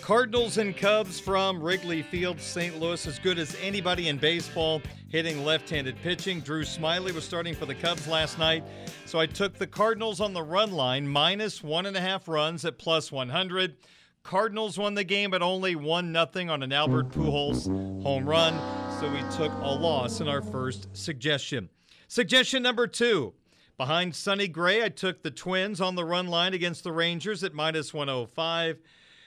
Cardinals 0.02 0.58
and 0.58 0.76
Cubs 0.76 1.18
from 1.18 1.62
Wrigley 1.62 2.02
Field, 2.02 2.38
St. 2.38 2.78
Louis, 2.78 3.06
as 3.06 3.18
good 3.18 3.38
as 3.38 3.56
anybody 3.62 4.08
in 4.08 4.18
baseball 4.18 4.82
hitting 5.12 5.44
left 5.44 5.68
handed 5.68 5.94
pitching. 6.02 6.40
Drew 6.40 6.62
Smyly 6.62 7.12
was 7.12 7.22
starting 7.22 7.54
for 7.54 7.66
the 7.66 7.74
Cubs 7.74 8.08
last 8.08 8.38
night. 8.38 8.64
So 9.04 9.20
I 9.20 9.26
took 9.26 9.58
the 9.58 9.66
Cardinals 9.66 10.20
on 10.20 10.32
the 10.32 10.42
run 10.42 10.72
line, 10.72 11.06
minus 11.06 11.62
one 11.62 11.84
and 11.84 11.96
a 11.96 12.00
half 12.00 12.26
runs 12.26 12.64
at 12.64 12.78
plus 12.78 13.12
100. 13.12 13.76
Cardinals 14.22 14.78
won 14.78 14.94
the 14.94 15.04
game 15.04 15.34
at 15.34 15.42
only 15.42 15.76
1 15.76 16.12
0 16.12 16.50
on 16.50 16.62
an 16.62 16.72
Albert 16.72 17.10
Pujols 17.10 17.66
home 18.02 18.26
run. 18.26 18.54
So 18.98 19.10
we 19.10 19.20
took 19.36 19.52
a 19.52 19.70
loss 19.70 20.20
in 20.20 20.28
our 20.28 20.40
first 20.40 20.88
suggestion. 20.96 21.68
Suggestion 22.08 22.62
number 22.62 22.86
two. 22.86 23.34
Behind 23.76 24.14
Sonny 24.14 24.48
Gray, 24.48 24.82
I 24.82 24.88
took 24.88 25.22
the 25.22 25.30
Twins 25.30 25.80
on 25.80 25.94
the 25.94 26.04
run 26.04 26.28
line 26.28 26.54
against 26.54 26.84
the 26.84 26.92
Rangers 26.92 27.44
at 27.44 27.52
minus 27.52 27.92
105. 27.92 28.78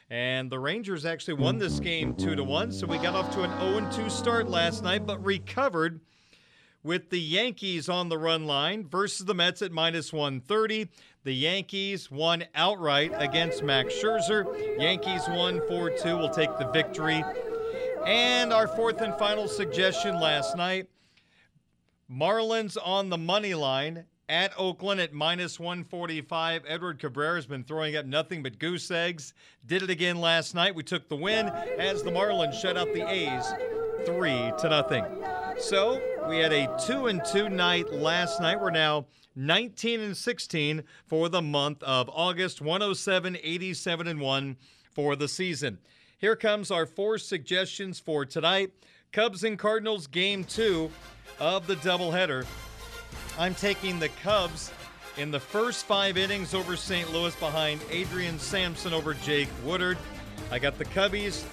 And 0.09 0.51
the 0.51 0.59
Rangers 0.59 1.05
actually 1.05 1.33
won 1.35 1.57
this 1.57 1.79
game 1.79 2.13
2 2.13 2.35
to 2.35 2.43
1, 2.43 2.71
so 2.71 2.85
we 2.85 2.97
got 2.97 3.15
off 3.15 3.33
to 3.33 3.41
an 3.41 3.51
0 3.59 3.89
2 3.91 4.09
start 4.09 4.47
last 4.47 4.83
night, 4.83 5.05
but 5.07 5.23
recovered 5.23 5.99
with 6.83 7.09
the 7.09 7.19
Yankees 7.19 7.89
on 7.89 8.09
the 8.09 8.17
run 8.17 8.45
line 8.45 8.87
versus 8.87 9.25
the 9.25 9.33
Mets 9.33 9.63
at 9.63 9.71
minus 9.71 10.13
130. 10.13 10.89
The 11.23 11.33
Yankees 11.33 12.11
won 12.11 12.43
outright 12.53 13.11
against 13.15 13.63
Max 13.63 13.95
Scherzer. 13.95 14.45
Yankees 14.79 15.23
won 15.27 15.59
4 15.67 15.89
2. 15.89 16.17
We'll 16.17 16.29
take 16.29 16.55
the 16.59 16.69
victory. 16.71 17.23
And 18.05 18.53
our 18.53 18.67
fourth 18.67 19.01
and 19.01 19.17
final 19.17 19.47
suggestion 19.47 20.19
last 20.19 20.55
night 20.55 20.87
Marlins 22.11 22.77
on 22.83 23.09
the 23.09 23.17
money 23.17 23.55
line 23.55 24.05
at 24.29 24.51
Oakland 24.57 24.99
at 24.99 25.13
minus 25.13 25.59
145. 25.59 26.63
Edward 26.67 26.99
Cabrera 26.99 27.35
has 27.35 27.45
been 27.45 27.63
throwing 27.63 27.95
up 27.95 28.05
nothing 28.05 28.41
but 28.41 28.59
goose 28.59 28.89
eggs. 28.89 29.33
Did 29.65 29.83
it 29.83 29.89
again 29.89 30.19
last 30.19 30.55
night. 30.55 30.75
We 30.75 30.83
took 30.83 31.07
the 31.07 31.15
win 31.15 31.47
as 31.77 32.03
the 32.03 32.11
Marlins 32.11 32.59
shut 32.59 32.77
out 32.77 32.93
the 32.93 33.07
A's 33.07 33.53
3 34.05 34.51
to 34.59 34.69
nothing. 34.69 35.05
So, 35.57 36.01
we 36.27 36.37
had 36.37 36.51
a 36.51 36.75
2 36.85 37.07
and 37.07 37.23
2 37.23 37.49
night 37.49 37.93
last 37.93 38.41
night. 38.41 38.59
We're 38.59 38.71
now 38.71 39.05
19 39.35 39.99
and 39.99 40.17
16 40.17 40.83
for 41.05 41.29
the 41.29 41.41
month 41.41 41.83
of 41.83 42.09
August, 42.11 42.61
107 42.61 43.37
87 43.41 44.07
and 44.07 44.19
1 44.19 44.57
for 44.91 45.15
the 45.15 45.27
season. 45.27 45.77
Here 46.17 46.35
comes 46.35 46.71
our 46.71 46.85
four 46.85 47.17
suggestions 47.17 47.99
for 47.99 48.25
tonight. 48.25 48.71
Cubs 49.11 49.43
and 49.43 49.59
Cardinals 49.59 50.07
game 50.07 50.43
2 50.43 50.89
of 51.39 51.67
the 51.67 51.75
doubleheader. 51.75 52.45
I'm 53.37 53.53
taking 53.55 53.99
the 53.99 54.09
Cubs 54.09 54.71
in 55.17 55.31
the 55.31 55.39
first 55.39 55.85
five 55.85 56.17
innings 56.17 56.53
over 56.53 56.75
St. 56.75 57.11
Louis 57.11 57.35
behind 57.35 57.81
Adrian 57.89 58.39
Sampson 58.39 58.93
over 58.93 59.13
Jake 59.13 59.49
Woodford. 59.63 59.97
I 60.51 60.59
got 60.59 60.77
the 60.77 60.85
Cubbies 60.85 61.43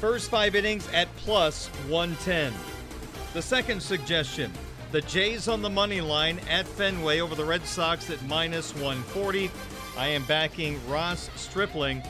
first 0.00 0.30
five 0.30 0.54
innings 0.54 0.88
at 0.92 1.14
plus 1.16 1.68
110. 1.88 2.52
The 3.32 3.42
second 3.42 3.82
suggestion 3.82 4.52
the 4.92 5.00
Jays 5.02 5.48
on 5.48 5.62
the 5.62 5.68
money 5.70 6.00
line 6.00 6.38
at 6.48 6.66
Fenway 6.66 7.20
over 7.20 7.34
the 7.34 7.44
Red 7.44 7.66
Sox 7.66 8.08
at 8.08 8.22
minus 8.26 8.72
140. 8.74 9.50
I 9.98 10.06
am 10.08 10.24
backing 10.24 10.80
Ross 10.88 11.28
Stripling. 11.34 12.02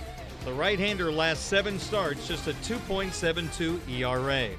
The 0.44 0.52
right 0.52 0.78
hander 0.78 1.10
last 1.10 1.46
seven 1.46 1.78
starts, 1.80 2.28
just 2.28 2.46
a 2.46 2.52
2.72 2.52 3.80
ERA. 3.88 4.50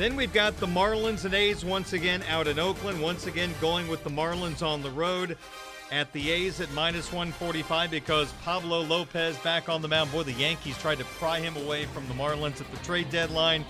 Then 0.00 0.16
we've 0.16 0.32
got 0.32 0.56
the 0.56 0.66
Marlins 0.66 1.26
and 1.26 1.34
A's 1.34 1.62
once 1.62 1.92
again 1.92 2.24
out 2.26 2.46
in 2.46 2.58
Oakland, 2.58 3.02
once 3.02 3.26
again 3.26 3.52
going 3.60 3.86
with 3.86 4.02
the 4.02 4.08
Marlins 4.08 4.62
on 4.62 4.80
the 4.80 4.88
road. 4.90 5.36
at 5.92 6.10
the 6.14 6.30
A's 6.30 6.58
at 6.62 6.72
minus 6.72 7.12
145 7.12 7.90
because 7.90 8.32
Pablo 8.42 8.80
Lopez 8.80 9.36
back 9.40 9.68
on 9.68 9.82
the 9.82 9.88
mound. 9.88 10.10
Boy, 10.10 10.22
the 10.22 10.32
Yankees 10.32 10.78
tried 10.78 10.96
to 11.00 11.04
pry 11.04 11.38
him 11.38 11.54
away 11.58 11.84
from 11.84 12.08
the 12.08 12.14
Marlins 12.14 12.62
at 12.62 12.70
the 12.70 12.78
trade 12.78 13.10
deadline. 13.10 13.62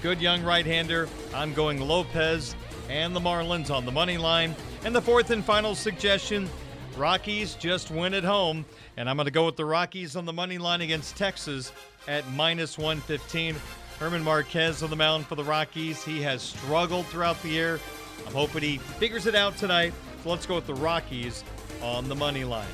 Good 0.00 0.20
young 0.20 0.44
right 0.44 0.64
hander. 0.64 1.08
I'm 1.34 1.52
going 1.52 1.80
Lopez 1.80 2.54
and 2.88 3.16
the 3.16 3.18
Marlins 3.18 3.68
on 3.68 3.84
the 3.84 3.90
money 3.90 4.16
line. 4.16 4.54
And 4.84 4.94
the 4.94 5.02
fourth 5.02 5.30
and 5.30 5.44
final 5.44 5.74
suggestion 5.74 6.48
Rockies 6.96 7.56
just 7.56 7.90
win 7.90 8.14
at 8.14 8.22
home. 8.22 8.64
And 8.96 9.10
I'm 9.10 9.16
going 9.16 9.24
to 9.24 9.32
go 9.32 9.46
with 9.46 9.56
the 9.56 9.64
Rockies 9.64 10.14
on 10.14 10.24
the 10.24 10.32
money 10.32 10.58
line 10.58 10.82
against 10.82 11.16
Texas 11.16 11.72
at 12.06 12.30
minus 12.30 12.78
115. 12.78 13.56
German 13.98 14.22
Marquez 14.22 14.82
on 14.82 14.90
the 14.90 14.96
mound 14.96 15.26
for 15.26 15.34
the 15.34 15.44
Rockies. 15.44 16.04
He 16.04 16.20
has 16.22 16.42
struggled 16.42 17.06
throughout 17.06 17.40
the 17.42 17.48
year. 17.48 17.80
I'm 18.26 18.32
hoping 18.32 18.62
he 18.62 18.78
figures 18.78 19.26
it 19.26 19.34
out 19.34 19.56
tonight. 19.56 19.94
So 20.22 20.30
let's 20.30 20.46
go 20.46 20.56
with 20.56 20.66
the 20.66 20.74
Rockies 20.74 21.44
on 21.80 22.08
the 22.08 22.14
money 22.14 22.44
line. 22.44 22.66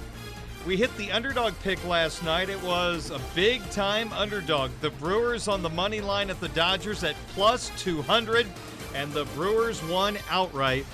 We 0.67 0.77
hit 0.77 0.95
the 0.97 1.11
underdog 1.11 1.55
pick 1.63 1.83
last 1.87 2.23
night. 2.23 2.49
It 2.49 2.63
was 2.63 3.11
a 3.11 3.21
big 3.35 3.69
time 3.71 4.13
underdog. 4.13 4.71
The 4.81 4.91
Brewers 4.91 5.49
on 5.49 5.63
the 5.63 5.71
money 5.71 6.01
line 6.01 6.31
at 6.31 6.41
the 6.41 6.49
Dodgers 6.49 7.03
at 7.05 7.17
plus 7.35 7.71
200, 7.79 8.47
and 8.95 9.13
the 9.13 9.25
Brewers 9.37 9.83
won 9.85 10.19
outright, 10.31 10.85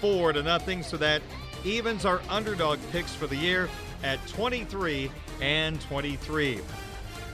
four 0.00 0.32
to 0.32 0.42
nothing. 0.42 0.82
So 0.82 0.96
that 0.98 1.22
evens 1.64 2.04
our 2.04 2.22
underdog 2.28 2.78
picks 2.90 3.14
for 3.14 3.26
the 3.26 3.36
year 3.36 3.68
at 4.02 4.24
23 4.28 5.10
and 5.40 5.80
23. 5.82 6.60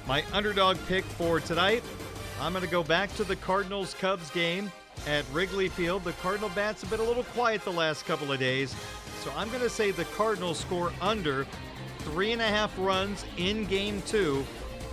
My 0.06 0.24
underdog 0.32 0.78
pick 0.86 1.04
for 1.04 1.38
tonight, 1.38 1.84
I'm 2.40 2.52
going 2.52 2.64
to 2.64 2.70
go 2.70 2.84
back 2.84 3.12
to 3.16 3.24
the 3.24 3.34
Cardinals 3.34 3.94
Cubs 3.94 4.30
game 4.30 4.70
at 5.08 5.24
Wrigley 5.32 5.68
Field. 5.68 6.04
The 6.04 6.12
Cardinal 6.14 6.50
bats 6.50 6.82
have 6.82 6.90
been 6.90 7.00
a 7.00 7.04
little 7.04 7.24
quiet 7.24 7.64
the 7.64 7.72
last 7.72 8.04
couple 8.06 8.30
of 8.30 8.38
days, 8.38 8.76
so 9.24 9.32
I'm 9.36 9.48
going 9.48 9.62
to 9.62 9.68
say 9.68 9.90
the 9.90 10.04
Cardinals 10.04 10.60
score 10.60 10.92
under 11.00 11.46
three 11.98 12.30
and 12.30 12.40
a 12.40 12.46
half 12.46 12.72
runs 12.78 13.24
in 13.38 13.64
game 13.64 14.02
two, 14.06 14.44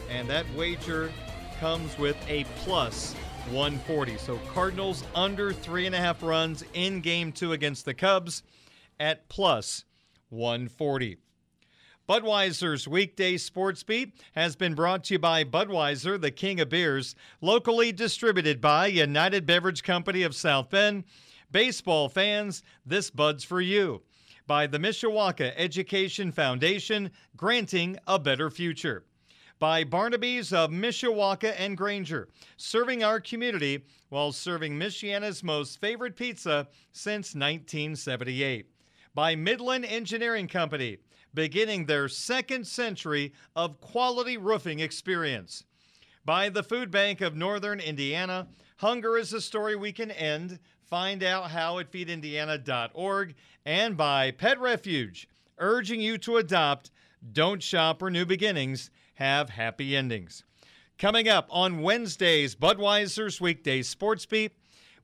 and 0.09 0.27
that 0.27 0.45
wager 0.55 1.11
comes 1.59 1.95
with 1.99 2.17
a 2.27 2.45
plus 2.57 3.13
140. 3.51 4.17
So 4.17 4.39
Cardinals 4.51 5.03
under 5.13 5.53
three 5.53 5.85
and 5.85 5.93
a 5.93 5.99
half 5.99 6.23
runs 6.23 6.63
in 6.73 6.99
game 6.99 7.31
two 7.31 7.53
against 7.53 7.85
the 7.85 7.93
Cubs 7.93 8.41
at 8.99 9.29
plus 9.29 9.85
140. 10.29 11.17
Budweiser's 12.07 12.87
weekday 12.87 13.35
sports 13.35 13.81
beat 13.81 14.13
has 14.35 14.55
been 14.55 14.75
brought 14.75 15.05
to 15.05 15.15
you 15.15 15.19
by 15.19 15.43
Budweiser, 15.43 16.21
the 16.21 16.29
king 16.29 16.59
of 16.59 16.69
beers, 16.69 17.15
locally 17.41 17.91
distributed 17.91 18.61
by 18.61 18.85
United 18.85 19.47
Beverage 19.47 19.81
Company 19.81 20.21
of 20.21 20.35
South 20.35 20.69
Bend. 20.69 21.05
Baseball 21.49 22.07
fans, 22.07 22.61
this 22.85 23.09
Bud's 23.09 23.43
for 23.43 23.59
you. 23.59 24.03
By 24.45 24.67
the 24.67 24.77
Mishawaka 24.77 25.53
Education 25.55 26.31
Foundation, 26.31 27.09
granting 27.35 27.97
a 28.05 28.19
better 28.19 28.51
future. 28.51 29.05
By 29.57 29.83
Barnaby's 29.83 30.53
of 30.53 30.69
Mishawaka 30.69 31.55
and 31.57 31.75
Granger, 31.75 32.29
serving 32.55 33.03
our 33.03 33.19
community 33.19 33.83
while 34.09 34.31
serving 34.31 34.77
Michiana's 34.77 35.43
most 35.43 35.81
favorite 35.81 36.15
pizza 36.15 36.67
since 36.91 37.33
1978. 37.33 38.74
By 39.15 39.35
Midland 39.35 39.85
Engineering 39.85 40.47
Company 40.47 40.97
beginning 41.35 41.85
their 41.85 42.07
second 42.07 42.65
century 42.65 43.33
of 43.55 43.81
quality 43.81 44.37
roofing 44.37 44.79
experience. 44.79 45.63
By 46.23 46.49
the 46.49 46.63
Food 46.63 46.89
Bank 46.89 47.21
of 47.21 47.35
Northern 47.35 47.79
Indiana, 47.79 48.47
hunger 48.77 49.17
is 49.17 49.33
a 49.33 49.41
story 49.41 49.75
we 49.75 49.91
can 49.91 50.09
end. 50.09 50.59
Find 50.83 51.21
out 51.23 51.51
how 51.51 51.77
at 51.79 51.91
feedindiana.org. 51.91 53.35
And 53.65 53.97
by 53.97 54.31
Pet 54.31 54.59
Refuge, 54.59 55.27
urging 55.59 56.01
you 56.01 56.17
to 56.19 56.37
adopt, 56.37 56.91
don't 57.31 57.61
shop 57.61 57.99
for 57.99 58.09
new 58.09 58.25
beginnings, 58.25 58.89
have 59.15 59.49
happy 59.49 59.95
endings. 59.95 60.43
Coming 60.97 61.27
up 61.27 61.47
on 61.49 61.81
Wednesday's 61.81 62.55
Budweiser's 62.55 63.41
Weekday 63.41 63.81
Sports 63.81 64.25
Beat, 64.25 64.53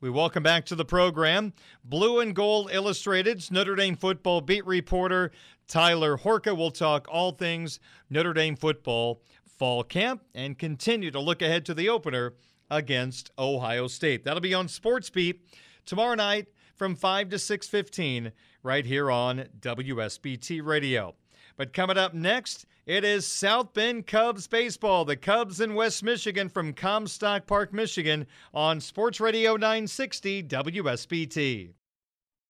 we 0.02 0.10
welcome 0.10 0.42
back 0.42 0.66
to 0.66 0.74
the 0.74 0.84
program 0.84 1.54
Blue 1.86 2.20
and 2.20 2.36
Gold 2.36 2.72
Illustrated's 2.74 3.52
Notre 3.52 3.76
Dame 3.76 3.96
football 3.96 4.42
beat 4.42 4.66
reporter 4.66 5.32
Tyler 5.68 6.18
Horka 6.18 6.58
will 6.58 6.72
talk 6.72 7.08
all 7.08 7.32
things 7.32 7.80
Notre 8.10 8.34
Dame 8.34 8.56
football 8.56 9.22
fall 9.46 9.84
camp 9.84 10.24
and 10.34 10.58
continue 10.58 11.12
to 11.12 11.20
look 11.20 11.44
ahead 11.44 11.66
to 11.68 11.76
the 11.76 11.88
opener 11.88 12.34
against 12.72 13.30
Ohio 13.38 13.86
State. 13.88 14.26
That'll 14.26 14.42
be 14.42 14.56
on 14.56 14.68
Sports 14.68 15.12
Beat 15.12 15.46
tomorrow 15.86 16.16
night 16.16 16.48
from 16.76 16.96
5 16.96 17.30
to 17.30 17.38
6:15 17.38 18.32
right 18.64 18.86
here 18.86 19.12
on 19.12 19.50
WSBT 19.60 20.62
Radio. 20.66 21.16
But 21.62 21.74
coming 21.74 21.96
up 21.96 22.16
next, 22.16 22.66
it 22.88 23.04
is 23.04 23.24
South 23.24 23.76
Bend 23.76 24.08
Cubs 24.08 24.48
baseball. 24.48 25.06
The 25.06 25.16
Cubs 25.16 25.62
in 25.62 25.76
West 25.76 26.02
Michigan 26.02 26.50
from 26.50 26.74
Comstock 26.74 27.46
Park, 27.46 27.72
Michigan 27.72 28.26
on 28.52 28.80
Sports 28.82 29.20
Radio 29.20 29.52
960 29.58 30.42
WSBT. 30.42 31.74